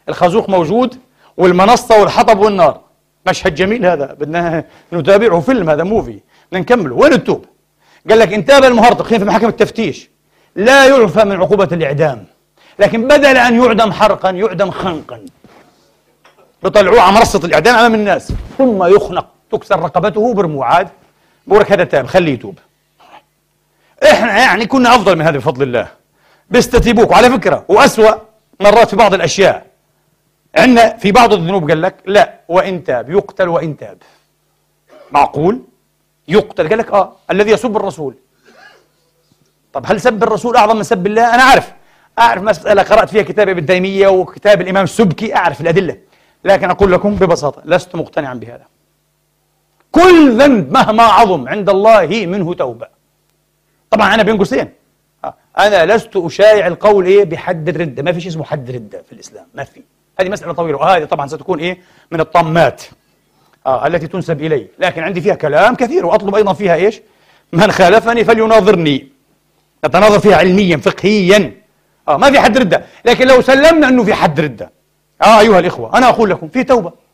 الخازوق 0.09 0.49
موجود 0.49 0.97
والمنصة 1.37 1.99
والحطب 1.99 2.39
والنار. 2.39 2.79
مشهد 3.27 3.55
جميل 3.55 3.85
هذا. 3.85 4.05
بدنا 4.05 4.63
نتابعه. 4.93 5.39
فيلم 5.39 5.69
هذا 5.69 5.83
movie. 5.83 6.19
بدنا 6.51 6.61
نكمله. 6.61 6.95
وين 6.95 7.13
التوب 7.13 7.45
قال 8.09 8.19
لك 8.19 8.33
ان 8.33 8.45
تاب 8.45 8.63
المهرطق 8.63 9.05
في 9.05 9.17
محاكم 9.17 9.47
التفتيش. 9.47 10.09
لا 10.55 10.87
يعفى 10.87 11.23
من 11.23 11.35
عقوبة 11.35 11.67
الإعدام. 11.71 12.25
لكن 12.79 13.07
بدل 13.07 13.37
أن 13.37 13.63
يعدم 13.63 13.91
حرقا 13.91 14.29
يعدم 14.29 14.71
خنقا. 14.71 15.25
يطلعوه 16.65 17.01
على 17.01 17.15
منصة 17.15 17.39
الإعدام 17.43 17.75
أمام 17.75 17.93
الناس. 17.93 18.33
ثم 18.57 18.83
يخنق. 18.83 19.27
تكسر 19.51 19.79
رقبته 19.79 20.33
برموه 20.33 20.65
عاد. 20.65 20.87
بقول 21.47 21.65
هذا 21.69 21.83
تاب 21.83 22.07
خليه 22.07 22.33
يتوب. 22.33 22.59
إحنا 24.03 24.37
يعني 24.37 24.65
كنا 24.65 24.95
أفضل 24.95 25.15
من 25.15 25.21
هذا 25.21 25.37
بفضل 25.37 25.63
الله. 25.63 25.87
بيستتيبوك 26.49 27.11
وعلى 27.11 27.29
فكرة 27.29 27.65
وأسوأ 27.67 28.15
مرات 28.59 28.89
في 28.89 28.95
بعض 28.95 29.13
الأشياء. 29.13 29.65
عندنا 30.57 30.97
في 30.97 31.11
بعض 31.11 31.33
الذنوب 31.33 31.69
قال 31.69 31.81
لك 31.81 31.95
لا 32.05 32.39
وإن 32.47 32.83
تاب 32.83 33.09
يقتل 33.09 33.49
وإن 33.49 33.77
تاب. 33.77 33.97
معقول؟ 35.11 35.61
يقتل. 36.27 36.69
قال 36.69 36.77
لك 36.77 36.91
آه 36.91 37.15
الذي 37.31 37.51
يسب 37.51 37.77
الرسول. 37.77 38.15
طب 39.73 39.83
هل 39.85 40.01
سب 40.01 40.23
الرسول 40.23 40.55
أعظم 40.55 40.77
من 40.77 40.83
سب 40.83 41.07
الله؟ 41.07 41.35
أنا 41.35 41.43
عارف 41.43 41.71
أعرف 42.19 42.43
مساله 42.43 42.83
قرأت 42.83 43.09
فيها 43.09 43.23
كتاب 43.23 43.49
ابن 43.49 43.65
تيمية 43.65 44.07
وكتاب 44.07 44.61
الإمام 44.61 44.83
السبكي 44.83 45.35
أعرف 45.35 45.61
الأدلة. 45.61 45.97
لكن 46.43 46.69
أقول 46.69 46.91
لكم 46.91 47.15
ببساطة 47.15 47.61
لست 47.65 47.95
مقتنعا 47.95 48.33
بهذا. 48.33 48.65
كل 49.95 50.37
ذنب 50.41 50.71
مهما 50.71 51.03
عظم 51.03 51.47
عند 51.47 51.69
الله 51.69 52.25
منه 52.25 52.53
توبة. 52.53 52.87
طبعا 53.89 54.13
أنا 54.15 54.23
بين 54.23 54.37
قوسين. 54.37 54.69
آه، 55.25 55.33
أنا 55.59 55.93
لست 55.93 56.15
أشايع 56.15 56.67
القول 56.67 57.05
إيه 57.05 57.23
بحد 57.23 57.69
الردة. 57.69 58.03
ما 58.03 58.11
في 58.11 58.21
شيء 58.21 58.31
اسمه 58.31 58.43
حد 58.43 58.71
ردة 58.71 59.03
في 59.07 59.13
الإسلام. 59.13 59.45
ما 59.53 59.63
في. 59.63 59.81
هذه 60.19 60.29
مسألة 60.29 60.53
طويلة. 60.53 60.77
وهذه 60.77 61.03
طبعا 61.03 61.27
ستكون 61.27 61.59
إيه 61.59 61.77
من 62.11 62.19
الطمات 62.19 62.83
آه 63.65 63.87
التي 63.87 64.07
تنسب 64.07 64.41
إلي. 64.41 64.67
لكن 64.79 65.03
عندي 65.03 65.21
فيها 65.21 65.35
كلام 65.35 65.75
كثير 65.75 66.05
وأطلب 66.05 66.35
أيضا 66.35 66.53
فيها 66.53 66.75
إيش؟ 66.75 67.01
من 67.53 67.71
خالفني 67.71 68.23
فليناظرني. 68.23 69.07
نتناظر 69.85 70.19
فيها 70.19 70.35
علميا 70.35 70.77
فقهيا. 70.77 71.53
آه 72.07 72.17
ما 72.17 72.31
في 72.31 72.39
حد 72.39 72.57
ردة. 72.57 72.85
لكن 73.05 73.27
لو 73.27 73.41
سلمنا 73.41 73.87
أنه 73.87 74.03
في 74.03 74.13
حد 74.13 74.39
ردة. 74.39 74.71
آه 75.21 75.39
أيها 75.39 75.59
الإخوة 75.59 75.97
أنا 75.97 76.09
أقول 76.09 76.29
لكم 76.29 76.47
في 76.47 76.63
توبة. 76.63 77.04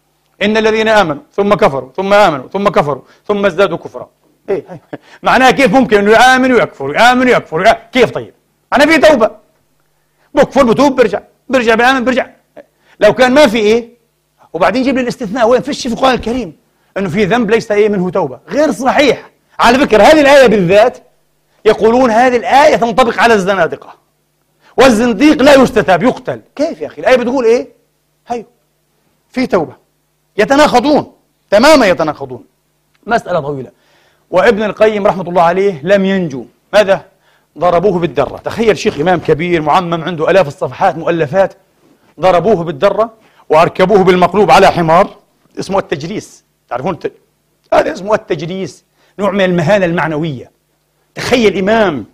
إن 0.41 0.57
الذين 0.57 0.87
آمنوا 0.87 1.21
ثم 1.33 1.53
كفروا 1.53 1.89
ثم 1.95 2.13
آمنوا 2.13 2.47
ثم 2.53 2.69
كفروا 2.69 3.01
ثم 3.27 3.45
ازدادوا 3.45 3.77
كفرا. 3.77 4.09
إيه 4.49 4.65
معناها 5.23 5.51
كيف 5.51 5.73
ممكن 5.73 5.97
إنه 5.97 6.11
يآمن 6.11 6.51
ويكفر 6.51 6.95
يآمن 6.95 7.27
ويكفر 7.27 7.73
كيف 7.91 8.11
طيب؟ 8.11 8.33
أنا 8.73 8.85
في 8.85 8.97
توبة. 8.97 9.31
بكفر 10.33 10.63
بتوب 10.63 10.95
برجع 10.95 11.21
برجع 11.49 11.75
بآمن 11.75 12.03
برجع. 12.03 12.27
لو 12.99 13.13
كان 13.13 13.31
ما 13.33 13.47
في 13.47 13.57
إيه 13.57 13.89
وبعدين 14.53 14.81
يجيب 14.81 14.95
لي 14.95 15.01
الاستثناء 15.01 15.47
وين؟ 15.49 15.61
فيش 15.61 15.87
في 15.87 15.93
القرآن 15.93 16.13
الكريم. 16.13 16.57
إنه 16.97 17.09
في 17.09 17.25
ذنب 17.25 17.51
ليس 17.51 17.71
إيه 17.71 17.89
منه 17.89 18.09
توبة. 18.09 18.39
غير 18.49 18.71
صحيح. 18.71 19.29
على 19.59 19.79
فكرة 19.79 20.03
هذه 20.03 20.21
الآية 20.21 20.47
بالذات 20.47 20.97
يقولون 21.65 22.11
هذه 22.11 22.35
الآية 22.37 22.75
تنطبق 22.75 23.19
على 23.19 23.33
الزنادقة. 23.33 23.93
والزنديق 24.77 25.41
لا 25.41 25.53
يستتاب 25.53 26.03
يقتل. 26.03 26.41
كيف 26.55 26.81
يا 26.81 26.87
أخي؟ 26.87 27.01
الآية 27.01 27.15
بتقول 27.15 27.45
إيه؟ 27.45 27.69
هيو. 28.27 28.45
في 29.29 29.47
توبة. 29.47 29.80
يتناقضون. 30.37 31.13
تماما 31.49 31.85
يتناقضون. 31.85 32.43
مسألة 33.07 33.39
طويلة. 33.39 33.71
وابن 34.31 34.63
القيم 34.63 35.07
رحمة 35.07 35.23
الله 35.23 35.41
عليه 35.41 35.81
لم 35.83 36.05
ينجو. 36.05 36.45
ماذا؟ 36.73 37.05
ضربوه 37.57 37.99
بالدرة. 37.99 38.37
تخيل 38.37 38.77
شيخ 38.77 38.99
إمام 38.99 39.19
كبير 39.19 39.61
معمم 39.61 40.03
عنده 40.03 40.31
ألاف 40.31 40.47
الصفحات 40.47 40.97
مؤلفات. 40.97 41.53
ضربوه 42.19 42.63
بالدرة 42.63 43.13
وأركبوه 43.49 44.03
بالمقلوب 44.03 44.51
على 44.51 44.71
حمار. 44.71 45.17
اسمه 45.59 45.79
التجليس. 45.79 46.43
تعرفون 46.69 46.93
الت... 46.93 47.13
هذا 47.73 47.93
اسمه 47.93 48.15
التجليس. 48.15 48.83
نوع 49.19 49.31
من 49.31 49.45
المهانة 49.45 49.85
المعنوية. 49.85 50.51
تخيل 51.15 51.57
إمام 51.57 52.05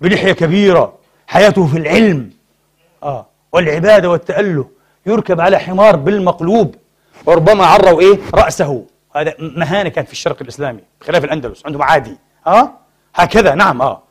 بلحية 0.00 0.32
كبيرة 0.32 0.94
حياته 1.26 1.66
في 1.66 1.78
العلم. 1.78 2.30
آه. 3.02 3.26
والعبادة 3.52 4.10
والتأله. 4.10 4.68
يركب 5.06 5.40
على 5.40 5.58
حمار 5.58 5.96
بالمقلوب. 5.96 6.74
وربما 7.26 7.66
عروا 7.66 8.00
إيه؟ 8.00 8.18
رأسه. 8.34 8.84
هذا 9.16 9.34
مهانة 9.38 9.88
كانت 9.88 10.06
في 10.06 10.12
الشرق 10.12 10.36
الإسلامي 10.40 10.80
بخلاف 11.00 11.24
الأندلس 11.24 11.62
عندهم 11.66 11.82
عادي. 11.82 12.16
آه؟ 12.46 12.70
هكذا 13.14 13.54
نعم 13.54 13.82
آه. 13.82 14.02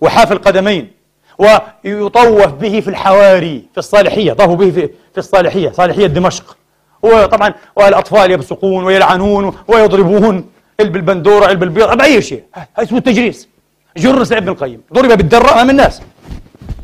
وحاف 0.00 0.32
القدمين. 0.32 0.90
ويطوف 1.38 2.52
به 2.52 2.80
في 2.80 2.88
الحواري 2.88 3.68
في 3.72 3.78
الصالحية 3.78 4.32
طافوا 4.32 4.56
به 4.56 4.70
في, 4.70 4.90
الصالحية 5.18 5.70
صالحية 5.70 6.06
دمشق. 6.06 6.56
وطبعا 7.02 7.54
والأطفال 7.76 8.30
يبصقون 8.30 8.84
ويلعنون 8.84 9.56
ويضربون. 9.68 10.50
قلب 10.80 10.96
البندورة 10.96 11.46
قلب 11.46 11.62
البيض 11.62 11.96
باي 11.96 12.22
شيء. 12.22 12.44
هذا 12.52 12.66
اسمه 12.78 12.98
التجريس. 12.98 13.48
جرس 13.96 14.32
ابن 14.32 14.48
القيم. 14.48 14.82
ضرب 14.92 15.12
بالدره 15.12 15.52
امام 15.52 15.70
الناس. 15.70 16.02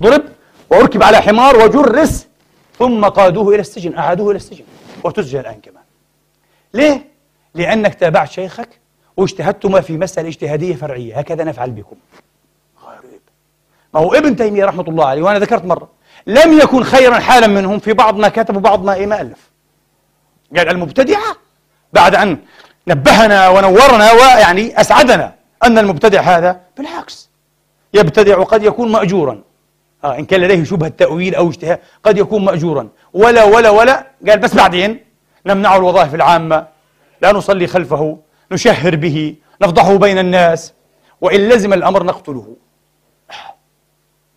ضرب 0.02 0.22
وركب 0.70 1.02
على 1.02 1.16
حمار 1.16 1.56
وجرس 1.56 2.26
ثم 2.78 3.04
قادوه 3.04 3.54
إلى 3.54 3.61
السجن 3.61 3.98
أعادوه 3.98 4.30
إلى 4.30 4.36
السجن. 4.36 4.64
وتسجل 5.05 5.40
الآن 5.40 5.61
كمان. 5.61 5.82
ليه؟ 6.74 7.07
لأنك 7.55 7.94
تابعت 7.94 8.30
شيخك 8.30 8.68
واجتهدتما 9.16 9.80
في 9.80 9.96
مسألة 9.96 10.28
اجتهادية 10.28 10.74
فرعية. 10.74 11.18
هكذا 11.18 11.44
نفعل 11.44 11.70
بكم. 11.70 11.96
غريب. 12.86 13.20
ما 13.94 14.01
هو 14.01 14.14
ابن 14.14 14.36
تيمية 14.36 14.64
رحمة 14.64 14.84
الله 14.88 15.07
عليه 15.07 15.22
وأنا 15.22 15.38
ذكرت 15.38 15.64
مرة 15.64 15.88
لم 16.26 16.59
يكن 16.59 16.82
خيرا 16.82 17.18
حالا 17.18 17.46
منهم 17.46 17.78
في 17.78 17.92
بعض 17.92 18.16
ما 18.16 18.28
كتب 18.28 18.57
وبعض 18.57 18.84
ما 18.84 18.94
إيه 18.94 19.07
ما 19.07 19.20
ألف. 19.20 19.51
قال 20.57 20.68
المبتدعة 20.68 21.36
بعد 21.92 22.14
أن 22.14 22.38
نبهنا 22.88 23.49
ونورنا 23.49 24.12
ويعني 24.12 24.80
أسعدنا 24.80 25.34
أن 25.64 25.78
المبتدع 25.78 26.20
هذا 26.20 26.61
بالعكس. 26.76 27.30
يبتدع 27.94 28.38
وقد 28.38 28.62
يكون 28.62 28.92
مأجورا. 28.92 29.42
آه 30.05 30.18
إن 30.18 30.24
كان 30.24 30.40
لديه 30.40 30.64
شبهة 30.64 30.88
تأويل 30.88 31.34
أو 31.34 31.49
اجتهاد 31.49 31.78
قد 32.03 32.18
يكون 32.18 32.44
مأجورا. 32.44 32.88
ولا 33.12 33.44
ولا 33.44 33.70
ولا. 33.70 34.06
قال 34.28 34.38
بس 34.38 34.54
بعدين 34.54 35.00
نمنعه 35.46 35.76
الوظائف 35.76 36.14
العامة 36.14 36.66
لا 37.22 37.32
نصلي 37.32 37.66
خلفه 37.66 38.18
نشهر 38.52 38.96
به 38.96 39.34
نفضحه 39.62 39.96
بين 39.96 40.18
الناس 40.18 40.72
وإن 41.20 41.40
لزم 41.48 41.72
الأمر 41.72 42.02
نقتله. 42.02 42.56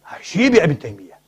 عجيب 0.05 0.55
يا 0.55 0.63
ابن 0.63 0.80
تيمية؟ 0.80 1.19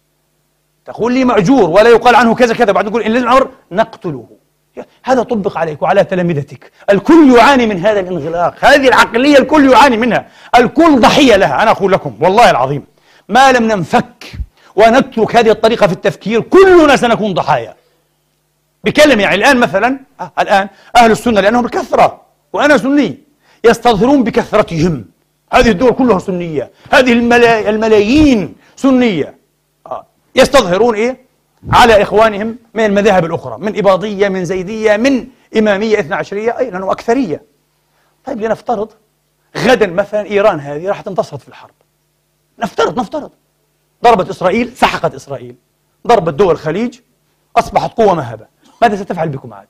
تقول 0.85 1.13
لي 1.13 1.25
مأجور 1.25 1.69
ولا 1.69 1.89
يقال 1.89 2.15
عنه 2.15 2.35
كذا 2.35 2.53
كذا 2.53 2.71
بعد 2.71 2.89
تقول 2.89 3.01
إن 3.01 3.11
لزم 3.11 3.27
الأمر 3.27 3.49
نقتله. 3.71 4.27
هذا 5.03 5.23
طبق 5.23 5.57
عليك 5.57 5.81
وعلى 5.81 6.03
تلامذتك. 6.03 6.71
الكل 6.89 7.35
يعاني 7.37 7.65
من 7.65 7.85
هذا 7.85 7.99
الانغلاق. 7.99 8.55
هذه 8.65 8.87
العقلية 8.87 9.37
الكل 9.37 9.71
يعاني 9.71 9.97
منها. 9.97 10.27
الكل 10.55 10.99
ضحية 10.99 11.35
لها. 11.35 11.63
أنا 11.63 11.71
أقول 11.71 11.91
لكم 11.91 12.17
والله 12.21 12.49
العظيم 12.49 12.85
ما 13.29 13.51
لم 13.51 13.63
ننفك 13.63 14.33
ونترك 14.75 15.35
هذه 15.35 15.51
الطريقة 15.51 15.87
في 15.87 15.93
التفكير 15.93 16.41
كلنا 16.41 16.95
سنكون 16.95 17.33
ضحايا. 17.33 17.75
بكلمة 18.83 19.23
يعني 19.23 19.35
الآن 19.35 19.57
مثلا 19.57 19.99
آه 20.21 20.31
الآن 20.39 20.69
أهل 20.95 21.11
السنة 21.11 21.41
لأنهم 21.41 21.65
الكثرة 21.65 22.21
وأنا 22.53 22.77
سني 22.77 23.19
يستظهرون 23.63 24.23
بكثرتهم. 24.23 25.05
هذه 25.53 25.69
الدول 25.69 25.91
كلها 25.91 26.19
سنية. 26.19 26.71
هذه 26.91 27.13
الملا... 27.13 27.69
الملايين 27.69 28.55
سنية. 28.75 29.35
آه. 29.85 30.05
يستظهرون 30.35 30.95
إيه؟ 30.95 31.17
على 31.69 32.01
إخوانهم 32.01 32.57
من 32.73 32.85
المذاهب 32.85 33.25
الأخرى 33.25 33.57
من 33.57 33.77
إباضية 33.77 34.29
من 34.29 34.45
زيدية 34.45 34.97
من 34.97 35.27
إمامية 35.57 35.99
إثنى 35.99 36.15
عشرية 36.15 36.57
أي 36.59 36.69
لأنه 36.69 36.91
أكثرية. 36.91 37.43
طيب 38.25 38.41
لنفترض 38.41 38.91
غدا 39.57 39.87
مثلا 39.87 40.25
إيران 40.25 40.59
هذه 40.59 40.87
راح 40.87 41.01
تنتصر 41.01 41.37
في 41.37 41.47
الحرب. 41.47 41.73
نفترض 42.59 42.99
نفترض. 42.99 43.31
ضربت 44.03 44.29
إسرائيل 44.29 44.71
سحقت 44.75 45.15
إسرائيل. 45.15 45.55
ضربت 46.07 46.33
دول 46.33 46.51
الخليج 46.51 46.99
أصبحت 47.57 47.97
قوة 47.97 48.13
مهبة 48.13 48.45
ماذا 48.81 48.95
ستفعل 48.95 49.29
بكم 49.29 49.53
عاد؟ 49.53 49.67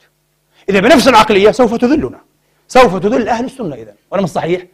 إذا 0.70 0.80
بنفس 0.80 1.08
العقلية 1.08 1.52
سوف 1.52 1.76
تذلنا. 1.76 2.20
سوف 2.68 2.96
تذل 2.96 3.30
أهل 3.30 3.46
السنة 3.46 3.76
إذا 3.76 3.94
ولا 4.12 4.22
مش 4.22 4.30
صحيح؟ 4.30 4.66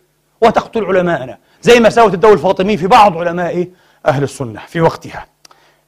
وتقتل 0.41 0.86
علماءنا. 0.86 1.38
زي 1.62 1.80
ما 1.80 1.89
سوت 1.89 2.14
الدولة 2.14 2.34
الفاطمية 2.34 2.78
في 2.78 2.88
بعض 2.88 3.18
علماء 3.18 3.68
أهل 4.05 4.24
السنة 4.24 4.60
في 4.68 4.82
وقتها. 4.82 5.26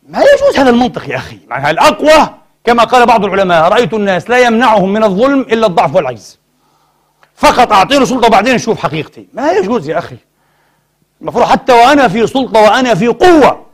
ما 0.08 0.20
يجوز 0.20 0.58
هذا 0.58 0.70
المنطق 0.70 1.10
يا 1.10 1.16
أخي. 1.16 1.40
معناها 1.48 1.72
الأقوى 1.72 2.30
كما 2.64 2.84
قال 2.84 3.06
بعض 3.06 3.26
العلماء 3.26 3.70
رأيت 3.70 3.94
الناس 3.94 4.30
لا 4.30 4.40
يمنعهم 4.40 4.94
من 4.94 5.04
الظلم 5.04 5.42
إلا 5.42 5.68
الضعف 5.68 5.96
والعجز. 5.96 6.40
فقط 7.36 7.72
أعطيني 7.74 8.06
سلطة 8.06 8.28
وبعدين 8.28 8.56
نشوف 8.56 8.80
حقيقتي. 8.80 9.28
ما 9.34 9.52
يجوز 9.52 9.90
يا 9.90 9.98
أخي. 9.98 10.18
المفروض 11.22 11.46
حتى 11.46 11.74
وأنا 11.74 12.08
في 12.08 12.28
سلطة 12.28 12.62
وأنا 12.62 12.96
في 12.96 13.08
قوة 13.08 13.66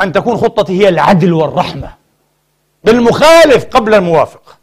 أن 0.00 0.12
تكون 0.12 0.36
خطتي 0.36 0.80
هي 0.80 0.88
العدل 0.88 1.32
والرحمة 1.32 1.94
بالمخالف 2.84 3.64
قبل 3.64 3.94
الموافق. 3.94 4.58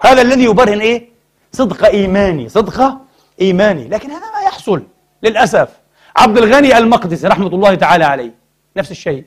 هذا 0.00 0.22
الذي 0.22 0.44
يبرهن 0.44 0.80
إيه؟ 0.80 1.08
صدق 1.52 1.84
إيماني 1.84 2.48
صدق 2.48 2.98
إيماني. 3.40 3.88
لكن 3.88 4.10
هذا 4.10 4.32
ما 4.34 4.40
يحصل 4.46 4.82
للأسف. 5.22 5.68
عبد 6.16 6.38
الغني 6.38 6.78
المقدسي 6.78 7.26
رحمة 7.26 7.46
الله 7.46 7.74
تعالى 7.74 8.04
عليه 8.04 8.34
نفس 8.76 8.90
الشيء 8.90 9.24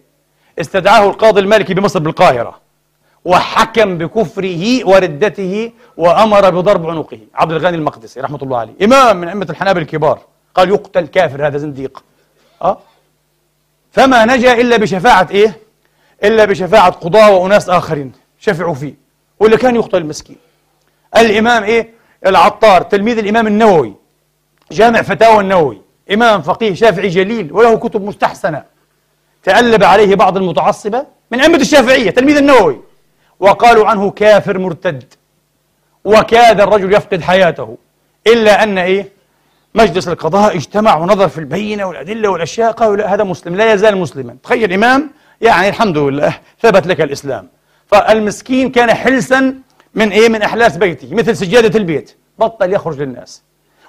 استدعاه 0.59 1.09
القاضي 1.09 1.39
المالكي 1.39 1.73
بمصر 1.73 1.99
بالقاهرة 1.99 2.61
وحكم 3.25 3.97
بكفره 3.97 4.87
وردته 4.87 5.71
وأمر 5.97 6.49
بضرب 6.49 6.89
عنقه. 6.89 7.19
عبد 7.35 7.51
الغني 7.51 7.77
المقدسي 7.77 8.19
رحمة 8.19 8.39
الله 8.43 8.57
عليه 8.57 8.73
إمام 8.83 9.17
من 9.17 9.27
أئمة 9.27 9.47
الحنابل 9.49 9.81
الكبار. 9.81 10.19
قال 10.55 10.69
يقتل 10.69 11.07
كافر 11.07 11.47
هذا 11.47 11.57
زنديق. 11.57 12.03
أه؟ 12.61 12.77
فما 13.91 14.25
نجا 14.25 14.53
إلا 14.53 14.77
بشفاعة 14.77 15.27
إيه؟ 15.31 15.57
إلا 16.23 16.45
بشفاعة 16.45 16.89
قضاة 16.89 17.31
وأناس 17.31 17.69
آخرين 17.69 18.11
شفعوا 18.39 18.73
فيه 18.73 18.93
واللي 19.39 19.57
كان 19.57 19.75
يقتل 19.75 19.97
المسكين. 19.97 20.37
الإمام 21.17 21.63
إيه؟ 21.63 21.89
العطار 22.25 22.81
تلميذ 22.81 23.17
الإمام 23.17 23.47
النووي 23.47 23.93
جامع 24.71 25.01
فتاوى 25.01 25.39
النووي 25.43 25.81
إمام 26.11 26.41
فقيه 26.41 26.73
شافعي 26.73 27.07
جليل 27.07 27.53
وله 27.53 27.77
كتب 27.77 28.01
مستحسنة. 28.01 28.63
تألب 29.43 29.83
عليه 29.83 30.15
بعض 30.15 30.37
المتعصبة 30.37 31.05
من 31.31 31.41
أئمة 31.41 31.57
الشافعية 31.57 32.09
تلميذ 32.09 32.37
النووي. 32.37 32.79
وقالوا 33.39 33.87
عنه 33.87 34.11
كافر 34.11 34.57
مرتد. 34.57 35.13
وكاد 36.05 36.61
الرجل 36.61 36.93
يفقد 36.93 37.21
حياته 37.21 37.77
إلا 38.27 38.63
أن 38.63 38.77
إيه؟ 38.77 39.20
مجلس 39.75 40.07
القضاء 40.07 40.55
اجتمع 40.55 40.97
ونظر 40.97 41.27
في 41.27 41.37
البينة 41.37 41.85
والأدلة 41.85 42.29
والأشياء 42.29 42.71
قالوا 42.71 42.95
لا 42.95 43.13
هذا 43.13 43.23
مسلم 43.23 43.55
لا 43.55 43.73
يزال 43.73 43.97
مسلما. 43.97 44.35
تخيل 44.43 44.73
إمام 44.73 45.11
يعني 45.41 45.69
الحمد 45.69 45.97
لله 45.97 46.37
ثبت 46.61 46.87
لك 46.87 47.01
الإسلام. 47.01 47.47
فالمسكين 47.87 48.71
كان 48.71 48.93
حلسا 48.93 49.55
من 49.95 50.11
إيه؟ 50.11 50.29
من 50.29 50.41
أحلاس 50.41 50.77
بيته 50.77 51.15
مثل 51.15 51.37
سجادة 51.37 51.79
البيت. 51.79 52.15
بطل 52.39 52.73
يخرج 52.73 53.01
للناس. 53.01 53.43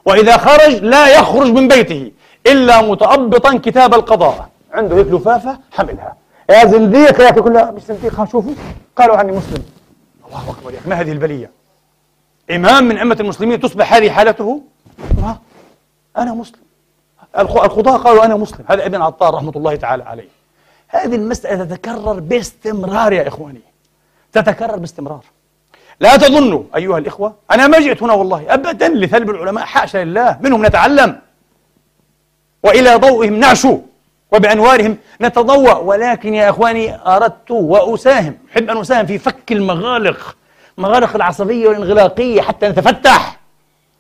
وإذا 0.05 0.37
خرج 0.37 0.75
لا 0.75 1.19
يخرج 1.19 1.51
من 1.51 1.69
بيته 1.69 2.11
إلا 2.47 2.83
متأبطا 2.83 3.59
كتاب 3.59 3.95
القضاء. 3.95 4.49
عنده 4.73 4.97
هيك 4.97 5.07
لفافة 5.07 5.59
حملها. 5.73 6.17
يا 6.51 6.67
زنديق 6.67 7.21
يا 7.21 7.31
كلها 7.31 7.71
مش 7.71 7.83
زنديق 7.83 8.25
شوفوا 8.25 8.55
قالوا 8.97 9.17
عني 9.17 9.33
مسلم. 9.33 9.63
الله 10.29 10.51
أكبر 10.51 10.75
يا 10.75 10.81
ما 10.87 10.95
هذه 10.95 11.13
البلية؟ 11.13 11.51
إمام 12.51 12.85
من 12.85 12.99
أمة 12.99 13.17
المسلمين 13.21 13.61
تصبح 13.61 13.95
هذه 13.95 14.11
حالته؟ 14.11 14.63
أنا 16.19 16.35
مسلم. 16.35 16.63
القضاة 17.39 17.97
قالوا 17.97 18.25
أنا 18.25 18.37
مسلم. 18.37 18.65
هذا 18.69 18.87
ابن 18.87 19.03
عطار 19.03 19.35
رحمة 19.35 19.53
الله 19.57 19.77
تعالى 19.77 20.03
عليه. 20.03 20.29
هذه 20.89 21.15
المسألة 21.15 21.65
تتكرر 21.65 22.21
باستمرار 22.21 23.13
يا 23.13 23.29
إخواني. 23.29 23.61
تتكرر 24.33 24.77
باستمرار. 24.77 25.25
لا 26.01 26.17
تظنوا 26.17 26.63
أيها 26.77 26.99
الإخوة 26.99 27.35
أنا 27.51 27.67
ما 27.67 27.79
جئت 27.79 28.03
هنا 28.03 28.13
والله 28.13 28.55
أبدا 28.55 28.89
لثلب 28.89 29.31
العلماء 29.31 29.65
حاشا 29.65 29.99
لله 29.99 30.39
منهم 30.41 30.67
نتعلم. 30.67 31.21
وإلى 32.63 32.95
ضوئهم 32.95 33.35
نعشو 33.35 33.79
وبأنوارهم 34.33 34.97
نتضوأ. 35.21 35.75
ولكن 35.75 36.35
يا 36.35 36.51
إخواني 36.51 37.07
أردت 37.07 37.51
وأساهم 37.51 38.39
أحب 38.53 38.71
أن 38.71 38.77
أساهم 38.77 39.07
في 39.07 39.19
فك 39.19 39.53
المغالق 39.53 40.37
مغالق 40.79 41.15
العصبية 41.15 41.69
والانغلاقية 41.69 42.43
حتى 42.43 42.69
نتفتح. 42.69 43.42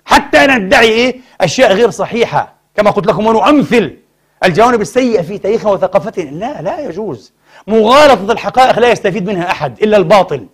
حتى 0.04 0.46
ندعي 0.46 0.88
إيه؟ 0.88 1.20
أشياء 1.40 1.72
غير 1.72 1.90
صحيحة 1.90 2.54
كما 2.76 2.90
قلت 2.90 3.06
لكم 3.06 3.26
ونؤمثل 3.26 3.98
الجوانب 4.44 4.80
السيئة 4.80 5.22
في 5.22 5.38
تاريخنا 5.38 5.70
وثقافتنا. 5.70 6.30
لا 6.30 6.62
لا 6.62 6.80
يجوز. 6.80 7.32
مغالطة 7.66 8.32
الحقائق 8.32 8.78
لا 8.78 8.90
يستفيد 8.90 9.26
منها 9.26 9.50
أحد 9.50 9.82
إلا 9.82 9.96
الباطل. 9.96 10.46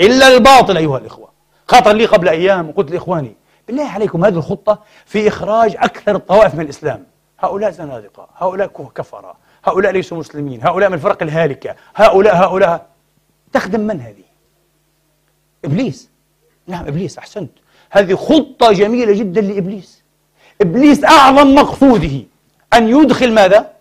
إلا 0.00 0.28
الباطل 0.28 0.76
أيها 0.76 0.98
الإخوة. 0.98 1.28
خاطر 1.68 1.92
لي 1.92 2.06
قبل 2.06 2.28
أيام 2.28 2.68
وقلت 2.68 2.90
لإخواني 2.90 3.36
بالله 3.66 3.88
عليكم 3.88 4.24
هذه 4.24 4.34
الخطة 4.36 4.78
في 5.06 5.28
إخراج 5.28 5.76
أكثر 5.76 6.16
الطوائف 6.16 6.54
من 6.54 6.60
الإسلام. 6.60 7.06
هؤلاء 7.40 7.70
زنادقة 7.70 8.28
هؤلاء 8.36 8.90
كفرة 8.94 9.34
هؤلاء 9.64 9.92
ليسوا 9.92 10.18
مسلمين 10.18 10.66
هؤلاء 10.66 10.88
من 10.88 10.94
الفرق 10.94 11.22
الهالكة 11.22 11.74
هؤلاء 11.94 12.36
هؤلاء. 12.36 12.86
تخدم 13.52 13.80
من 13.80 14.00
هذه؟ 14.00 14.24
إبليس. 15.64 16.10
نعم 16.66 16.86
إبليس 16.86 17.18
أحسنت. 17.18 17.50
هذه 17.94 18.14
خطة 18.14 18.72
جميلة 18.72 19.12
جدا 19.12 19.40
لإبليس. 19.40 20.02
إبليس 20.60 21.04
أعظم 21.04 21.54
مقصوده. 21.54 22.20
أن 22.74 22.88
يدخل 22.88 23.32
ماذا؟ 23.32 23.72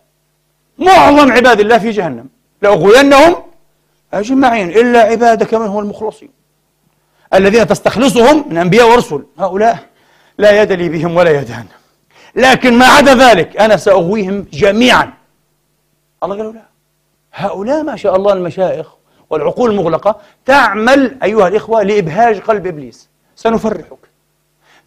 معظم 0.77 1.31
عباد 1.31 1.59
الله 1.59 1.77
في 1.77 1.91
جهنم. 1.91 2.27
لأغوينهم. 2.61 3.35
أجمعين 4.13 4.69
إلا 4.69 4.99
عبادك 4.99 5.53
من 5.53 5.67
هو 5.67 5.79
المخلصين. 5.79 6.29
الذين 7.33 7.67
تستخلصهم 7.67 8.49
من 8.49 8.57
أنبياء 8.57 8.91
ورسل. 8.91 9.23
هؤلاء 9.37 9.79
لا 10.37 10.61
يد 10.61 10.71
لي 10.71 10.89
بهم 10.89 11.15
ولا 11.15 11.31
يدان 11.41 11.65
لكن 12.35 12.73
ما 12.73 12.85
عدا 12.85 13.15
ذلك 13.15 13.57
أنا 13.57 13.77
سأغويهم 13.77 14.45
جميعا. 14.53 15.13
الله 16.23 16.35
قالوا 16.37 16.53
لا. 16.53 16.65
هؤلاء 17.33 17.83
ما 17.83 17.95
شاء 17.95 18.15
الله 18.15 18.33
المشايخ 18.33 18.87
والعقول 19.29 19.71
المغلقة 19.71 20.19
تعمل 20.45 21.17
أيها 21.23 21.47
الإخوة 21.47 21.83
لإبهاج 21.83 22.39
قلب 22.39 22.67
إبليس. 22.67 23.09
سنفرحك. 23.35 24.02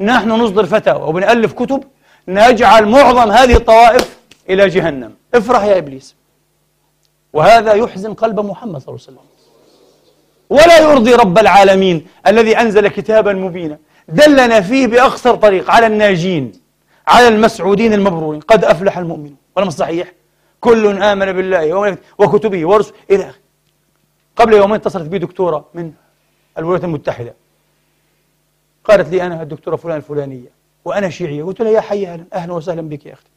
نحن 0.00 0.28
نصدر 0.30 0.66
فتاوى 0.66 1.08
وبنألف 1.08 1.52
كتب 1.52 1.84
نجعل 2.28 2.88
معظم 2.88 3.30
هذه 3.30 3.56
الطوائف 3.56 4.18
إلى 4.50 4.68
جهنم. 4.68 5.14
افرح 5.34 5.64
يا 5.64 5.78
إبليس. 5.78 6.16
وهذا 7.32 7.72
يحزن 7.72 8.14
قلب 8.14 8.40
محمد 8.40 8.80
صلى 8.80 8.88
الله 8.88 9.00
عليه 9.08 9.18
وسلم. 9.18 9.26
ولا 10.50 10.78
يرضي 10.78 11.14
رب 11.14 11.38
العالمين 11.38 12.06
الذي 12.26 12.58
أنزل 12.58 12.88
كتابا 12.88 13.32
مبينا. 13.32 13.78
دلنا 14.08 14.60
فيه 14.60 14.86
بأقصر 14.86 15.34
طريق 15.34 15.70
على 15.70 15.86
الناجين 15.86 16.52
على 17.08 17.28
المسعودين 17.28 17.92
المبرورين. 17.92 18.40
قد 18.40 18.64
أفلح 18.64 18.98
المؤمنون. 18.98 19.36
ولا 19.56 19.70
صحيح. 19.70 20.12
كل 20.60 21.02
آمن 21.02 21.32
بالله 21.32 21.96
وكتبه 22.18 22.68
ورسله. 22.68 22.94
إلى 23.10 23.22
آخره. 23.22 23.40
قبل 24.36 24.52
يومين 24.52 24.74
اتصلت 24.74 25.08
بي 25.08 25.18
دكتورة 25.18 25.68
من 25.74 25.92
الولايات 26.58 26.84
المتحدة. 26.84 27.34
قالت 28.88 29.08
لي 29.08 29.22
أنا 29.26 29.42
الدكتورة 29.42 29.76
فلان 29.76 29.96
الفلانية 29.96 30.48
وأنا 30.84 31.08
شيعية. 31.08 31.44
قلت 31.44 31.62
لها 31.62 31.70
يا 31.70 31.80
حي 31.80 32.06
أهلا 32.06 32.24
أهلا 32.32 32.52
وسهلا 32.52 32.82
بك 32.82 33.06
يا 33.06 33.12
أختي. 33.12 33.30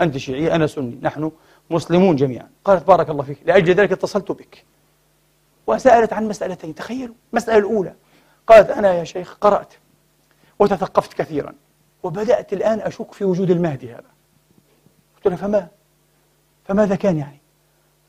أنت 0.00 0.16
شيعية 0.16 0.54
أنا 0.54 0.66
سني 0.66 0.98
نحن 1.02 1.32
مسلمون 1.70 2.16
جميعا. 2.16 2.48
قالت 2.64 2.86
بارك 2.86 3.10
الله 3.10 3.22
فيك. 3.22 3.38
لأجل 3.46 3.74
ذلك 3.74 3.92
اتصلت 3.92 4.32
بك. 4.32 4.64
وسألت 5.66 6.12
عن 6.12 6.28
مسألتين 6.28 6.74
تخيلوا 6.74 7.14
المسألة 7.32 7.58
الأولى. 7.58 7.94
قالت 8.46 8.70
أنا 8.70 8.94
يا 8.94 9.04
شيخ 9.04 9.36
قرأت 9.40 9.74
وتثقفت 10.58 11.12
كثيرا 11.12 11.54
وبدأت 12.02 12.52
الآن 12.52 12.80
أشك 12.80 13.12
في 13.12 13.24
وجود 13.24 13.50
المهدي 13.50 13.92
هذا. 13.92 14.10
قلت 15.16 15.26
لها 15.26 15.36
فما 15.36 15.68
فماذا 16.64 16.94
كان 16.94 17.18
يعني؟ 17.18 17.40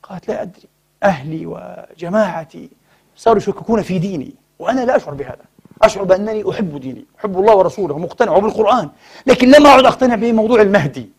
قالت 0.03 0.27
لا 0.27 0.41
أدري. 0.41 0.67
أهلي 1.03 1.45
وجماعتي 1.45 2.69
صاروا 3.15 3.37
يشككون 3.37 3.81
في 3.81 3.99
ديني 3.99 4.35
وأنا 4.59 4.85
لا 4.85 4.95
أشعر 4.95 5.13
بهذا. 5.13 5.45
أشعر 5.81 6.03
بأنني 6.03 6.49
أحب 6.49 6.79
ديني 6.79 7.05
أحب 7.19 7.39
الله 7.39 7.55
ورسوله 7.55 7.97
مقتنع 7.97 8.39
بالقرآن 8.39 8.89
لكن 9.27 9.51
لم 9.51 9.65
أعد 9.65 9.85
أقتنع 9.85 10.15
بموضوع 10.15 10.61
المهدي. 10.61 11.09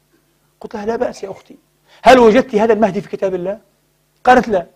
قلت 0.60 0.74
لها 0.74 0.86
لا 0.86 0.96
بأس 0.96 1.24
يا 1.24 1.30
أختي. 1.30 1.56
هل 2.02 2.18
وجدت 2.18 2.54
هذا 2.54 2.72
المهدي 2.72 3.00
في 3.00 3.08
كتاب 3.08 3.34
الله؟ 3.34 3.58
قالت 4.24 4.48
لا. 4.48 4.66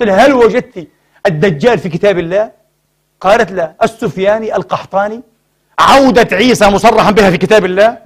قلت 0.00 0.08
لها 0.08 0.26
هل 0.26 0.34
وجدت 0.34 0.88
الدجال 1.26 1.78
في 1.78 1.88
كتاب 1.88 2.18
الله؟ 2.18 2.50
قالت 3.20 3.52
لا. 3.52 3.74
السفياني 3.82 4.56
القحطاني 4.56 5.22
عودة 5.78 6.36
عيسى 6.36 6.66
مصرحا 6.66 7.10
بها 7.10 7.30
في 7.30 7.38
كتاب 7.38 7.64
الله. 7.64 7.98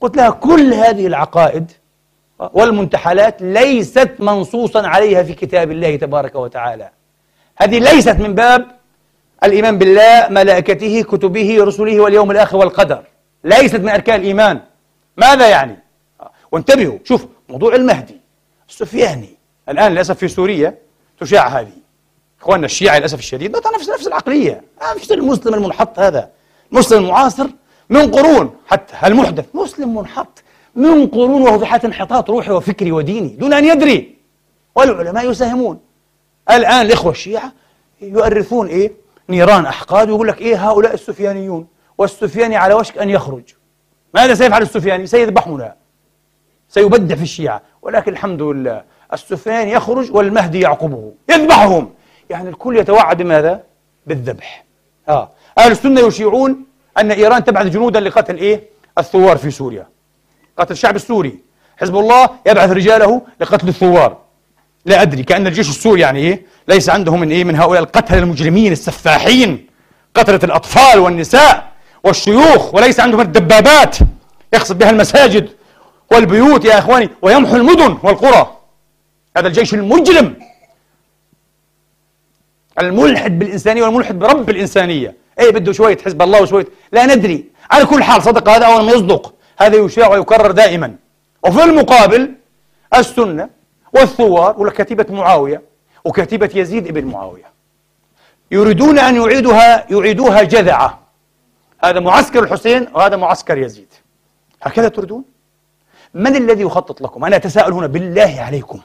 قلت 0.00 0.16
لها 0.16 0.30
كل 0.30 0.74
هذه 0.74 1.06
العقائد 1.06 1.72
والمنتحلات 2.52 3.42
ليست 3.42 4.10
منصوصا 4.18 4.86
عليها 4.86 5.22
في 5.22 5.34
كتاب 5.34 5.70
الله 5.70 5.96
تبارك 5.96 6.34
وتعالى. 6.34 6.90
هذه 7.58 7.78
ليست 7.78 8.16
من 8.16 8.34
باب 8.34 8.75
الإيمان 9.46 9.78
بالله 9.78 10.28
ملائكته 10.30 11.02
كتبه 11.02 11.64
رسله 11.64 12.00
واليوم 12.00 12.30
الآخر 12.30 12.56
والقدر. 12.56 13.02
ليست 13.44 13.76
من 13.76 13.88
أركان 13.88 14.20
الإيمان. 14.20 14.60
ماذا 15.16 15.48
يعني؟ 15.48 15.78
وانتبهوا 16.52 16.98
شوف 17.04 17.26
موضوع 17.48 17.74
المهدي. 17.74 18.20
السفياني 18.68 19.28
الآن 19.68 19.92
للأسف 19.92 20.18
في 20.18 20.28
سوريا 20.28 20.74
تشاع 21.20 21.48
هذه. 21.48 21.72
إخواننا 22.40 22.66
الشيعة 22.66 22.98
للأسف 22.98 23.18
الشديد 23.18 23.56
نفس 23.56 23.90
نفس 23.90 24.06
العقلية. 24.06 24.62
نفس 24.96 25.12
المسلم 25.12 25.54
المنحط 25.54 25.98
هذا. 25.98 26.30
المسلم 26.72 27.04
المعاصر 27.04 27.46
من 27.90 28.10
قرون 28.10 28.56
حتى 28.66 28.94
المحدث. 29.06 29.44
مسلم 29.54 29.94
منحط 29.94 30.42
من 30.74 31.06
قرون 31.06 31.42
وهو 31.42 31.58
في 31.58 31.66
حالة 31.66 31.84
انحطاط 31.84 32.30
روحي 32.30 32.50
وفكري 32.50 32.92
وديني 32.92 33.28
دون 33.28 33.52
أن 33.52 33.64
يدري. 33.64 34.16
والعلماء 34.74 35.30
يساهمون. 35.30 35.80
الآن 36.50 36.86
الإخوة 36.86 37.12
الشيعة 37.12 37.52
يؤرثون 38.02 38.66
إيه؟ 38.66 38.92
نيران 39.28 39.66
أحقاد 39.66 40.10
ويقول 40.10 40.28
لك 40.28 40.40
إيه 40.40 40.70
هؤلاء 40.70 40.94
السفيانيون 40.94 41.66
والسفياني 41.98 42.56
على 42.56 42.74
وشك 42.74 42.98
أن 42.98 43.10
يخرج. 43.10 43.42
ماذا 44.14 44.34
سيفعل 44.34 44.62
السفياني؟ 44.62 45.06
سيذبحنا 45.06 45.74
سيبدع 46.68 47.14
في 47.14 47.22
الشيعة. 47.22 47.62
ولكن 47.82 48.12
الحمد 48.12 48.42
لله 48.42 48.84
السفياني 49.12 49.72
يخرج 49.72 50.14
والمهدي 50.14 50.60
يعقبه. 50.60 51.12
يذبحهم. 51.30 51.90
يعني 52.30 52.48
الكل 52.48 52.76
يتوعد 52.76 53.22
بماذا؟ 53.22 53.62
بالذبح. 54.06 54.64
آه. 55.08 55.30
أهل 55.58 55.70
السنة 55.70 56.00
يشيعون 56.00 56.64
أن 56.98 57.10
إيران 57.10 57.44
تبعث 57.44 57.66
جنودا 57.66 58.00
لقتل 58.00 58.36
إيه؟ 58.36 58.62
الثوار 58.98 59.36
في 59.36 59.50
سوريا. 59.50 59.86
قتل 60.58 60.72
الشعب 60.72 60.96
السوري. 60.96 61.38
حزب 61.76 61.96
الله 61.96 62.30
يبعث 62.46 62.70
رجاله 62.70 63.22
لقتل 63.40 63.68
الثوار. 63.68 64.18
لا 64.84 65.02
أدري. 65.02 65.22
كأن 65.22 65.46
الجيش 65.46 65.68
السوري 65.68 66.00
يعني 66.00 66.18
إيه؟ 66.18 66.46
ليس 66.68 66.90
عندهم 66.90 67.20
من 67.20 67.30
إيه؟ 67.30 67.44
من 67.44 67.56
هؤلاء 67.56 67.82
القتلة 67.82 68.18
المجرمين 68.18 68.72
السفاحين 68.72 69.66
قتلة 70.14 70.40
الأطفال 70.44 70.98
والنساء 70.98 71.72
والشيوخ 72.04 72.74
وليس 72.74 73.00
عندهم 73.00 73.20
الدبابات 73.20 73.96
يقصد 74.54 74.78
بها 74.78 74.90
المساجد 74.90 75.48
والبيوت 76.12 76.64
يا 76.64 76.78
إخواني 76.78 77.10
ويمحو 77.22 77.56
المدن 77.56 77.98
والقرى. 78.02 78.56
هذا 79.36 79.48
الجيش 79.48 79.74
المجرم 79.74 80.34
الملحد 82.80 83.38
بالإنسانية 83.38 83.82
والملحد 83.84 84.18
برب 84.18 84.50
الإنسانية. 84.50 85.16
أي 85.40 85.50
بده 85.52 85.72
شوية 85.72 85.98
حزب 86.04 86.22
الله 86.22 86.42
وشوية. 86.42 86.66
لا 86.92 87.06
ندري. 87.06 87.44
على 87.70 87.84
كل 87.84 88.02
حال 88.02 88.22
صدق 88.22 88.48
هذا 88.48 88.66
أو 88.66 88.80
لم 88.80 88.88
يصدق 88.88 89.34
هذا 89.58 89.76
يشاع 89.76 90.08
ويكرر 90.08 90.50
دائما. 90.50 90.94
وفي 91.46 91.64
المقابل 91.64 92.32
السنة 92.94 93.48
والثوار 93.92 94.60
وكتيبة 94.60 95.06
معاوية 95.10 95.62
وكتيبة 96.06 96.50
يزيد 96.54 96.86
ابن 96.86 97.04
معاوية. 97.04 97.44
يريدون 98.50 98.98
أن 98.98 99.16
يعيدوها 99.16 99.92
يعيدوها 99.92 100.42
جذعة. 100.42 101.00
هذا 101.84 102.00
معسكر 102.00 102.44
الحسين 102.44 102.88
وهذا 102.94 103.16
معسكر 103.16 103.58
يزيد. 103.58 103.92
هكذا 104.62 104.88
تريدون؟ 104.88 105.24
من 106.14 106.36
الذي 106.36 106.62
يخطط 106.62 107.00
لكم؟ 107.02 107.24
أنا 107.24 107.36
أتساءل 107.36 107.72
هنا 107.72 107.86
بالله 107.86 108.36
عليكم. 108.38 108.80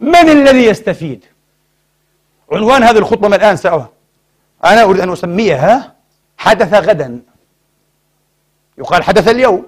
من 0.00 0.28
الذي 0.28 0.64
يستفيد؟ 0.64 1.24
عنوان 2.52 2.82
هذه 2.82 2.98
الخطبة 2.98 3.28
من 3.28 3.34
الآن 3.34 3.56
سأوها 3.56 3.88
أنا 4.64 4.82
أريد 4.82 5.00
أن 5.00 5.12
أسميها 5.12 5.94
حدث 6.38 6.74
غدا. 6.74 7.20
يقال 8.78 9.02
حدث 9.02 9.28
اليوم. 9.28 9.66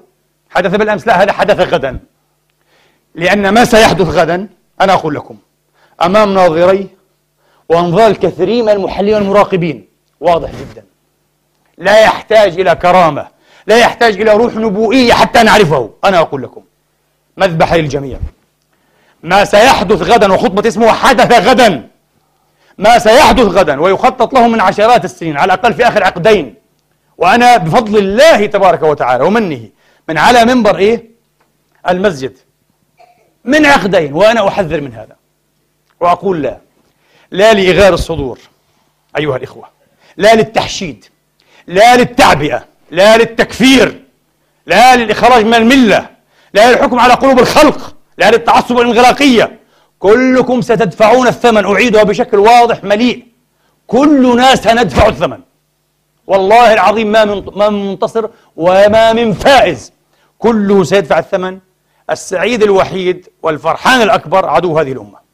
حدث 0.51 0.75
بالأمس. 0.75 1.07
لا 1.07 1.23
هذا 1.23 1.33
حدث 1.33 1.61
غدا. 1.61 1.99
لأن 3.15 3.49
ما 3.49 3.65
سيحدث 3.65 4.09
غدا 4.09 4.49
أنا 4.81 4.93
أقول 4.93 5.15
لكم. 5.15 5.39
أمام 6.03 6.35
ناظري 6.35 6.89
وأنظار 7.69 8.07
الكثيرين 8.07 8.65
من 8.65 8.71
المحللين 8.71 9.15
والمراقبين. 9.15 9.89
واضح 10.21 10.51
جدا. 10.51 10.85
لا 11.79 12.01
يحتاج 12.01 12.61
إلى 12.61 12.75
كرامة 12.75 13.29
لا 13.67 13.79
يحتاج 13.79 14.21
إلى 14.21 14.33
روح 14.33 14.55
نبوئية 14.55 15.13
حتى 15.13 15.43
نعرفه. 15.43 15.91
أنا 16.05 16.19
أقول 16.19 16.43
لكم 16.43 16.63
مذبح 17.37 17.75
للجميع. 17.75 18.19
ما 19.23 19.45
سيحدث 19.45 20.03
غدا 20.03 20.33
وخطبة 20.33 20.69
اسمه 20.69 20.93
حدث 20.93 21.49
غدا. 21.49 21.89
ما 22.79 22.99
سيحدث 22.99 23.45
غدا 23.45 23.81
ويخطط 23.81 24.35
له 24.35 24.49
من 24.49 24.61
عشرات 24.61 25.05
السنين 25.05 25.37
على 25.37 25.55
الأقل 25.55 25.75
في 25.75 25.89
آخر 25.89 26.05
عقدين. 26.05 26.55
وأنا 27.19 27.57
بفضل 27.57 27.99
الله 27.99 28.47
تبارك 28.47 28.83
وتعالى 28.83 29.25
ومنه 29.25 29.69
من 30.09 30.19
على 30.19 30.45
منبر 30.45 30.77
إيه؟ 30.77 31.11
المسجد. 31.89 32.39
من 33.45 33.67
عقدين 33.67 34.13
وأنا 34.13 34.49
أحذر 34.49 34.81
من 34.81 34.93
هذا. 34.93 35.20
وأقول 36.01 36.43
لا. 36.43 36.59
لا 37.31 37.53
لإغار 37.53 37.95
الصدور 37.95 38.39
أيها 39.19 39.37
الإخوة. 39.37 39.69
لا 40.17 40.35
للتحشيد. 40.35 41.05
لا 41.67 41.97
للتعبئة. 41.97 42.65
لا 42.91 43.17
للتكفير. 43.17 44.03
لا 44.67 44.97
للإخراج 44.97 45.45
من 45.45 45.55
الملة. 45.55 46.09
لا 46.55 46.73
للحكم 46.73 46.99
على 46.99 47.15
قلوب 47.15 47.39
الخلق. 47.39 47.97
لا 48.19 48.31
للتعصب 48.31 48.77
والانغلاقية 48.77 49.59
كلكم 49.99 50.61
ستدفعون 50.61 51.27
الثمن. 51.27 51.65
أعيدها 51.65 52.03
بشكل 52.03 52.39
واضح 52.39 52.85
مليء. 52.85 53.27
كلنا 53.87 54.55
سندفع 54.55 55.09
الثمن. 55.09 55.41
والله 56.27 56.73
العظيم 56.73 57.13
ما 57.13 57.25
من 57.25 57.45
ما 57.55 57.71
من 57.71 57.89
منتصر 57.89 58.29
وما 58.57 59.13
من 59.13 59.33
فائز. 59.33 59.93
كله 60.39 60.85
سيدفع 60.85 61.19
الثمن. 61.19 61.59
السعيد 62.11 62.63
الوحيد 62.63 63.29
والفرحان 63.43 64.03
الأكبر 64.03 64.49
عدو 64.49 64.79
هذه 64.79 64.93
الأمة. 64.93 65.30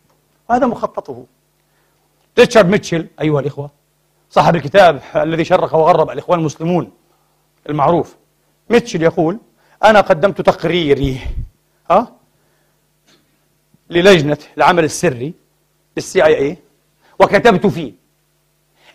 هذا 0.50 0.66
مخططه. 0.66 1.26
ريتشارد 2.38 2.68
ميتشل 2.68 3.06
أيها 3.20 3.40
الإخوة 3.40 3.70
صاحب 4.30 4.56
الكتاب 4.56 5.02
الذي 5.16 5.44
شرق 5.44 5.74
وغرب 5.74 6.10
الإخوان 6.10 6.38
المسلمون 6.38 6.92
المعروف. 7.68 8.16
ميتشل 8.70 9.02
يقول 9.02 9.38
أنا 9.84 10.00
قدمت 10.00 10.40
تقريري 10.40 11.20
ها 11.90 12.12
للجنة 13.90 14.38
العمل 14.56 14.84
السري 14.84 15.34
للسي 15.96 16.24
آي 16.24 16.38
اي 16.38 16.56
وكتبت 17.20 17.66
فيه 17.66 17.92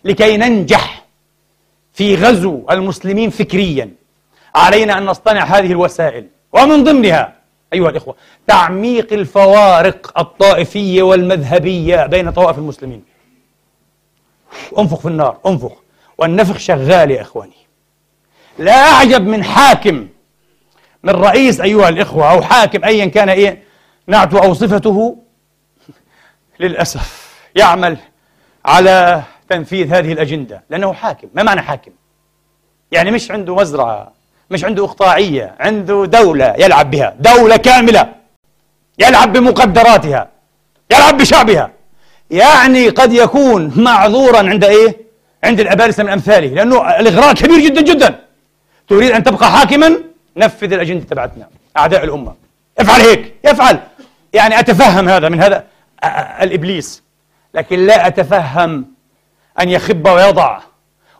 لكي 0.04 0.36
ننجح 0.36 1.06
في 1.92 2.14
غزو 2.14 2.66
المسلمين 2.70 3.30
فكريا. 3.30 3.94
علينا 4.54 4.98
أن 4.98 5.06
نصطنع 5.06 5.44
هذه 5.44 5.72
الوسائل 5.72 6.28
ومن 6.52 6.84
ضمنها 6.84 7.41
أيها 7.72 7.88
الإخوة 7.88 8.14
تعميق 8.46 9.12
الفوارق 9.12 10.18
الطائفية 10.18 11.02
والمذهبية 11.02 12.06
بين 12.06 12.30
طوائف 12.30 12.58
المسلمين. 12.58 13.04
انفخ 14.78 15.00
في 15.00 15.08
النار 15.08 15.38
انفخ. 15.46 15.72
والنفخ 16.18 16.58
شغال 16.58 17.10
يا 17.10 17.22
إخواني. 17.22 17.52
لا 18.58 18.72
أعجب 18.72 19.26
من 19.26 19.44
حاكم 19.44 20.08
من 21.02 21.10
رئيس 21.12 21.60
أيها 21.60 21.88
الإخوة 21.88 22.32
أو 22.32 22.42
حاكم 22.42 22.84
أيا 22.84 23.06
كان 23.06 23.28
إيه 23.28 23.62
نعته 24.06 24.44
أو 24.44 24.54
صفته 24.54 25.18
للأسف 26.60 27.36
يعمل 27.56 27.96
على 28.64 29.22
تنفيذ 29.48 29.94
هذه 29.94 30.12
الأجندة 30.12 30.62
لأنه 30.70 30.92
حاكم. 30.92 31.28
ما 31.34 31.42
معنى 31.42 31.62
حاكم؟ 31.62 31.92
يعني 32.92 33.10
مش 33.10 33.30
عنده 33.30 33.54
مزرعة. 33.54 34.12
مش 34.52 34.64
عنده 34.64 34.84
إقطاعية 34.84 35.54
عنده 35.60 36.04
دولة 36.06 36.54
يلعب 36.58 36.90
بها 36.90 37.14
دولة 37.18 37.56
كاملة 37.56 38.14
يلعب 38.98 39.32
بمقدراتها 39.32 40.28
يلعب 40.90 41.16
بشعبها. 41.16 41.70
يعني 42.30 42.88
قد 42.88 43.12
يكون 43.12 43.72
معذورا 43.76 44.38
عند 44.38 44.64
إيه؟ 44.64 44.96
عند 45.44 45.60
الأبالسة 45.60 46.02
من 46.02 46.10
أمثاله 46.10 46.48
لأنه 46.48 46.90
الإغراء 46.90 47.34
كبير 47.34 47.58
جدا 47.58 47.80
جدا. 47.80 48.20
تريد 48.88 49.10
أن 49.10 49.22
تبقى 49.22 49.50
حاكما؟ 49.50 49.94
نفذ 50.36 50.72
الأجندة 50.72 51.04
تبعتنا 51.04 51.48
أعداء 51.76 52.04
الأمة. 52.04 52.34
افعل 52.78 53.00
هيك 53.00 53.34
يفعل. 53.44 53.80
يعني 54.32 54.58
أتفهم 54.58 55.08
هذا 55.08 55.28
من 55.28 55.42
هذا 55.42 55.64
الإبليس. 56.42 57.02
لكن 57.54 57.86
لا 57.86 58.06
أتفهم 58.06 58.86
أن 59.60 59.68
يخب 59.68 60.08
ويضع 60.08 60.58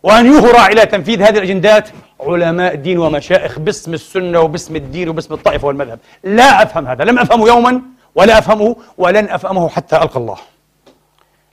وأن 0.02 0.26
يهرع 0.26 0.66
إلى 0.66 0.86
تنفيذ 0.86 1.22
هذه 1.22 1.38
الأجندات 1.38 1.88
علماء 2.20 2.74
دين 2.74 2.98
ومشائخ 2.98 3.58
باسم 3.58 3.94
السنة 3.94 4.40
وباسم 4.40 4.76
الدين 4.76 5.08
وباسم 5.08 5.34
الطائفة 5.34 5.66
والمذهب. 5.66 5.98
لا 6.24 6.62
أفهم 6.62 6.86
هذا. 6.86 7.04
لم 7.04 7.18
أفهمه 7.18 7.46
يوما 7.46 7.82
ولا 8.14 8.38
أفهمه 8.38 8.76
ولن 8.98 9.28
أفهمه 9.28 9.68
حتى 9.68 9.96
ألقى 9.96 10.16
الله. 10.16 10.38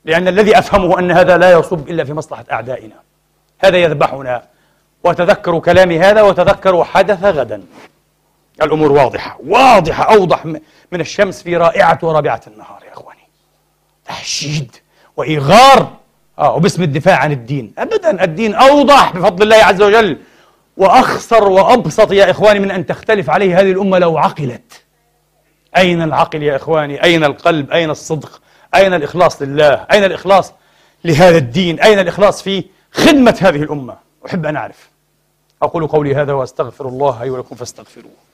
لأن 0.05 0.27
الذي 0.27 0.59
أفهمه 0.59 0.99
أن 0.99 1.11
هذا 1.11 1.37
لا 1.37 1.51
يصب 1.51 1.89
إلا 1.89 2.03
في 2.03 2.13
مصلحة 2.13 2.45
أعدائنا. 2.51 2.95
هذا 3.59 3.77
يذبحنا. 3.77 4.43
وتذكروا 5.03 5.61
كلامي 5.61 5.99
هذا 5.99 6.21
وتذكروا 6.21 6.83
حدث 6.83 7.23
غدا. 7.23 7.63
الأمور 8.61 8.91
واضحة. 8.91 9.39
واضحة. 9.47 10.15
أوضح 10.15 10.45
من 10.91 11.01
الشمس 11.01 11.43
في 11.43 11.57
رائعة 11.57 11.99
ورابعة 12.03 12.41
النهار 12.47 12.79
يا 12.87 12.93
أخواني. 12.93 13.27
تحشيد 14.05 14.75
وإيغار 15.17 15.99
آه 16.39 16.55
وباسم 16.55 16.83
الدفاع 16.83 17.17
عن 17.17 17.31
الدين. 17.31 17.73
أبدا 17.77 18.23
الدين 18.23 18.55
أوضح 18.55 19.13
بفضل 19.13 19.43
الله 19.43 19.55
عز 19.55 19.81
وجل. 19.81 20.17
وأخسر 20.77 21.49
وأبسط 21.49 22.11
يا 22.11 22.31
إخواني 22.31 22.59
من 22.59 22.71
أن 22.71 22.85
تختلف 22.85 23.29
عليه 23.29 23.59
هذه 23.59 23.71
الأمة 23.71 23.99
لو 23.99 24.17
عقلت. 24.17 24.83
أين 25.77 26.01
العقل 26.01 26.43
يا 26.43 26.55
إخواني؟ 26.55 27.03
أين 27.03 27.23
القلب؟ 27.23 27.71
أين 27.71 27.89
الصدق؟ 27.89 28.41
أين 28.75 28.93
الإخلاص 28.93 29.41
لله؟ 29.41 29.85
أين 29.91 30.03
الإخلاص 30.03 30.53
لهذا 31.05 31.37
الدين؟ 31.37 31.79
أين 31.79 31.99
الإخلاص 31.99 32.41
في 32.41 32.63
خدمة 32.91 33.37
هذه 33.41 33.63
الأمة؟ 33.63 33.95
أحب 34.25 34.45
أن 34.45 34.55
أعرف. 34.55 34.89
أقول 35.61 35.87
قولي 35.87 36.15
هذا 36.15 36.33
وأستغفر 36.33 36.87
الله 36.87 37.23
لي 37.23 37.29
ولكم 37.29 37.55
فاستغفروه. 37.55 38.28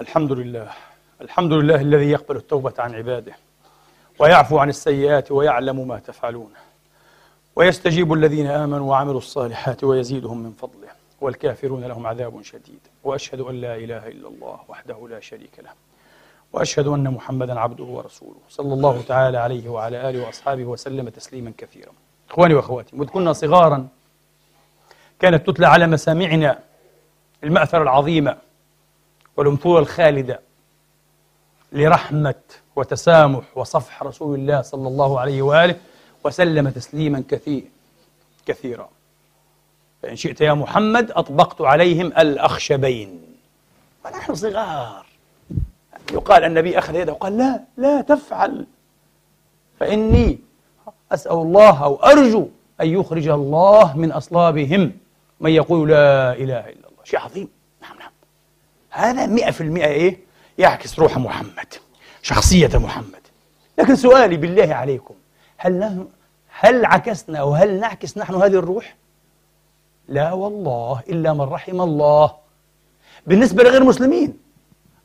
الحمد 0.00 0.32
لله 0.32 0.70
الحمد 1.20 1.52
لله 1.52 1.74
الذي 1.74 2.10
يقبل 2.10 2.36
التوبة 2.36 2.74
عن 2.78 2.94
عباده 2.94 3.32
ويعفو 4.18 4.58
عن 4.58 4.68
السيئات 4.68 5.32
ويعلم 5.32 5.88
ما 5.88 5.98
تفعلون 5.98 6.50
ويستجيب 7.56 8.12
الذين 8.12 8.46
آمنوا 8.46 8.90
وعملوا 8.90 9.18
الصالحات 9.18 9.84
ويزيدهم 9.84 10.38
من 10.42 10.52
فضله 10.52 10.88
والكافرون 11.20 11.84
لهم 11.84 12.06
عذاب 12.06 12.42
شديد 12.42 12.80
وأشهد 13.04 13.40
أن 13.40 13.60
لا 13.60 13.76
إله 13.76 14.08
إلا 14.08 14.28
الله 14.28 14.58
وحده 14.68 15.08
لا 15.10 15.20
شريك 15.20 15.58
له 15.58 15.70
وأشهد 16.52 16.86
أن 16.86 17.10
محمدا 17.10 17.60
عبده 17.60 17.84
ورسوله 17.84 18.40
صلى 18.48 18.74
الله 18.74 19.02
تعالى 19.02 19.38
عليه 19.38 19.68
وعلى 19.68 20.10
آله 20.10 20.26
وأصحابه 20.26 20.64
وسلم 20.64 21.08
تسليما 21.08 21.52
كثيرا. 21.58 21.92
إخواني 22.30 22.54
وأخواتي 22.54 22.96
مذ 22.96 23.06
كنا 23.06 23.32
صغارا 23.32 23.88
كانت 25.20 25.46
تتلى 25.50 25.66
على 25.66 25.86
مسامعنا 25.86 26.58
المأثرة 27.44 27.82
العظيمة 27.82 28.36
والأمثلة 29.38 29.78
الخالدة 29.78 30.40
لرحمة 31.72 32.34
وتسامح 32.76 33.44
وصفح 33.58 34.02
رسول 34.02 34.38
الله 34.38 34.62
صلى 34.62 34.88
الله 34.88 35.20
عليه 35.20 35.42
وآله 35.42 35.76
وسلم 36.24 36.68
تسليما 36.68 37.24
كثير 37.28 37.64
كثيرا. 38.46 38.88
فإن 40.02 40.16
شئت 40.16 40.40
يا 40.40 40.54
محمد 40.54 41.10
أطبقت 41.10 41.60
عليهم 41.60 42.06
الأخشبين. 42.06 43.20
ونحن 44.04 44.34
صغار. 44.34 45.06
يقال 46.12 46.44
النبي 46.44 46.78
أخذ 46.78 46.94
يده 46.94 47.12
وقال 47.12 47.38
لا 47.38 47.64
لا 47.76 48.00
تفعل. 48.00 48.66
فإني 49.80 50.38
أسأل 51.12 51.32
الله 51.32 51.84
أو 51.84 51.96
أرجو 51.96 52.48
أن 52.80 52.88
يخرج 52.88 53.28
الله 53.28 53.96
من 53.96 54.12
أصلابهم. 54.12 54.92
من 55.40 55.50
يقول 55.50 55.88
لا 55.88 56.32
إله 56.32 56.60
إلا 56.60 56.88
الله. 56.88 57.04
شيء 57.04 57.20
عظيم. 57.20 57.57
هذا 58.98 59.26
مئة 59.26 59.50
في 59.50 59.60
المئة 59.60 59.86
إيه؟ 59.86 60.18
يعكس 60.58 60.98
روح 60.98 61.18
محمد 61.18 61.74
شخصية 62.22 62.70
محمد. 62.74 63.22
لكن 63.78 63.96
سؤالي 63.96 64.36
بالله 64.36 64.74
عليكم 64.74 65.14
هل 65.56 65.78
نحن 65.78 66.06
هل 66.60 66.84
عكسنا 66.84 67.42
وهل 67.42 67.80
نعكس 67.80 68.18
نحن 68.18 68.34
هذه 68.34 68.58
الروح؟ 68.62 68.96
لا 70.08 70.32
والله 70.32 71.00
إلا 71.08 71.32
من 71.32 71.40
رحم 71.40 71.80
الله. 71.80 72.34
بالنسبة 73.26 73.64
لغير 73.64 73.82
المسلمين 73.82 74.38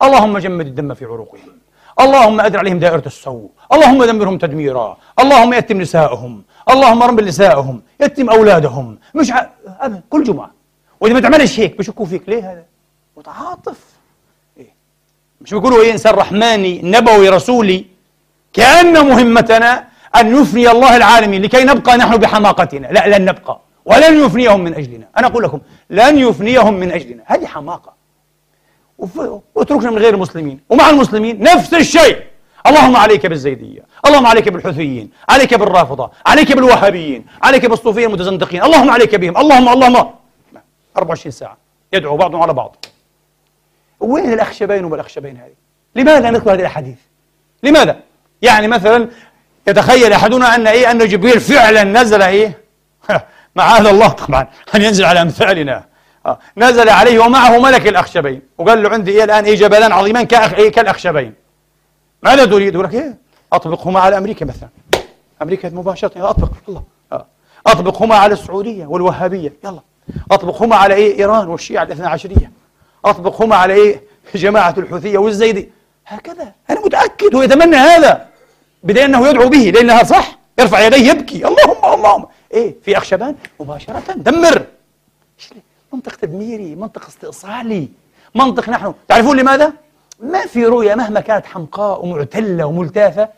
اللهم 0.03 0.37
جمد 0.37 0.67
الدم 0.67 0.93
في 0.93 1.05
عروقهم 1.05 1.57
اللهم 1.99 2.41
أدر 2.41 2.59
عليهم 2.59 2.79
دائرة 2.79 3.03
السوء 3.05 3.49
اللهم 3.73 4.03
دمرهم 4.03 4.37
تدميرا 4.37 4.97
اللهم 5.19 5.53
يتم 5.53 5.81
نسائهم 5.81 6.43
اللهم 6.69 7.03
رمل 7.03 7.25
نسائهم 7.25 7.81
يتم 8.01 8.29
أولادهم. 8.29 8.99
مش 9.15 9.31
ع... 9.31 9.45
كل 10.09 10.23
جمعة. 10.23 10.51
وإذا 10.99 11.13
ما 11.13 11.19
تعملش 11.19 11.59
هيك 11.59 11.77
بشكوا 11.77 12.05
فيك 12.05 12.29
ليه 12.29 12.51
هذا؟ 12.51 12.65
متعاطف. 13.17 13.79
إيه؟ 14.57 14.73
مش 15.41 15.53
بيقولوا 15.53 15.81
إيه 15.81 15.91
إنسان 15.91 16.13
رحماني 16.13 16.81
نبوي 16.83 17.29
رسولي. 17.29 17.85
كأن 18.53 19.07
مهمتنا 19.07 19.87
أن 20.15 20.41
يفني 20.41 20.71
الله 20.71 20.97
العالمين 20.97 21.41
لكي 21.41 21.63
نبقى 21.63 21.97
نحن 21.97 22.17
بحماقتنا. 22.17 22.87
لا 22.87 23.17
لن 23.17 23.25
نبقى. 23.25 23.59
ولن 23.85 24.25
يفنيهم 24.25 24.63
من 24.63 24.73
أجلنا. 24.73 25.07
أنا 25.17 25.27
أقول 25.27 25.43
لكم 25.43 25.59
لن 25.89 26.17
يفنيهم 26.17 26.73
من 26.73 26.91
أجلنا. 26.91 27.23
هذه 27.25 27.45
حماقة. 27.45 27.93
واتركنا 29.55 29.91
من 29.91 29.97
غير 29.97 30.13
المسلمين 30.13 30.59
ومع 30.69 30.89
المسلمين 30.89 31.39
نفس 31.39 31.73
الشيء. 31.73 32.17
اللهم 32.67 32.95
عليك 32.95 33.25
بالزيدية. 33.25 33.85
اللهم 34.05 34.25
عليك 34.25 34.49
بالحوثيين 34.49 35.09
عليك 35.29 35.53
بالرافضة. 35.53 36.11
عليك 36.25 36.51
بالوهابيين. 36.51 37.25
عليك 37.43 37.65
بالصوفية 37.65 38.05
المتزندقين. 38.05 38.63
اللهم 38.63 38.89
عليك 38.91 39.15
بهم. 39.15 39.37
اللهم 39.37 39.69
اللهم. 39.69 40.09
24 40.97 41.31
ساعة. 41.31 41.57
يدعو 41.93 42.17
بعضهم 42.17 42.41
على 42.41 42.53
بعض. 42.53 42.85
وين 44.03 44.33
الأخشبين 44.33 44.85
وما 44.85 44.95
الأخشبين 44.95 45.37
هذه؟ 45.37 45.53
لماذا 45.95 46.29
نذكر 46.29 46.53
هذه 46.53 46.59
الأحاديث؟ 46.59 46.97
لماذا؟ 47.63 47.99
يعني 48.41 48.67
مثلا 48.67 49.07
يتخيل 49.67 50.13
أحدنا 50.13 50.55
أن 50.55 50.67
إيه؟ 50.67 50.91
أن 50.91 51.07
جبريل 51.07 51.39
فعلا 51.39 51.83
نزل 51.83 52.21
إيه؟ 52.21 52.57
معاذ 53.55 53.85
الله 53.85 54.07
طبعا 54.07 54.47
أن 54.75 54.81
ينزل 54.81 55.05
على 55.05 55.21
أمثالنا. 55.21 55.83
آه. 56.25 56.39
نزل 56.57 56.89
عليه 56.89 57.19
ومعه 57.19 57.59
ملك 57.59 57.87
الأخشبين. 57.87 58.41
وقال 58.57 58.83
له 58.83 58.89
عندي 58.89 59.11
إيه 59.11 59.23
الآن 59.23 59.45
إيه 59.45 59.55
جبلان 59.55 59.91
عظيمان 59.91 60.25
كأخ 60.25 60.53
إيه 60.53 60.71
كالأخشبين. 60.71 61.33
ماذا 62.23 62.45
تريد؟ 62.45 62.73
يقول 62.73 62.85
لك 62.85 62.93
إيه؟ 62.93 63.17
أطبقهما 63.53 63.99
على 63.99 64.17
أمريكا 64.17 64.45
مثلا. 64.45 64.69
أمريكا 65.41 65.69
مباشرة. 65.69 66.29
أطبق. 66.29 66.51
الله 66.69 66.83
آه. 67.11 67.25
أطبقهما 67.67 68.15
على 68.15 68.33
السعودية 68.33 68.85
والوهابية. 68.85 69.53
يلا. 69.63 69.79
أطبقهما 70.31 70.75
على 70.75 70.93
إيه؟ 70.93 71.19
إيران 71.19 71.47
والشيعة 71.47 71.83
الاثنى 71.83 72.07
عشرية. 72.07 72.51
أطبقهما 73.05 73.55
على 73.55 73.73
إيه؟ 73.73 74.03
جماعة 74.35 74.75
الحوثية 74.77 75.17
والزيدي. 75.17 75.69
هكذا. 76.07 76.53
أنا 76.69 76.85
متأكد 76.85 77.35
هو 77.35 77.41
يتمنى 77.41 77.75
هذا 77.75 78.27
بدأ 78.83 79.05
أنه 79.05 79.27
يدعو 79.27 79.49
به 79.49 79.71
لأنها 79.75 80.03
صح. 80.03 80.37
يرفع 80.59 80.79
يديه 80.79 81.11
يبكي. 81.11 81.47
اللهم 81.47 81.93
اللهم 81.93 82.25
إيه؟ 82.53 82.75
في 82.85 82.97
أخشبان 82.97 83.35
مباشرة. 83.59 84.03
دمر. 84.15 84.65
منطق 85.93 86.15
تدميري 86.15 86.75
منطق 86.75 87.05
استئصالي 87.05 87.87
منطق 88.35 88.69
نحن. 88.69 88.93
تعرفون 89.07 89.37
لماذا؟ 89.39 89.73
ما 90.19 90.45
في 90.45 90.65
رؤية 90.65 90.95
مهما 90.95 91.19
كانت 91.19 91.45
حمقاء 91.45 92.05
ومعتلة 92.05 92.65
وملتافة 92.65 93.29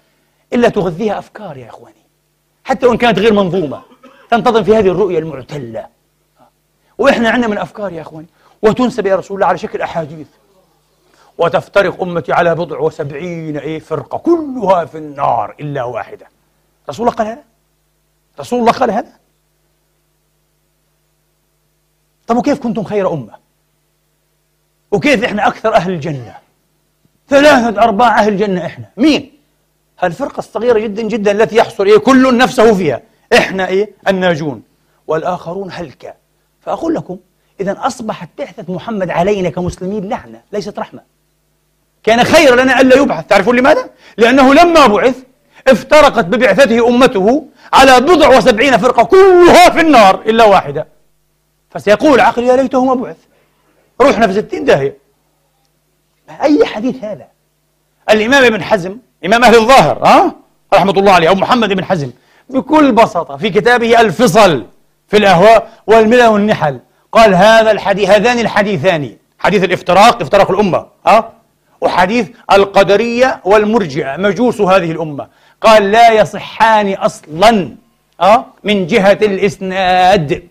إلا 0.54 0.70
تغذيها 0.70 1.20
أفكار 1.20 1.58
يا 1.58 1.70
إخواني. 1.70 1.96
حتى 2.64 2.86
وإن 2.86 2.98
كانت 2.98 3.20
غير 3.20 3.34
منظومة. 3.34 3.82
تنتظم 4.32 4.64
في 4.64 4.76
هذه 4.76 4.88
الرؤية 4.88 5.20
المعتلة. 5.20 5.88
وإحنا 6.98 7.30
عندنا 7.30 7.48
من 7.48 7.58
أفكار 7.58 7.94
يا 7.94 8.02
إخواني. 8.02 8.28
وتنسب 8.62 9.06
يا 9.06 9.16
رسول 9.16 9.36
الله 9.38 9.48
على 9.48 9.58
شكل 9.58 9.82
أحاديث. 9.82 10.28
وتفترق 11.38 12.02
أمتي 12.02 12.34
على 12.34 12.56
بضع 12.56 12.80
وسبعين 12.80 13.58
إيه 13.58 13.80
فرقة 13.80 14.18
كلها 14.18 14.86
في 14.86 14.98
النار 14.98 15.56
إلا 15.60 15.84
واحدة. 15.84 16.28
رسول 16.90 17.08
الله 17.08 17.18
قال 17.18 17.28
هذا؟ 17.28 17.44
رسول 18.40 18.60
الله 18.60 18.72
قال 18.72 18.92
هذا؟ 18.92 19.14
طب 22.28 22.38
وكيف 22.38 22.60
كنتم 22.60 22.84
خير 22.84 23.14
أمة؟ 23.14 23.34
وكيف 24.92 25.24
إحنا 25.24 25.48
أكثر 25.48 25.76
أهل 25.76 25.92
الجنة؟ 25.92 26.36
ثلاثة 27.30 27.84
أرباع 27.84 28.20
أهل 28.20 28.34
الجنة 28.34 28.66
إحنا. 28.66 28.86
مين؟ 28.98 29.32
هالفرقة 30.00 30.40
الصغيرة 30.40 30.80
جدا 30.80 31.02
جدا 31.02 31.32
التي 31.32 31.56
يحصل 31.56 31.86
إيه؟ 31.86 31.98
كل 31.98 32.38
نفسه 32.38 32.74
فيها. 32.74 33.02
إحنا 33.34 33.68
إيه؟ 33.68 33.92
الناجون. 34.08 34.64
والآخرون 35.08 35.72
هلكة 35.72 36.14
فأقول 36.62 36.96
لكم 36.96 37.18
إذا 37.60 37.78
أصبحت 37.80 38.30
بعثة 38.38 38.74
محمد 38.74 39.10
علينا 39.10 39.50
كمسلمين 39.50 40.10
لعنة 40.10 40.42
ليست 40.52 40.80
رحمة. 40.80 41.02
كان 42.04 42.24
خير 42.24 42.56
لنا 42.56 42.82
ألا 42.82 42.96
يبعث. 42.96 43.28
تعرفون 43.28 43.56
لماذا؟ 43.56 43.90
لأنه 44.18 44.54
لما 44.54 44.88
بعث 44.88 45.16
افترقت 45.68 46.26
ببعثته 46.26 46.88
أمته 46.88 47.46
على 47.74 48.02
بضع 48.02 48.38
وسبعين 48.38 48.78
فرقة 48.78 49.04
كلها 49.04 49.70
في 49.70 49.82
النار 49.82 50.22
إلا 50.22 50.44
واحدة. 50.44 50.88
فسيقول 51.70 52.14
العقل 52.14 52.44
يا 52.44 52.56
ليته 52.56 52.86
ما 52.86 52.94
بعث. 52.94 53.18
روحنا 54.02 54.28
في 54.28 54.34
ستين 54.34 54.66
داهية. 54.66 54.98
أي 56.42 56.66
حديث 56.66 57.04
هذا؟ 57.04 57.28
الإمام 58.10 58.44
ابن 58.44 58.64
حزم 58.64 58.98
إمام 59.26 59.44
أهل 59.44 59.56
الظاهر 59.56 60.06
ها؟ 60.06 60.36
رحمة 60.74 60.92
الله 60.92 61.12
عليه 61.12 61.30
أو 61.30 61.36
محمد 61.36 61.74
بن 61.74 61.86
حزم 61.86 62.12
بكل 62.50 62.92
بساطة 62.92 63.38
في 63.38 63.50
كتابه 63.50 64.02
الفصل 64.02 64.66
في 65.08 65.18
الأهواء 65.18 65.72
والملل 65.88 66.26
والنحل. 66.26 66.80
قال 67.16 67.36
هذا 67.36 67.72
الحديث 67.72 68.10
هذان 68.10 68.40
الحديثان. 68.40 69.18
حديث 69.40 69.64
الإفتراق 69.64 70.22
إفتراق 70.22 70.52
الأمة. 70.52 70.86
ها؟ 71.08 71.32
وحديث 71.82 72.28
القدرية 72.52 73.42
والمرجئة. 73.46 74.18
مجوس 74.18 74.62
هذه 74.62 74.92
الأمة. 74.92 75.28
قال 75.62 75.92
لا 75.92 76.12
يصحان 76.12 76.94
أصلا 76.94 77.76
أه؟ 78.22 78.46
من 78.64 78.88
جهة 78.88 79.18
الإسناد. 79.22 80.44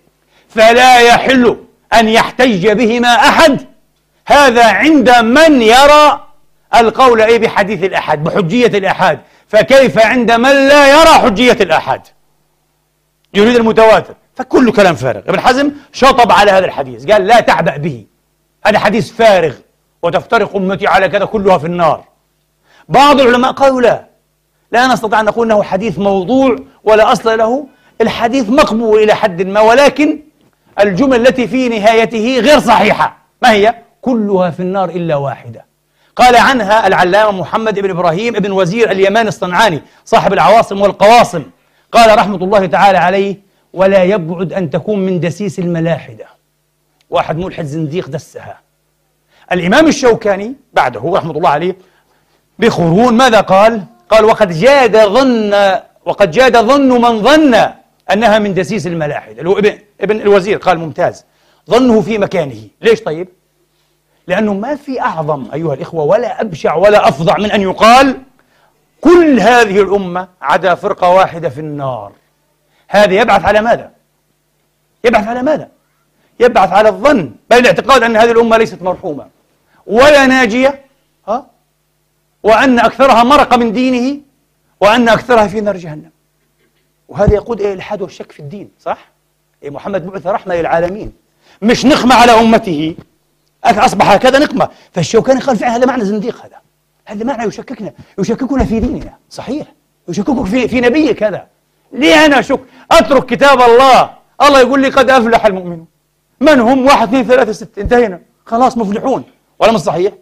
فلا 0.48 1.00
يحل 1.00 1.56
أن 1.94 2.08
يحتج 2.08 2.68
بهما 2.68 3.08
أحد. 3.08 3.66
هذا 4.26 4.66
عند 4.66 5.10
من 5.10 5.62
يرى 5.62 6.26
القول 6.74 7.20
أي 7.20 7.38
بحديث 7.38 7.84
الأحد 7.84 8.24
بحجية 8.24 8.78
الأحد. 8.78 9.18
فكيف 9.48 9.98
عند 9.98 10.32
من 10.32 10.68
لا 10.68 10.88
يرى 10.88 11.14
حجية 11.14 11.58
الأحد؟ 11.60 12.00
يريد 13.34 13.56
المتواتر. 13.56 14.14
فكل 14.36 14.72
كلام 14.72 14.94
فارغ. 14.94 15.20
ابن 15.28 15.40
حزم 15.40 15.72
شطب 15.92 16.32
على 16.32 16.50
هذا 16.50 16.64
الحديث. 16.64 17.10
قال 17.10 17.26
لا 17.26 17.40
تعبأ 17.40 17.76
به. 17.76 18.06
هذا 18.66 18.78
حديث 18.78 19.12
فارغ. 19.12 19.54
وتفترق 20.02 20.56
أمتي 20.56 20.86
على 20.86 21.08
كذا 21.08 21.24
كلها 21.24 21.58
في 21.58 21.66
النار. 21.66 22.04
بعض 22.88 23.20
العلماء 23.20 23.52
قالوا 23.52 23.80
لا. 23.80 24.06
لا 24.72 24.86
نستطيع 24.86 25.20
أن 25.20 25.24
نقول 25.24 25.52
أنه 25.52 25.62
حديث 25.62 25.98
موضوع 25.98 26.56
ولا 26.84 27.12
أصل 27.12 27.38
له. 27.38 27.66
الحديث 28.00 28.48
مقبول 28.48 29.02
إلى 29.02 29.14
حد 29.14 29.42
ما 29.42 29.60
ولكن 29.60 30.20
الجمل 30.80 31.26
التي 31.26 31.46
في 31.46 31.68
نهايته 31.68 32.40
غير 32.40 32.60
صحيحة. 32.60 33.16
ما 33.42 33.52
هي؟ 33.52 33.74
كلها 34.02 34.50
في 34.50 34.60
النار 34.60 34.88
إلا 34.88 35.16
واحدة. 35.16 35.64
قال 36.16 36.36
عنها 36.36 36.86
العلامة 36.86 37.40
محمد 37.40 37.78
بن 37.78 37.90
إبراهيم 37.90 38.32
بن 38.32 38.52
وزير 38.52 38.90
اليمان 38.90 39.28
الصنعاني 39.28 39.82
صاحب 40.04 40.32
العواصم 40.32 40.80
والقواصم. 40.80 41.42
قال 41.92 42.18
رحمة 42.18 42.36
الله 42.36 42.66
تعالى 42.66 42.98
عليه 42.98 43.43
ولا 43.74 44.04
يبعد 44.04 44.52
أن 44.52 44.70
تكون 44.70 44.98
من 44.98 45.20
دسيس 45.20 45.58
الملاحدة. 45.58 46.26
واحد 47.10 47.36
ملحد 47.38 47.64
زنديق 47.64 48.08
دسها. 48.08 48.60
الإمام 49.52 49.86
الشوكاني 49.86 50.54
بعده 50.72 51.00
رحمة 51.04 51.30
الله 51.30 51.48
عليه 51.48 51.76
بقرون 52.58 53.14
ماذا 53.14 53.40
قال؟ 53.40 53.82
قال 54.08 54.24
وقد 54.24 54.50
جاد 54.50 54.96
ظن 55.06 55.54
وقد 56.04 56.30
جاد 56.30 56.56
ظن 56.56 56.88
من 57.00 57.22
ظن 57.22 57.54
أنها 58.12 58.38
من 58.38 58.54
دسيس 58.54 58.86
الملاحدة. 58.86 59.38
اللي 59.38 59.48
هو 59.48 59.58
ابن, 59.58 59.78
ابن 60.00 60.20
الوزير 60.20 60.58
قال 60.58 60.78
ممتاز. 60.78 61.24
ظنه 61.70 62.00
في 62.00 62.18
مكانه. 62.18 62.68
ليش 62.80 63.00
طيب؟ 63.00 63.28
لأنه 64.28 64.54
ما 64.54 64.74
في 64.74 65.00
أعظم 65.00 65.46
أيها 65.54 65.74
الإخوة 65.74 66.04
ولا 66.04 66.40
أبشع 66.40 66.74
ولا 66.74 67.08
أفظع 67.08 67.38
من 67.38 67.50
أن 67.50 67.60
يقال 67.60 68.16
كل 69.00 69.40
هذه 69.40 69.80
الأمة 69.80 70.28
عدا 70.42 70.74
فرقة 70.74 71.08
واحدة 71.08 71.48
في 71.48 71.60
النار. 71.60 72.12
هذا 72.88 73.14
يبعث 73.14 73.44
على 73.44 73.60
ماذا؟ 73.60 73.90
يبعث 75.04 75.28
على 75.28 75.42
ماذا؟ 75.42 75.68
يبعث 76.40 76.72
على 76.72 76.88
الظن 76.88 77.32
بل 77.50 77.58
الاعتقاد 77.58 78.02
أن 78.02 78.16
هذه 78.16 78.30
الأمة 78.30 78.56
ليست 78.56 78.82
مرحومة. 78.82 79.26
ولا 79.86 80.26
ناجية 80.26 80.84
ها؟ 81.28 81.46
وأن 82.42 82.78
أكثرها 82.78 83.22
مرق 83.22 83.54
من 83.54 83.72
دينه 83.72 84.20
وأن 84.80 85.08
أكثرها 85.08 85.46
في 85.46 85.60
نار 85.60 85.76
جهنم. 85.76 86.10
وهذا 87.08 87.34
يقود 87.34 87.60
إلى 87.60 87.68
الإلحاد 87.68 88.02
والشك 88.02 88.32
في 88.32 88.40
الدين 88.40 88.70
صح؟ 88.80 89.08
إيه 89.62 89.70
محمد 89.70 90.06
بعث 90.06 90.26
رحمة 90.26 90.54
للعالمين 90.54 91.12
مش 91.62 91.86
نقمة 91.86 92.14
على 92.14 92.32
أمته. 92.32 92.96
أصبح 93.64 94.10
هكذا 94.10 94.38
نقمة. 94.38 94.68
فالشوكاني 94.92 95.40
قال 95.40 95.56
فعلا 95.56 95.76
هذا 95.76 95.86
معنى 95.86 96.04
زنديق 96.04 96.44
هذا. 96.44 96.56
هذا 97.04 97.24
معنى 97.24 97.48
يشككنا 97.48 97.92
يشككنا 98.18 98.64
في 98.64 98.80
ديننا. 98.80 99.14
صحيح. 99.30 99.66
يشككك 100.08 100.44
في, 100.44 100.68
في 100.68 100.80
نبيك 100.80 101.22
هذا. 101.22 101.46
ليه 101.92 102.26
أنا 102.26 102.38
أشك؟ 102.38 102.60
أترك 102.90 103.26
كتاب 103.26 103.62
الله. 103.62 104.10
الله 104.42 104.60
يقول 104.60 104.82
لي 104.82 104.88
قد 104.88 105.10
أفلح 105.10 105.46
المؤمنون. 105.46 105.86
من 106.40 106.60
هم؟ 106.60 106.86
واحد 106.86 107.08
اثنين 107.08 107.24
ثلاثة 107.24 107.52
ستة. 107.52 107.82
انتهينا. 107.82 108.20
خلاص 108.46 108.76
مفلحون. 108.78 109.24
ولا 109.58 109.72
مش 109.72 109.80
صحيح؟ 109.80 110.12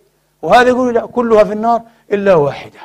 وهذا 0.43 0.69
يقول 0.69 0.95
لا 0.95 1.07
كلها 1.07 1.45
في 1.45 1.53
النار 1.53 1.83
إلا 2.13 2.35
واحدة. 2.35 2.81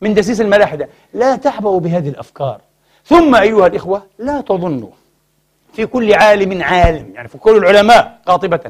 من 0.00 0.14
دسيس 0.14 0.40
الملاحدة. 0.40 0.88
لا 1.14 1.36
تحبوا 1.36 1.80
بهذه 1.80 2.08
الأفكار. 2.08 2.60
ثم 3.06 3.34
أيها 3.34 3.66
الإخوة 3.66 4.02
لا 4.18 4.40
تظنوا. 4.40 4.90
في 5.72 5.86
كل 5.86 6.14
عالم 6.14 6.62
عالم 6.62 7.10
يعني 7.14 7.28
في 7.28 7.38
كل 7.38 7.56
العلماء 7.56 8.20
قاطبة 8.26 8.60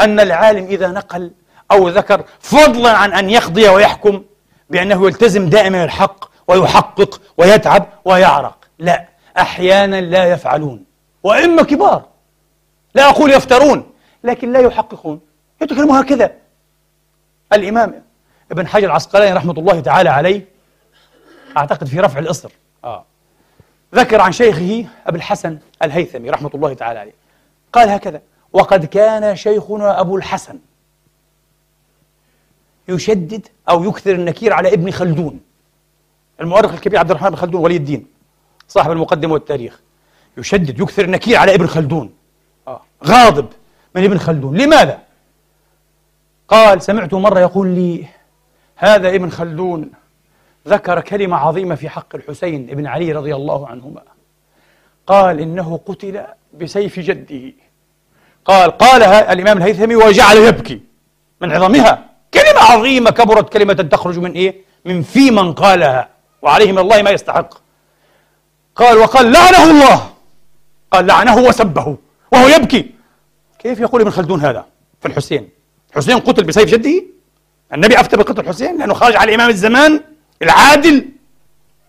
أن 0.00 0.20
العالم 0.20 0.64
إذا 0.64 0.88
نقل 0.88 1.30
أو 1.72 1.88
ذكر 1.88 2.24
فضلا 2.40 2.90
عن 2.90 3.12
أن 3.12 3.30
يقضي 3.30 3.68
ويحكم 3.68 4.22
بأنه 4.70 5.06
يلتزم 5.06 5.48
دائما 5.48 5.84
الحق 5.84 6.24
ويحقق 6.48 7.20
ويتعب 7.38 7.86
ويعرق. 8.04 8.56
لا. 8.78 9.04
أحيانا 9.38 10.00
لا 10.00 10.24
يفعلون 10.24 10.84
وإما 11.22 11.62
كبار 11.62 12.04
لا 12.94 13.08
أقول 13.08 13.30
يفترون 13.30 13.92
لكن 14.24 14.52
لا 14.52 14.60
يحققون. 14.60 15.20
يتكلموا 15.62 16.00
هكذا. 16.00 16.32
الإمام 17.52 18.02
ابن 18.52 18.66
حجر 18.66 18.86
العسقلاني 18.86 19.32
رحمة 19.32 19.52
الله 19.52 19.80
تعالى 19.80 20.10
عليه 20.10 20.46
أعتقد 21.56 21.86
في 21.86 22.00
رفع 22.00 22.18
الإصر 22.18 22.50
آه. 22.84 23.04
ذكر 23.94 24.20
عن 24.20 24.32
شيخه 24.32 24.86
أبي 25.06 25.16
الحسن 25.16 25.58
الهيثمي 25.82 26.30
رحمة 26.30 26.50
الله 26.54 26.74
تعالى 26.74 26.98
عليه. 26.98 27.12
قال 27.72 27.88
هكذا 27.88 28.22
وقد 28.52 28.84
كان 28.84 29.36
شيخنا 29.36 30.00
أبو 30.00 30.16
الحسن 30.16 30.58
يشدد 32.88 33.48
أو 33.68 33.84
يكثر 33.84 34.12
النكير 34.12 34.52
على 34.52 34.72
ابن 34.72 34.90
خلدون 34.90 35.40
المؤرخ 36.40 36.72
الكبير 36.72 36.98
عبد 36.98 37.10
الرحمن 37.10 37.30
بن 37.30 37.36
خلدون 37.36 37.60
ولي 37.60 37.76
الدين. 37.76 38.13
صاحب 38.68 38.90
المقدمة 38.90 39.32
والتاريخ 39.32 39.80
يشدد 40.38 40.80
يكثر 40.80 41.04
النكير 41.04 41.36
على 41.36 41.54
ابن 41.54 41.66
خلدون. 41.66 42.12
غاضب 43.04 43.46
من 43.94 44.04
ابن 44.04 44.18
خلدون 44.18 44.56
لماذا؟ 44.56 44.98
قال 46.48 46.82
سمعت 46.82 47.14
مرة 47.14 47.40
يقول 47.40 47.68
لي 47.68 48.06
هذا 48.76 49.08
ابن 49.08 49.30
خلدون 49.30 49.90
ذكر 50.68 51.00
كلمة 51.00 51.36
عظيمة 51.36 51.74
في 51.74 51.88
حق 51.88 52.14
الحسين 52.14 52.66
بن 52.66 52.86
علي 52.86 53.12
رضي 53.12 53.34
الله 53.34 53.68
عنهما 53.68 54.02
قال 55.06 55.40
إنه 55.40 55.80
قتل 55.86 56.24
بسيف 56.60 57.00
جده 57.00 57.52
قال 58.44 58.70
قالها 58.70 59.32
الإمام 59.32 59.58
الهيثمي 59.58 59.96
وجعل 59.96 60.36
يبكي 60.36 60.80
من 61.40 61.52
عظمها 61.52 62.04
كلمة 62.34 62.60
عظيمة 62.60 63.10
كبرت 63.10 63.52
كلمة 63.52 63.74
تخرج 63.74 64.18
من 64.18 64.32
إيه؟ 64.32 64.54
من 64.84 65.02
في 65.02 65.30
من 65.30 65.52
قالها 65.52 66.08
وعليه 66.42 66.72
من 66.72 66.78
الله 66.78 67.02
ما 67.02 67.10
يستحق 67.10 67.63
قال 68.76 68.98
وقال 68.98 69.32
لعنه 69.32 69.70
الله. 69.70 70.10
قال 70.90 71.06
لعنه 71.06 71.36
وسبه. 71.36 71.96
وهو 72.32 72.48
يبكي. 72.48 72.90
كيف 73.58 73.80
يقول 73.80 74.00
ابن 74.00 74.10
خلدون 74.10 74.40
هذا 74.40 74.66
في 75.00 75.08
الحسين؟ 75.08 75.48
الحسين 75.90 76.18
قتل 76.18 76.44
بسيف 76.44 76.64
جده؟ 76.64 77.04
النبي 77.74 78.00
أفتى 78.00 78.16
بقتل 78.16 78.40
الحسين 78.40 78.78
لأنه 78.78 78.94
خرج 78.94 79.16
على 79.16 79.34
إمام 79.34 79.50
الزمان 79.50 80.00
العادل 80.42 81.08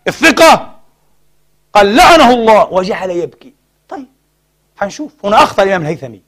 الثقة. 0.08 0.76
قال 1.72 1.96
لعنه 1.96 2.34
الله 2.34 2.72
وجعل 2.72 3.10
يبكي. 3.10 3.52
طيب 3.88 4.06
حنشوف. 4.76 5.12
هنا 5.24 5.42
أخطأ 5.42 5.62
الإمام 5.62 5.82
الهيثمي. 5.82 6.22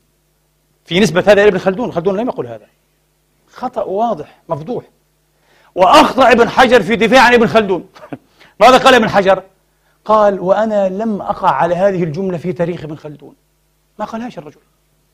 في 0.85 1.01
نسبة 1.01 1.20
هذا 1.20 1.44
لابن 1.44 1.59
خلدون 1.59 1.93
خلدون 1.93 2.16
لم 2.16 2.28
يقل 2.28 2.47
هذا. 2.47 2.66
خطأ 3.52 3.82
واضح 3.82 4.39
مفضوح. 4.48 4.85
وأخطأ 5.74 6.32
ابن 6.32 6.48
حجر 6.48 6.82
في 6.82 6.97
دفاع 6.97 7.22
عن 7.22 7.35
ابن 7.35 7.47
خلدون. 7.47 7.89
ماذا 8.60 8.78
قال 8.78 8.94
ابن 8.94 9.10
حجر؟ 9.10 9.43
قال 10.09 10.40
وأنا 10.40 10.89
لم 10.89 11.22
أقع 11.22 11.51
على 11.51 11.74
هذه 11.74 12.02
الجملة 12.05 12.39
في 12.39 12.52
تاريخ 12.52 12.85
ابن 12.85 12.97
خلدون. 12.97 13.35
ما 13.98 14.05
قالهاش 14.05 14.39
الرجل. 14.39 14.60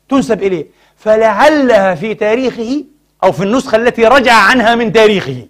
تنسب 0.09 0.43
إليه. 0.43 0.67
فلعلها 0.97 1.95
في 1.95 2.15
تاريخه 2.15 2.85
أو 3.25 3.33
في 3.33 3.43
النسخة 3.43 3.77
التي 3.77 4.05
رجع 4.07 4.35
عنها 4.35 4.75
من 4.75 4.93
تاريخه. 4.93 5.47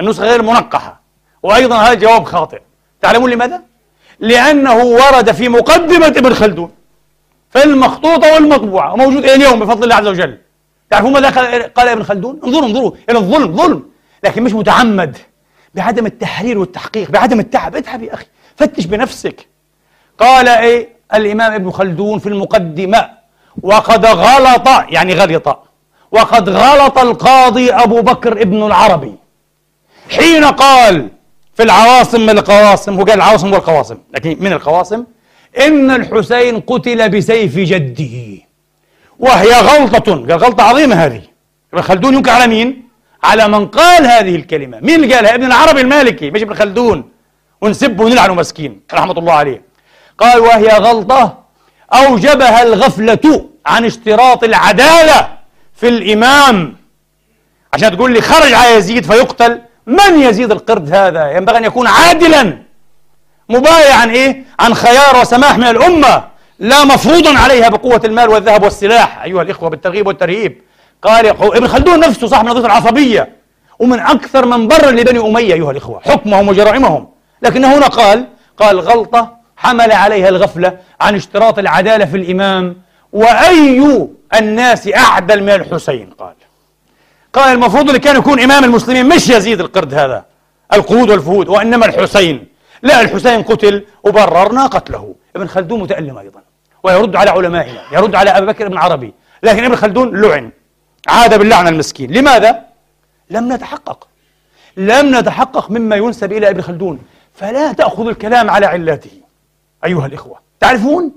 النسخة 0.00 0.24
غير 0.24 0.42
منقحة. 0.42 1.00
وأيضا 1.42 1.76
هذا 1.76 1.94
جواب 1.94 2.24
خاطئ. 2.24 2.60
تعلمون 3.00 3.30
لماذا؟ 3.30 3.62
لأنه 4.20 4.76
ورد 4.76 5.32
في 5.32 5.48
مقدمة 5.48 6.06
ابن 6.06 6.34
خلدون. 6.34 6.70
في 7.50 7.64
المخطوطة 7.64 8.34
والمطبوعة. 8.34 8.92
وموجود 8.92 9.24
إلى 9.24 9.34
اليوم 9.34 9.60
بفضل 9.60 9.84
الله 9.84 9.94
عز 9.94 10.06
وجل. 10.06 10.38
تعرفون 10.90 11.12
ماذا 11.12 11.30
قال 11.66 11.88
ابن 11.88 12.02
خلدون؟ 12.02 12.40
انظروا 12.44 12.66
انظروا. 12.66 12.92
إلى 13.10 13.18
الظلم 13.18 13.56
ظلم. 13.56 13.90
لكن 14.24 14.42
مش 14.42 14.52
متعمد. 14.52 15.16
بعدم 15.74 16.06
التحرير 16.06 16.58
والتحقيق 16.58 17.10
بعدم 17.10 17.40
التعب. 17.40 17.76
اتعب 17.76 18.02
يا 18.02 18.14
أخي. 18.14 18.26
فتش 18.56 18.84
بنفسك. 18.86 19.46
قال 20.18 20.48
إيه؟ 20.48 20.88
الإمام 21.14 21.52
ابن 21.52 21.70
خلدون 21.70 22.18
في 22.18 22.28
المقدمة 22.28 23.08
وقد 23.62 24.06
غلط 24.06 24.68
يعني 24.88 25.14
غلط 25.14 25.58
وقد 26.12 26.48
غلط 26.48 26.98
القاضي 26.98 27.72
أبو 27.72 28.02
بكر 28.02 28.32
ابن 28.42 28.62
العربي. 28.66 29.14
حين 30.10 30.44
قال 30.44 31.08
في 31.54 31.62
العواصم 31.62 32.20
من 32.20 32.38
القواصم 32.38 32.94
هو 32.94 33.04
قال 33.04 33.16
العواصم 33.16 33.52
والقواصم 33.52 33.96
لكن 34.14 34.36
من 34.40 34.52
القواصم 34.52 35.04
إن 35.66 35.90
الحسين 35.90 36.60
قتل 36.60 37.08
بسيف 37.08 37.58
جده 37.58 38.42
وهي 39.18 39.52
غلطة 39.60 40.12
قال 40.12 40.32
غلطة 40.32 40.62
عظيمة 40.62 40.94
هذه. 40.94 41.22
ابن 41.72 41.82
خلدون 41.82 42.14
ينكر 42.14 42.30
على 42.30 42.46
مين؟ 42.46 42.88
على 43.22 43.48
من 43.48 43.66
قال 43.66 44.06
هذه 44.06 44.36
الكلمة. 44.36 44.80
مين 44.80 45.04
اللي 45.04 45.14
قالها؟ 45.14 45.34
ابن 45.34 45.44
العربي 45.44 45.80
المالكي 45.80 46.30
مش 46.30 46.42
ابن 46.42 46.54
خلدون. 46.54 47.13
ونسبه 47.64 48.04
ونلعنه 48.04 48.34
مسكين 48.34 48.80
رحمة 48.94 49.12
الله 49.12 49.32
عليه. 49.32 49.62
قال 50.18 50.40
وهي 50.40 50.68
غلطة 50.68 51.38
أوجبها 51.92 52.62
الغفلة 52.62 53.48
عن 53.66 53.84
اشتراط 53.84 54.44
العدالة 54.44 55.28
في 55.74 55.88
الإمام. 55.88 56.76
عشان 57.74 57.96
تقول 57.96 58.12
لي 58.12 58.20
خرج 58.20 58.52
على 58.52 58.74
يزيد 58.74 59.04
فيقتل 59.04 59.60
من 59.86 60.20
يزيد 60.20 60.50
القرد 60.50 60.94
هذا؟ 60.94 61.30
ينبغي 61.30 61.58
أن 61.58 61.64
يكون 61.64 61.86
عادلا 61.86 62.58
مبايعا 63.48 64.06
إيه؟ 64.06 64.44
عن 64.60 64.74
خيار 64.74 65.20
وسماح 65.20 65.58
من 65.58 65.64
الأمة 65.64 66.24
لا 66.58 66.84
مفروضا 66.84 67.38
عليها 67.38 67.68
بقوة 67.68 68.00
المال 68.04 68.28
والذهب 68.28 68.62
والسلاح. 68.62 69.22
أيها 69.22 69.42
الإخوة 69.42 69.68
بالترغيب 69.68 70.06
والترهيب. 70.06 70.62
قال 71.02 71.26
ابن 71.26 71.68
خلدون 71.68 72.00
نفسه 72.00 72.26
صاحب 72.26 72.46
نظرية 72.46 72.66
العصبية 72.66 73.36
ومن 73.78 73.98
أكثر 74.00 74.46
من 74.46 74.68
برر 74.68 74.90
لبني 74.90 75.18
أمية 75.18 75.54
أيها 75.54 75.70
الإخوة 75.70 76.00
حكمهم 76.00 76.48
وجرائمهم. 76.48 77.13
لكنه 77.44 77.78
هنا 77.78 77.86
قال 77.86 78.26
قال 78.56 78.80
غلطة 78.80 79.36
حمل 79.56 79.92
عليها 79.92 80.28
الغفلة 80.28 80.78
عن 81.00 81.14
اشتراط 81.14 81.58
العدالة 81.58 82.04
في 82.04 82.16
الإمام 82.16 82.76
وأي 83.12 84.08
الناس 84.34 84.88
أعدل 84.88 85.42
من 85.42 85.50
الحسين 85.50 86.10
قال. 86.10 86.34
قال 87.32 87.54
المفروض 87.54 87.86
اللي 87.86 87.98
كان 87.98 88.16
يكون 88.16 88.40
إمام 88.40 88.64
المسلمين 88.64 89.08
مش 89.08 89.28
يزيد 89.28 89.60
القرد 89.60 89.94
هذا 89.94 90.24
القرود 90.72 91.10
والفهود 91.10 91.48
وإنما 91.48 91.86
الحسين. 91.86 92.46
لا 92.82 93.00
الحسين 93.00 93.42
قتل 93.42 93.84
وبررنا 94.04 94.66
قتله. 94.66 95.14
ابن 95.36 95.46
خلدون 95.46 95.80
متألم 95.80 96.18
أيضا 96.18 96.40
ويرد 96.82 97.16
على 97.16 97.30
علمائنا 97.30 97.82
يرد 97.92 98.14
على 98.14 98.30
أبي 98.30 98.46
بكر 98.46 98.68
بن 98.68 98.78
عربي 98.78 99.14
لكن 99.42 99.64
ابن 99.64 99.76
خلدون 99.76 100.20
لعن 100.20 100.50
عاد 101.08 101.38
باللعنة 101.38 101.68
المسكين. 101.68 102.10
لماذا؟ 102.12 102.64
لم 103.30 103.52
نتحقق. 103.52 104.08
لم 104.76 105.16
نتحقق 105.16 105.70
مما 105.70 105.96
ينسب 105.96 106.32
إلى 106.32 106.50
ابن 106.50 106.60
خلدون. 106.60 106.98
فلا 107.34 107.72
تأخذ 107.72 108.08
الكلام 108.08 108.50
على 108.50 108.66
علاته. 108.66 109.10
أيها 109.84 110.06
الإخوة 110.06 110.38
تعرفون؟ 110.60 111.12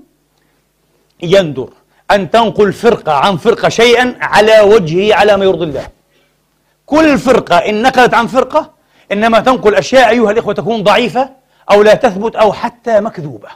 يندر 1.22 1.68
أن 2.10 2.30
تنقل 2.30 2.72
فرقة 2.72 3.12
عن 3.12 3.36
فرقة 3.36 3.68
شيئا 3.68 4.16
على 4.20 4.60
وجهه 4.60 5.14
على 5.14 5.36
ما 5.36 5.44
يرضي 5.44 5.64
الله. 5.64 5.88
كل 6.86 7.18
فرقة 7.18 7.56
إن 7.56 7.82
نقلت 7.82 8.14
عن 8.14 8.26
فرقة 8.26 8.70
إنما 9.12 9.40
تنقل 9.40 9.74
أشياء 9.74 10.10
أيها 10.10 10.30
الإخوة 10.30 10.54
تكون 10.54 10.82
ضعيفة 10.82 11.30
أو 11.70 11.82
لا 11.82 11.94
تثبت 11.94 12.36
أو 12.36 12.52
حتى 12.52 13.00
مكذوبة. 13.00 13.48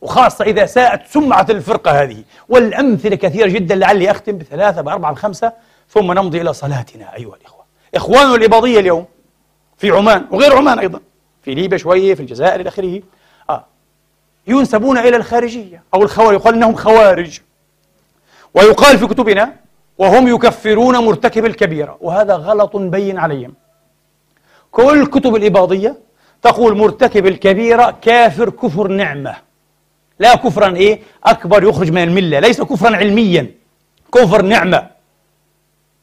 وخاصة 0.00 0.44
إذا 0.44 0.66
ساءت 0.66 1.06
سمعة 1.06 1.46
الفرقة 1.50 2.02
هذه 2.02 2.22
والأمثلة 2.48 3.16
كثيرة 3.16 3.46
جدا 3.46 3.74
لعلي 3.74 4.10
أختم 4.10 4.38
بثلاثة 4.38 4.80
بأربعة 4.80 5.12
بخمسة 5.12 5.52
ثم 5.88 6.12
نمضي 6.12 6.40
إلى 6.40 6.52
صلاتنا 6.52 7.16
أيها 7.16 7.36
الإخوة. 7.40 7.64
إخواننا 7.94 8.34
الإباضية 8.34 8.80
اليوم 8.80 9.04
في 9.78 9.90
عمان 9.90 10.26
وغير 10.30 10.56
عمان 10.56 10.78
أيضا. 10.78 11.00
في 11.46 11.54
ليبيا 11.54 11.78
شوية 11.78 12.14
في 12.14 12.20
الجزائر 12.20 12.60
إلى 12.60 12.68
آخره. 12.68 13.02
آه. 13.50 13.64
ينسبون 14.46 14.98
إلى 14.98 15.16
الخارجية 15.16 15.82
أو 15.94 16.02
الخوارج 16.02 16.34
يقال 16.34 16.54
إنهم 16.54 16.74
خوارج. 16.74 17.40
ويقال 18.54 18.98
في 18.98 19.06
كتبنا 19.06 19.56
وهم 19.98 20.28
يكفرون 20.28 20.96
مرتكب 20.96 21.44
الكبيرة. 21.44 21.96
وهذا 22.00 22.34
غلط 22.34 22.76
بين 22.76 23.18
عليهم. 23.18 23.54
كل 24.70 25.06
كتب 25.06 25.36
الإباضية 25.36 25.96
تقول 26.42 26.76
مرتكب 26.76 27.26
الكبيرة 27.26 27.98
كافر 28.02 28.50
كفر 28.50 28.88
نعمة. 28.88 29.36
لا 30.18 30.34
كفرا 30.34 30.76
إيه؟ 30.76 31.00
أكبر 31.24 31.64
يخرج 31.64 31.90
من 31.90 32.02
الملة. 32.02 32.40
ليس 32.40 32.62
كفرا 32.62 32.96
علميا. 32.96 33.50
كفر 34.14 34.42
نعمة. 34.42 34.86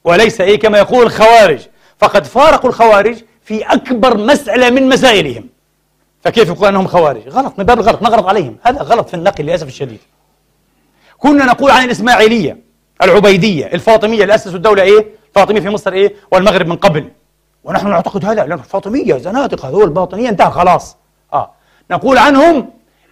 وليس 0.03 0.41
إيه؟ 0.41 0.59
كما 0.59 0.77
يقول 0.77 1.05
الخوارج. 1.05 1.67
فقد 1.97 2.25
فارقوا 2.25 2.69
الخوارج 2.69 3.23
في 3.43 3.63
أكبر 3.63 4.17
مسألة 4.17 4.69
من 4.69 4.89
مسائلهم. 4.89 5.49
فكيف 6.21 6.47
يقول 6.49 6.67
أنهم 6.67 6.87
خوارج؟ 6.87 7.29
غلط 7.29 7.53
من 7.59 7.65
باب 7.65 7.79
الغلط 7.79 8.01
نغلط 8.01 8.25
عليهم. 8.25 8.57
هذا 8.63 8.81
غلط 8.81 9.07
في 9.07 9.13
النقل 9.13 9.43
للأسف 9.43 9.67
الشديد. 9.67 9.99
كنا 11.17 11.45
نقول 11.45 11.71
عن 11.71 11.85
الإسماعيلية 11.85 12.57
العبيدية 13.01 13.65
الفاطمية 13.65 14.23
اللي 14.23 14.35
أسسوا 14.35 14.55
الدولة 14.55 14.83
إيه؟ 14.83 15.05
الفاطمية 15.29 15.61
في 15.61 15.69
مصر 15.69 15.93
إيه؟ 15.93 16.15
والمغرب 16.31 16.67
من 16.67 16.75
قبل. 16.75 17.09
ونحن 17.63 17.89
نعتقد 17.89 18.25
هذا 18.25 18.45
لأن 18.45 18.59
الفاطمية 18.59 19.17
زنادقة 19.17 19.69
هذول 19.69 19.83
الباطنية 19.83 20.29
انتهى 20.29 20.51
خلاص. 20.51 20.97
آه. 21.33 21.51
نقول 21.91 22.17
عنهم 22.17 22.69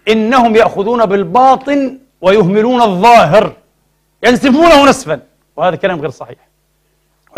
إنهم 0.07 0.55
يأخذون 0.55 1.05
بالباطن 1.05 1.99
ويهملون 2.21 2.81
الظاهر 2.81 3.53
ينسفونه 4.23 4.89
نسفا. 4.89 5.19
وهذا 5.57 5.75
كلام 5.75 6.01
غير 6.01 6.09
صحيح. 6.09 6.37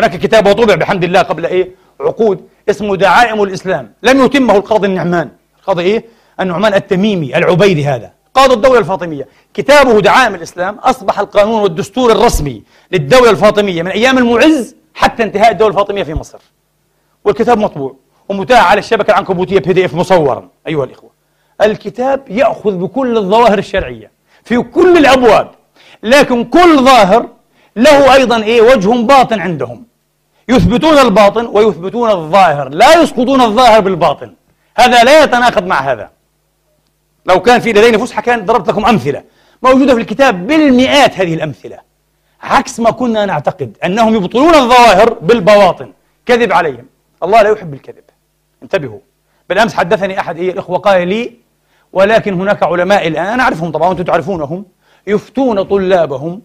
هناك 0.00 0.16
كتاب 0.16 0.46
وطبع 0.46 0.74
بحمد 0.74 1.04
الله 1.04 1.22
قبل 1.22 1.46
إيه؟ 1.46 1.70
عقود 2.00 2.48
اسمه 2.70 2.96
دعائم 2.96 3.42
الإسلام. 3.42 3.92
لم 4.02 4.24
يتمه 4.24 4.56
القاضي 4.56 4.86
النعمان. 4.86 5.30
القاضي 5.58 5.82
إيه؟ 5.82 6.04
النعمان 6.40 6.74
التميمي 6.74 7.36
العبيدي 7.36 7.84
هذا. 7.86 8.12
قاضي 8.34 8.54
الدولة 8.54 8.78
الفاطمية. 8.78 9.28
كتابه 9.54 10.00
دعائم 10.00 10.34
الإسلام 10.34 10.74
أصبح 10.78 11.18
القانون 11.18 11.62
والدستور 11.62 12.12
الرسمي 12.12 12.62
للدولة 12.92 13.30
الفاطمية 13.30 13.82
من 13.82 13.90
أيام 13.90 14.18
المعز 14.18 14.76
حتى 14.94 15.22
انتهاء 15.22 15.50
الدولة 15.50 15.70
الفاطمية 15.70 16.02
في 16.02 16.14
مصر. 16.14 16.38
والكتاب 17.24 17.58
مطبوع 17.58 17.96
ومتاح 18.28 18.70
على 18.70 18.78
الشبكة 18.78 19.10
العنكبوتية 19.10 19.58
بي 19.58 19.72
دي 19.72 19.84
إف 19.84 19.94
مصورا 19.94 20.48
أيها 20.66 20.84
الإخوة. 20.84 21.10
الكتاب 21.62 22.22
يأخذ 22.28 22.72
بكل 22.72 23.16
الظواهر 23.18 23.58
الشرعية 23.58 24.10
في 24.44 24.58
كل 24.58 24.96
الأبواب 24.96 25.50
لكن 26.02 26.44
كل 26.44 26.84
ظاهر 26.84 27.28
له 27.76 28.14
أيضا 28.14 28.42
إيه؟ 28.42 28.62
وجه 28.62 28.88
باطن 28.88 29.40
عندهم. 29.40 29.84
يثبتون 30.48 30.98
الباطن 30.98 31.46
ويثبتون 31.46 32.10
الظاهر 32.10 32.68
لا 32.68 33.02
يسقطون 33.02 33.40
الظاهر 33.40 33.80
بالباطن. 33.80 34.34
هذا 34.76 35.04
لا 35.04 35.22
يتناقض 35.22 35.66
مع 35.66 35.80
هذا. 35.80 36.10
لو 37.26 37.42
كان 37.42 37.60
في 37.60 37.72
لدينا 37.72 37.98
فسحة 37.98 38.22
كان 38.22 38.44
ضربت 38.44 38.68
لكم 38.68 38.86
أمثلة 38.86 39.22
موجودة 39.62 39.94
في 39.94 40.00
الكتاب 40.00 40.46
بالمئات 40.46 41.20
هذه 41.20 41.34
الأمثلة 41.34 41.78
عكس 42.42 42.80
ما 42.80 42.90
كنا 42.90 43.26
نعتقد 43.26 43.76
أنهم 43.84 44.14
يبطلون 44.14 44.54
الظواهر 44.54 45.12
بالبواطن. 45.12 45.92
كذب 46.26 46.52
عليهم. 46.52 46.86
الله 47.22 47.42
لا 47.42 47.50
يحب 47.50 47.74
الكذب. 47.74 48.04
انتبهوا. 48.62 48.98
بالأمس 49.48 49.74
حدثني 49.74 50.20
أحد 50.20 50.38
إيه 50.38 50.52
الإخوة 50.52 50.78
قال 50.78 51.08
لي 51.08 51.32
ولكن 51.92 52.34
هناك 52.40 52.62
علماء 52.62 53.08
الآن 53.08 53.26
أنا 53.26 53.42
أعرفهم 53.42 53.72
طبعا 53.72 53.88
وأنتم 53.88 54.04
تعرفونهم 54.04 54.64
يفتون 55.06 55.62
طلابهم 55.62 56.42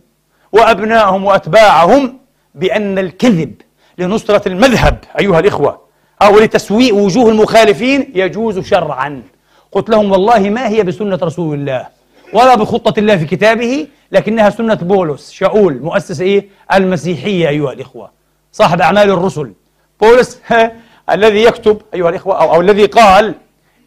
وأبنائهم 0.51 1.25
وأتباعهم 1.25 2.19
بأن 2.55 2.99
الكذب 2.99 3.53
لنصرة 3.99 4.47
المذهب 4.47 4.97
أيها 5.19 5.39
الإخوة 5.39 5.81
أو 6.21 6.39
لتسويء 6.39 6.95
وجوه 6.95 7.29
المخالفين 7.29 8.11
يجوز 8.15 8.59
شرعا. 8.59 9.23
قلت 9.71 9.89
لهم 9.89 10.11
والله 10.11 10.39
ما 10.39 10.67
هي 10.67 10.83
بسنة 10.83 11.19
رسول 11.23 11.59
الله 11.59 11.87
ولا 12.33 12.55
بخطة 12.55 12.99
الله 12.99 13.17
في 13.17 13.25
كتابه 13.25 13.87
لكنها 14.11 14.49
سنة 14.49 14.73
بولس 14.75 15.31
شاول 15.31 15.79
مؤسس 15.81 16.21
إيه؟ 16.21 16.47
المسيحية 16.73 17.49
أيها 17.49 17.73
الإخوة. 17.73 18.11
صاحب 18.51 18.81
أعمال 18.81 19.09
الرسل. 19.09 19.53
بولس 20.01 20.41
الذي 21.13 21.43
يكتب 21.43 21.81
أيها 21.93 22.09
الإخوة 22.09 22.41
أو, 22.41 22.53
أو 22.55 22.61
الذي 22.61 22.85
قال 22.85 23.35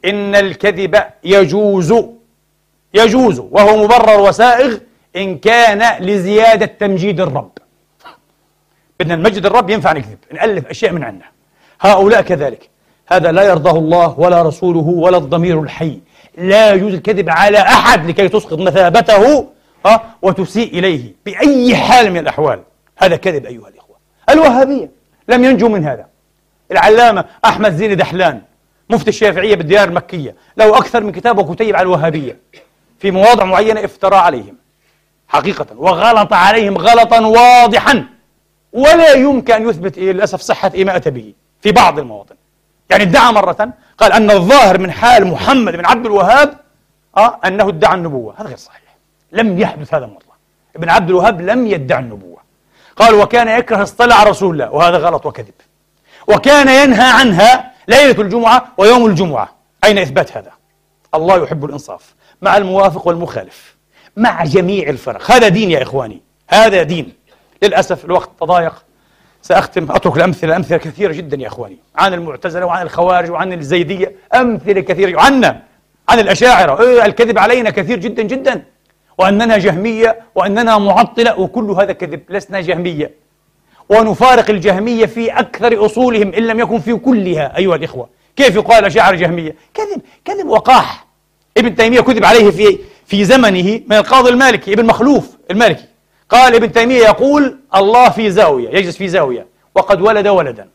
إن 0.04 0.34
الكذب 0.34 1.02
يجوز. 1.24 1.94
يجوز 2.94 3.38
وهو 3.50 3.84
مبرر 3.84 4.20
وسائغ 4.20 4.78
إن 5.16 5.38
كان 5.38 6.04
لزيادة 6.04 6.66
تمجيد 6.66 7.20
الرب. 7.20 7.50
بدنا 9.02 9.16
نمجد 9.16 9.46
الرب 9.46 9.70
ينفع 9.70 9.92
نكذب 9.92 10.18
نألف 10.32 10.66
أشياء 10.66 10.92
من 10.92 11.04
عندنا 11.04 11.24
هؤلاء 11.80 12.22
كذلك. 12.22 12.68
هذا 13.08 13.32
لا 13.32 13.42
يرضاه 13.42 13.78
الله 13.78 14.14
ولا 14.18 14.42
رسوله 14.42 14.88
ولا 14.88 15.16
الضمير 15.16 15.62
الحي. 15.62 15.98
لا 16.38 16.72
يجوز 16.72 16.94
الكذب 16.94 17.30
على 17.30 17.58
أحد 17.58 18.06
لكي 18.06 18.28
تسقط 18.28 18.58
مثابته 18.58 19.48
ها 19.86 20.14
وتسيء 20.22 20.78
إليه 20.78 21.14
بأي 21.26 21.76
حال 21.76 22.10
من 22.10 22.18
الأحوال. 22.18 22.62
هذا 22.96 23.16
كذب 23.16 23.46
أيها 23.46 23.68
الإخوة. 23.68 23.96
الوهابية. 24.30 24.90
لم 25.28 25.44
ينجوا 25.44 25.68
من 25.68 25.84
هذا. 25.84 26.06
العلامة 26.72 27.24
أحمد 27.44 27.72
زين 27.72 27.96
دحلان 27.96 28.40
مفتي 28.90 29.10
الشافعية 29.10 29.54
بالديار 29.54 29.88
المكية 29.88 30.34
له 30.56 30.78
أكثر 30.78 31.00
من 31.00 31.12
كتاب 31.12 31.38
وكتيب 31.38 31.76
على 31.76 31.82
الوهابية. 31.82 32.38
في 32.98 33.10
مواضع 33.10 33.44
معينة 33.44 33.84
افترى 33.84 34.16
عليهم. 34.16 34.56
حقيقة 35.28 35.66
وغلط 35.76 36.32
عليهم 36.32 36.78
غلطا 36.78 37.20
واضحا. 37.20 38.04
ولا 38.72 39.12
يمكن 39.12 39.54
أن 39.54 39.68
يثبت 39.68 39.98
إيه 39.98 40.12
للأسف 40.12 40.40
صحة 40.40 40.72
ما 40.76 40.96
أتى 40.96 41.10
به 41.10 41.34
في 41.60 41.72
بعض 41.72 41.98
المواطن. 41.98 42.34
يعني 42.90 43.02
ادعى 43.02 43.32
مرة 43.32 43.72
قال 43.98 44.12
أن 44.12 44.30
الظاهر 44.30 44.78
من 44.78 44.90
حال 44.90 45.26
محمد 45.26 45.76
بن 45.76 45.86
عبد 45.86 46.06
الوهاب 46.06 46.54
آه 47.16 47.40
أنه 47.44 47.68
ادعى 47.68 47.94
النبوة. 47.94 48.34
هذا 48.38 48.48
غير 48.48 48.56
صحيح. 48.56 48.96
لم 49.32 49.58
يحدث 49.58 49.94
هذا 49.94 50.06
مرة 50.06 50.36
ابن 50.76 50.88
عبد 50.88 51.08
الوهاب 51.08 51.40
لم 51.40 51.66
يدعي 51.66 52.00
النبوة. 52.00 52.38
قال 52.96 53.14
وكان 53.14 53.48
يكره 53.48 53.82
اصطلاع 53.82 54.18
على 54.18 54.30
رسول 54.30 54.52
الله 54.52 54.74
وهذا 54.74 54.96
غلط 54.98 55.26
وكذب. 55.26 55.54
وكان 56.28 56.68
ينهى 56.68 57.10
عنها 57.10 57.72
ليلة 57.88 58.22
الجمعة 58.22 58.68
ويوم 58.76 59.06
الجمعة. 59.06 59.54
أين 59.84 59.98
إثبات 59.98 60.36
هذا؟ 60.36 60.50
الله 61.14 61.42
يحب 61.42 61.64
الإنصاف 61.64 62.14
مع 62.42 62.56
الموافق 62.56 63.06
والمخالف 63.06 63.76
مع 64.16 64.44
جميع 64.44 64.88
الفرق. 64.88 65.30
هذا 65.30 65.48
دين 65.48 65.70
يا 65.70 65.82
إخواني. 65.82 66.22
هذا 66.48 66.82
دين. 66.82 67.12
للأسف 67.62 68.04
الوقت 68.04 68.30
تضايق. 68.40 68.84
سأختم 69.42 69.92
أترك 69.92 70.16
الأمثلة 70.16 70.56
أمثلة 70.56 70.78
كثيرة 70.78 71.12
جدا 71.12 71.36
يا 71.36 71.46
إخواني 71.46 71.78
عن 71.96 72.14
المعتزلة 72.14 72.66
وعن 72.66 72.82
الخوارج 72.82 73.30
وعن 73.30 73.52
الزيدية 73.52 74.12
أمثلة 74.34 74.80
كثيرة 74.80 75.20
عنا 75.20 75.62
عن 76.08 76.18
الأشاعرة. 76.18 76.82
إيه 76.82 77.06
الكذب 77.06 77.38
علينا 77.38 77.70
كثير 77.70 77.98
جدا 77.98 78.22
جدا 78.22 78.64
وأننا 79.18 79.58
جهمية 79.58 80.20
وأننا 80.34 80.78
معطلة 80.78 81.40
وكل 81.40 81.70
هذا 81.70 81.92
كذب 81.92 82.20
لسنا 82.28 82.60
جهمية 82.60 83.10
ونفارق 83.88 84.50
الجهمية 84.50 85.06
في 85.06 85.30
أكثر 85.30 85.86
أصولهم 85.86 86.32
إن 86.34 86.46
لم 86.46 86.60
يكن 86.60 86.80
في 86.80 86.94
كلها. 86.94 87.56
أيها 87.56 87.76
الإخوة 87.76 88.08
كيف 88.36 88.54
يقال 88.54 88.78
الأشاعرة 88.78 89.16
جهمية؟ 89.16 89.56
كذب 89.74 90.00
كذب 90.24 90.46
وقاح. 90.46 91.06
ابن 91.56 91.74
تيمية 91.74 92.00
كذب 92.00 92.24
عليه 92.24 92.50
في 92.50 92.78
في 93.06 93.24
زمنه 93.24 93.80
من 93.86 93.96
القاضي 93.96 94.30
المالكي 94.30 94.72
ابن 94.72 94.86
مخلوف 94.86 95.36
المالكي. 95.50 95.91
قال 96.32 96.54
ابن 96.54 96.72
تيمية 96.72 96.96
يقول 96.96 97.58
الله 97.74 98.08
في 98.08 98.30
زاوية 98.30 98.68
يجلس 98.68 98.96
في 98.96 99.08
زاوية 99.08 99.46
وقد 99.74 100.00
ولد 100.00 100.28
ولدا. 100.28 100.68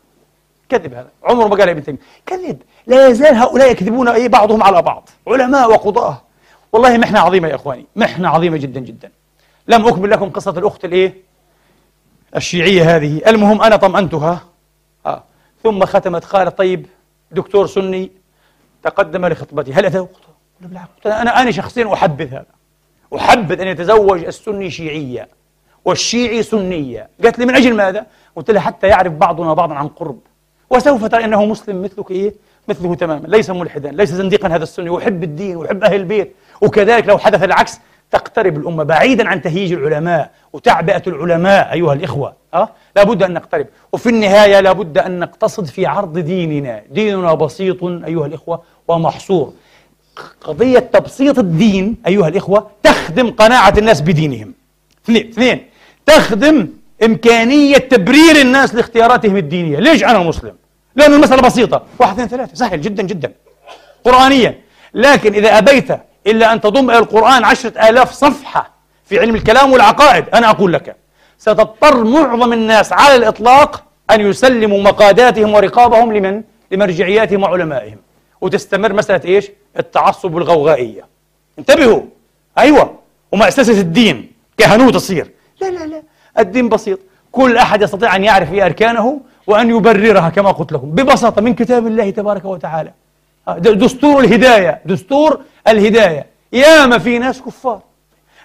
كذب 0.68 0.94
هذا. 0.94 1.08
عمره 1.24 1.48
ما 1.48 1.56
قال 1.56 1.68
ابن 1.68 1.82
تيمية. 1.82 1.98
كذب. 2.26 2.62
لا 2.86 3.08
يزال 3.08 3.34
هؤلاء 3.34 3.70
يكذبون 3.70 4.08
أي 4.08 4.28
بعضهم 4.28 4.62
على 4.62 4.82
بعض. 4.82 5.08
علماء 5.28 5.70
وقضاة. 5.70 6.22
والله 6.72 6.96
محنة 6.96 7.20
عظيمة 7.20 7.48
يا 7.48 7.54
إخواني. 7.54 7.86
محنة 7.96 8.28
عظيمة 8.28 8.56
جدا 8.56 8.80
جدا. 8.80 9.10
لم 9.68 9.86
أكمل 9.86 10.10
لكم 10.10 10.30
قصة 10.30 10.50
الأخت 10.50 10.84
الإيه؟ 10.84 11.14
الشيعية 12.36 12.96
هذه. 12.96 13.22
المهم 13.26 13.62
أنا 13.62 13.76
طمأنتها. 13.76 14.40
آه. 15.06 15.22
ثم 15.62 15.84
ختمت. 15.84 16.24
قالت 16.24 16.58
طيب 16.58 16.86
دكتور 17.30 17.66
سني 17.66 18.12
تقدم 18.82 19.26
لخطبتي. 19.26 19.72
هل 19.72 19.86
أتى 19.86 20.06
بالعكس 20.60 21.06
أنا 21.06 21.42
أنا 21.42 21.50
شخصيا 21.50 21.92
أحبذ 21.92 22.28
هذا. 22.28 22.46
أحبذ 23.16 23.60
أن 23.60 23.66
يتزوج 23.66 24.24
السني 24.24 24.70
شيعية 24.70 25.28
والشيعي 25.88 26.42
سنية. 26.42 27.08
قالت 27.24 27.38
لي 27.38 27.46
من 27.46 27.54
أجل 27.54 27.74
ماذا؟ 27.74 28.06
قلت 28.36 28.50
لها 28.50 28.60
حتى 28.60 28.86
يعرف 28.86 29.12
بعضنا 29.12 29.54
بعضا 29.54 29.74
عن 29.74 29.88
قرب. 29.88 30.18
وسوف 30.70 31.04
ترى 31.04 31.24
أنه 31.24 31.44
مسلم 31.44 31.82
مثلك 31.82 32.10
إيه؟ 32.10 32.34
مثله 32.68 32.94
تماما. 32.94 33.26
ليس 33.26 33.50
ملحدا 33.50 33.90
ليس 33.90 34.08
زنديقا 34.12 34.48
هذا 34.48 34.62
السني. 34.62 34.90
ويحب 34.90 35.22
الدين 35.22 35.56
ويحب 35.56 35.84
أهل 35.84 35.94
البيت. 35.94 36.36
وكذلك 36.60 37.08
لو 37.08 37.18
حدث 37.18 37.42
العكس 37.42 37.80
تقترب 38.10 38.56
الأمة 38.56 38.82
بعيدا 38.82 39.28
عن 39.28 39.42
تهييج 39.42 39.72
العلماء 39.72 40.30
وتعبئة 40.52 41.02
العلماء 41.06 41.72
أيها 41.72 41.92
الإخوة. 41.92 42.32
أه؟ 42.54 42.68
لابد 42.96 43.22
أن 43.22 43.32
نقترب. 43.32 43.66
وفي 43.92 44.08
النهاية 44.08 44.60
لابد 44.60 44.98
أن 44.98 45.18
نقتصد 45.18 45.66
في 45.66 45.86
عرض 45.86 46.18
ديننا. 46.18 46.82
ديننا 46.90 47.34
بسيط 47.34 47.84
أيها 47.84 48.26
الإخوة 48.26 48.62
ومحصور. 48.88 49.52
قضية 50.40 50.78
تبسيط 50.78 51.38
الدين 51.38 51.96
أيها 52.06 52.28
الإخوة 52.28 52.70
تخدم 52.82 53.30
قناعة 53.30 53.74
الناس 53.78 54.00
بدينهم. 54.00 54.54
اثنين 55.04 55.28
اثنين. 55.28 55.66
تخدم 56.08 56.68
إمكانية 57.04 57.76
تبرير 57.76 58.36
الناس 58.40 58.74
لاختياراتهم 58.74 59.36
الدينية. 59.36 59.78
ليش 59.78 60.04
أنا 60.04 60.18
مسلم؟ 60.18 60.54
لأن 60.96 61.14
المسألة 61.14 61.42
بسيطة. 61.42 61.82
واحد 61.98 62.12
اثنين 62.12 62.28
ثلاثة. 62.28 62.54
سهل 62.54 62.80
جدا 62.80 63.02
جدا. 63.02 63.32
قرآنيا 64.04 64.58
لكن 64.94 65.34
إذا 65.34 65.58
أبيت 65.58 65.88
إلا 66.26 66.52
أن 66.52 66.60
تضم 66.60 66.90
إلى 66.90 66.98
القرآن 66.98 67.44
عشرة 67.44 67.88
آلاف 67.88 68.12
صفحة 68.12 68.70
في 69.04 69.18
علم 69.20 69.34
الكلام 69.34 69.72
والعقائد 69.72 70.24
أنا 70.34 70.50
أقول 70.50 70.72
لك 70.72 70.96
ستضطر 71.38 72.04
معظم 72.04 72.52
الناس 72.52 72.92
على 72.92 73.16
الإطلاق 73.16 73.84
أن 74.10 74.20
يسلموا 74.20 74.82
مقاداتهم 74.82 75.54
ورقابهم 75.54 76.12
لمن؟ 76.12 76.42
لمرجعياتهم 76.70 77.42
وعلمائهم. 77.42 77.96
وتستمر 78.40 78.92
مسألة 78.92 79.20
إيش؟ 79.24 79.50
التعصب 79.78 80.34
والغوغائية 80.34 81.06
انتبهوا. 81.58 82.02
أيوة. 82.58 82.98
ومؤسسة 83.32 83.80
الدين 83.80 84.32
كهنوت 84.58 84.94
تصير. 84.94 85.30
لا 85.60 85.70
لا 85.70 85.86
لا. 85.86 86.02
الدين 86.38 86.68
بسيط. 86.68 86.98
كل 87.32 87.56
أحد 87.56 87.82
يستطيع 87.82 88.16
أن 88.16 88.24
يعرف 88.24 88.52
إيه 88.52 88.66
أركانه 88.66 89.20
وأن 89.46 89.70
يبررها 89.70 90.28
كما 90.28 90.50
قلت 90.50 90.72
لكم. 90.72 90.90
ببساطة 90.90 91.42
من 91.42 91.54
كتاب 91.54 91.86
الله 91.86 92.10
تبارك 92.10 92.44
وتعالى. 92.44 92.92
دستور 93.58 94.24
الهداية. 94.24 94.80
دستور 94.86 95.40
الهداية. 95.68 96.26
ياما 96.52 96.98
في 96.98 97.18
ناس 97.18 97.42
كفار. 97.42 97.80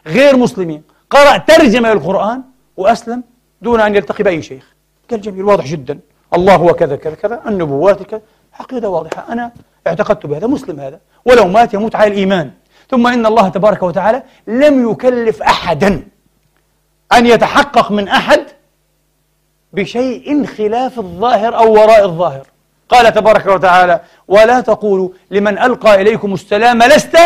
غير 0.07 0.37
مسلمين. 0.37 0.83
قرأ 1.09 1.37
ترجمة 1.37 1.93
للقرآن 1.93 2.41
وأسلم 2.77 3.23
دون 3.61 3.79
أن 3.79 3.95
يلتقي 3.95 4.23
بأي 4.23 4.41
شيخ. 4.41 4.73
قال 5.11 5.21
جميل 5.21 5.43
واضح 5.43 5.65
جدا. 5.65 5.99
الله 6.33 6.55
هو 6.55 6.73
كذا 6.73 6.95
كذا 6.95 7.15
كذا. 7.15 7.41
النبوات 7.47 8.03
كذا. 8.03 8.21
عقيدة 8.59 8.89
واضحة. 8.89 9.25
أنا 9.33 9.51
اعتقدت 9.87 10.25
بهذا. 10.25 10.47
مسلم 10.47 10.79
هذا. 10.79 10.99
ولو 11.25 11.47
مات 11.47 11.73
يموت 11.73 11.95
على 11.95 12.11
الإيمان. 12.11 12.51
ثم 12.89 13.07
إن 13.07 13.25
الله 13.25 13.49
تبارك 13.49 13.83
وتعالى 13.83 14.23
لم 14.47 14.91
يكلف 14.91 15.41
أحدا. 15.41 16.03
أن 17.17 17.25
يتحقق 17.25 17.91
من 17.91 18.07
أحد 18.07 18.43
بشيء 19.73 20.45
خلاف 20.45 20.99
الظاهر 20.99 21.57
أو 21.57 21.73
وراء 21.73 22.05
الظاهر. 22.05 22.47
قال 22.89 23.13
تبارك 23.13 23.45
وتعالى 23.45 23.99
ولا 24.27 24.61
تقولوا 24.61 25.09
لمن 25.31 25.57
ألقى 25.57 26.01
إليكم 26.01 26.33
السلام 26.33 26.83
لست 26.83 27.17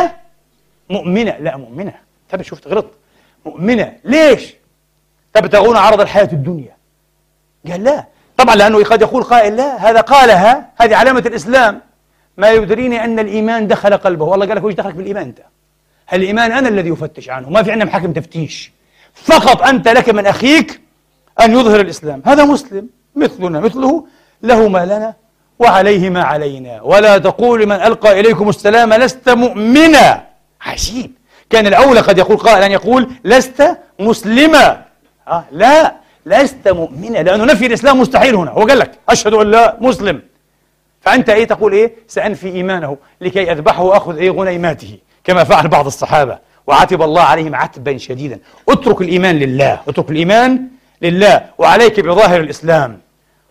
مؤمنة. 0.89 1.37
لا 1.39 1.57
مؤمنة. 1.57 1.93
طب 2.29 2.41
شفت 2.41 2.67
غلط؟ 2.67 2.85
مؤمنة. 3.45 3.93
ليش؟ 4.03 4.53
تبتغون 5.33 5.77
عرض 5.77 6.01
الحياة 6.01 6.29
الدنيا. 6.33 6.75
قال 7.71 7.83
لا. 7.83 8.05
طبعا 8.37 8.55
لأنه 8.55 8.83
قد 8.83 9.01
يقول 9.01 9.23
قائل 9.23 9.55
لا. 9.55 9.89
هذا 9.89 10.01
قالها. 10.01 10.69
هذه 10.81 10.95
علامة 10.95 11.23
الإسلام. 11.25 11.81
ما 12.37 12.51
يدريني 12.51 13.03
أن 13.03 13.19
الإيمان 13.19 13.67
دخل 13.67 13.97
قلبه. 13.97 14.25
والله 14.25 14.45
قال 14.45 14.57
لك 14.57 14.63
وش 14.63 14.73
دخلك 14.73 14.95
بالإيمان 14.95 15.23
أنت؟ 15.23 15.39
الإيمان 16.13 16.51
أنا 16.51 16.69
الذي 16.69 16.89
يفتش 16.89 17.29
عنه؟ 17.29 17.49
ما 17.49 17.63
في 17.63 17.71
عندنا 17.71 17.85
محاكم 17.85 18.13
تفتيش. 18.13 18.71
فقط 19.23 19.61
أنت 19.61 19.87
لك 19.87 20.09
من 20.09 20.25
أخيك 20.25 20.81
أن 21.41 21.51
يظهر 21.51 21.79
الإسلام. 21.79 22.21
هذا 22.25 22.45
مسلم 22.45 22.89
مثلنا 23.15 23.59
مثله 23.59 24.07
له 24.43 24.67
ما 24.67 24.85
لنا 24.85 25.13
وعليه 25.59 26.09
ما 26.09 26.23
علينا. 26.23 26.81
ولا 26.81 27.17
تقول 27.17 27.61
لمن 27.61 27.75
ألقى 27.75 28.19
إليكم 28.19 28.49
السلام 28.49 28.93
لست 28.93 29.29
مؤمنا. 29.29 30.23
عجيب. 30.61 31.11
كان 31.49 31.67
الأولى 31.67 31.99
قد 31.99 32.17
يقول 32.17 32.37
قائل 32.37 32.63
أن 32.63 32.71
يقول 32.71 33.11
لست 33.23 33.77
مسلما. 33.99 34.85
آه 35.27 35.45
لا 35.51 35.95
لست 36.25 36.67
مؤمنا 36.67 37.17
لأنه 37.17 37.43
نفي 37.43 37.65
الإسلام 37.65 37.99
مستحيل 37.99 38.35
هنا. 38.35 38.51
هو 38.51 38.61
قال 38.67 38.79
لك 38.79 38.91
أشهد 39.09 39.33
أن 39.33 39.51
لا 39.51 39.77
مسلم. 39.81 40.21
فأنت 41.01 41.29
إيه 41.29 41.47
تقول 41.47 41.73
إيه؟ 41.73 41.95
سأنفي 42.07 42.47
إيمانه 42.47 42.97
لكي 43.21 43.51
أذبحه 43.51 43.83
وأخذ 43.83 44.17
إيه 44.17 44.31
غنيماته 44.31 44.97
كما 45.23 45.43
فعل 45.43 45.67
بعض 45.67 45.85
الصحابة. 45.85 46.39
وعتب 46.67 47.01
الله 47.01 47.21
عليهم 47.21 47.55
عتبا 47.55 47.97
شديدا. 47.97 48.39
اترك 48.69 49.01
الإيمان 49.01 49.35
لله 49.35 49.79
اترك 49.87 50.09
الإيمان 50.09 50.61
لله 51.01 51.41
وعليك 51.57 51.99
بظاهر 51.99 52.39
الإسلام. 52.39 52.99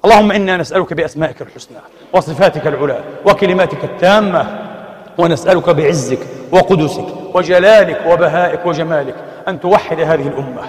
اللهم 0.04 0.32
إنا 0.32 0.56
نسألك 0.56 0.92
بأسمائك 0.92 1.42
الحسنى 1.42 1.78
وصفاتك 2.12 2.66
العلى 2.66 2.98
وكلماتك 3.26 3.84
التامة 3.84 4.46
ونسألك 5.18 5.70
بعزك 5.70 6.18
وقدسك 6.52 7.06
وجلالك 7.34 8.00
وبهائك 8.06 8.66
وجمالك 8.66 9.14
أن 9.48 9.60
توحد 9.60 10.00
هذه 10.00 10.28
الأمة. 10.28 10.62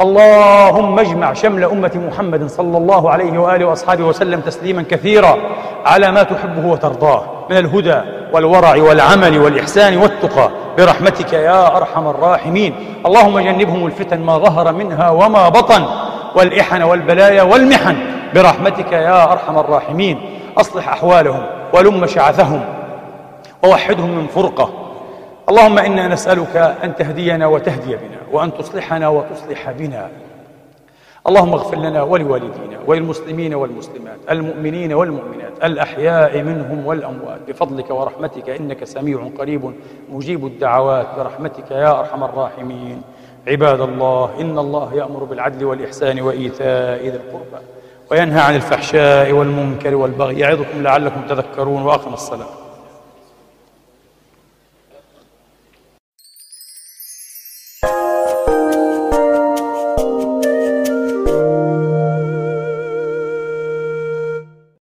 اللهم 0.00 0.98
اجمع 0.98 1.32
شمل 1.32 1.64
أمة 1.64 1.90
محمد 1.94 2.46
صلى 2.46 2.78
الله 2.78 3.10
عليه 3.10 3.38
وآله 3.38 3.64
وأصحابه 3.64 4.04
وسلم 4.04 4.40
تسليما 4.40 4.82
كثيرا 4.82 5.38
على 5.84 6.12
ما 6.12 6.22
تحبه 6.22 6.66
وترضاه 6.66 7.46
من 7.50 7.56
الهدى 7.56 8.00
والورع 8.36 8.76
والعمل 8.76 9.38
والإحسان 9.38 9.96
والتقى. 9.96 10.50
برحمتك 10.78 11.32
يا 11.32 11.76
أرحم 11.76 12.08
الراحمين. 12.08 12.74
اللهم 13.06 13.38
جنبهم 13.38 13.86
الفتن 13.86 14.20
ما 14.20 14.38
ظهر 14.38 14.72
منها 14.72 15.10
وما 15.10 15.48
بطن 15.48 15.84
والإحن 16.34 16.82
والبلايا 16.82 17.42
والمحن. 17.42 17.96
برحمتك 18.34 18.92
يا 18.92 19.32
أرحم 19.32 19.58
الراحمين. 19.58 20.20
أصلح 20.58 20.88
أحوالهم 20.88 21.46
ولم 21.72 22.06
شعثهم. 22.06 22.64
ووحدهم 23.64 24.10
من 24.10 24.26
فرقة. 24.26 24.68
اللهم 25.48 25.78
إنا 25.78 26.08
نسألك 26.08 26.56
أن 26.84 26.96
تهدينا 26.96 27.46
وتهدي 27.46 27.96
بنا 27.96 28.20
وأن 28.32 28.54
تصلحنا 28.58 29.08
وتصلح 29.08 29.70
بنا. 29.70 30.08
اللهم 31.28 31.52
اغفر 31.52 31.76
لنا 31.76 32.02
ولوالدينا 32.02 32.78
وللمسلمين 32.86 33.54
والمسلمات 33.54 34.18
المؤمنين 34.30 34.92
والمؤمنات 34.92 35.52
الأحياء 35.64 36.42
منهم 36.42 36.86
والأموات 36.86 37.40
بفضلك 37.48 37.90
ورحمتك 37.90 38.48
إنك 38.50 38.84
سميع 38.84 39.28
قريب 39.38 39.72
مجيب 40.12 40.46
الدعوات 40.46 41.06
برحمتك 41.18 41.70
يا 41.70 42.00
أرحم 42.00 42.24
الراحمين 42.24 43.02
عباد 43.48 43.80
الله 43.80 44.30
إن 44.40 44.58
الله 44.58 44.94
يأمر 44.94 45.24
بالعدل 45.24 45.64
والإحسان 45.64 46.20
وإيتاء 46.20 47.02
ذي 47.02 47.16
القربى 47.16 47.64
وينهى 48.10 48.40
عن 48.40 48.54
الفحشاء 48.54 49.32
والمنكر 49.32 49.94
والبغي 49.94 50.38
يعظكم 50.38 50.82
لعلكم 50.82 51.20
تذكرون 51.28 51.82
وأقم 51.82 52.12
الصلاة 52.14 52.65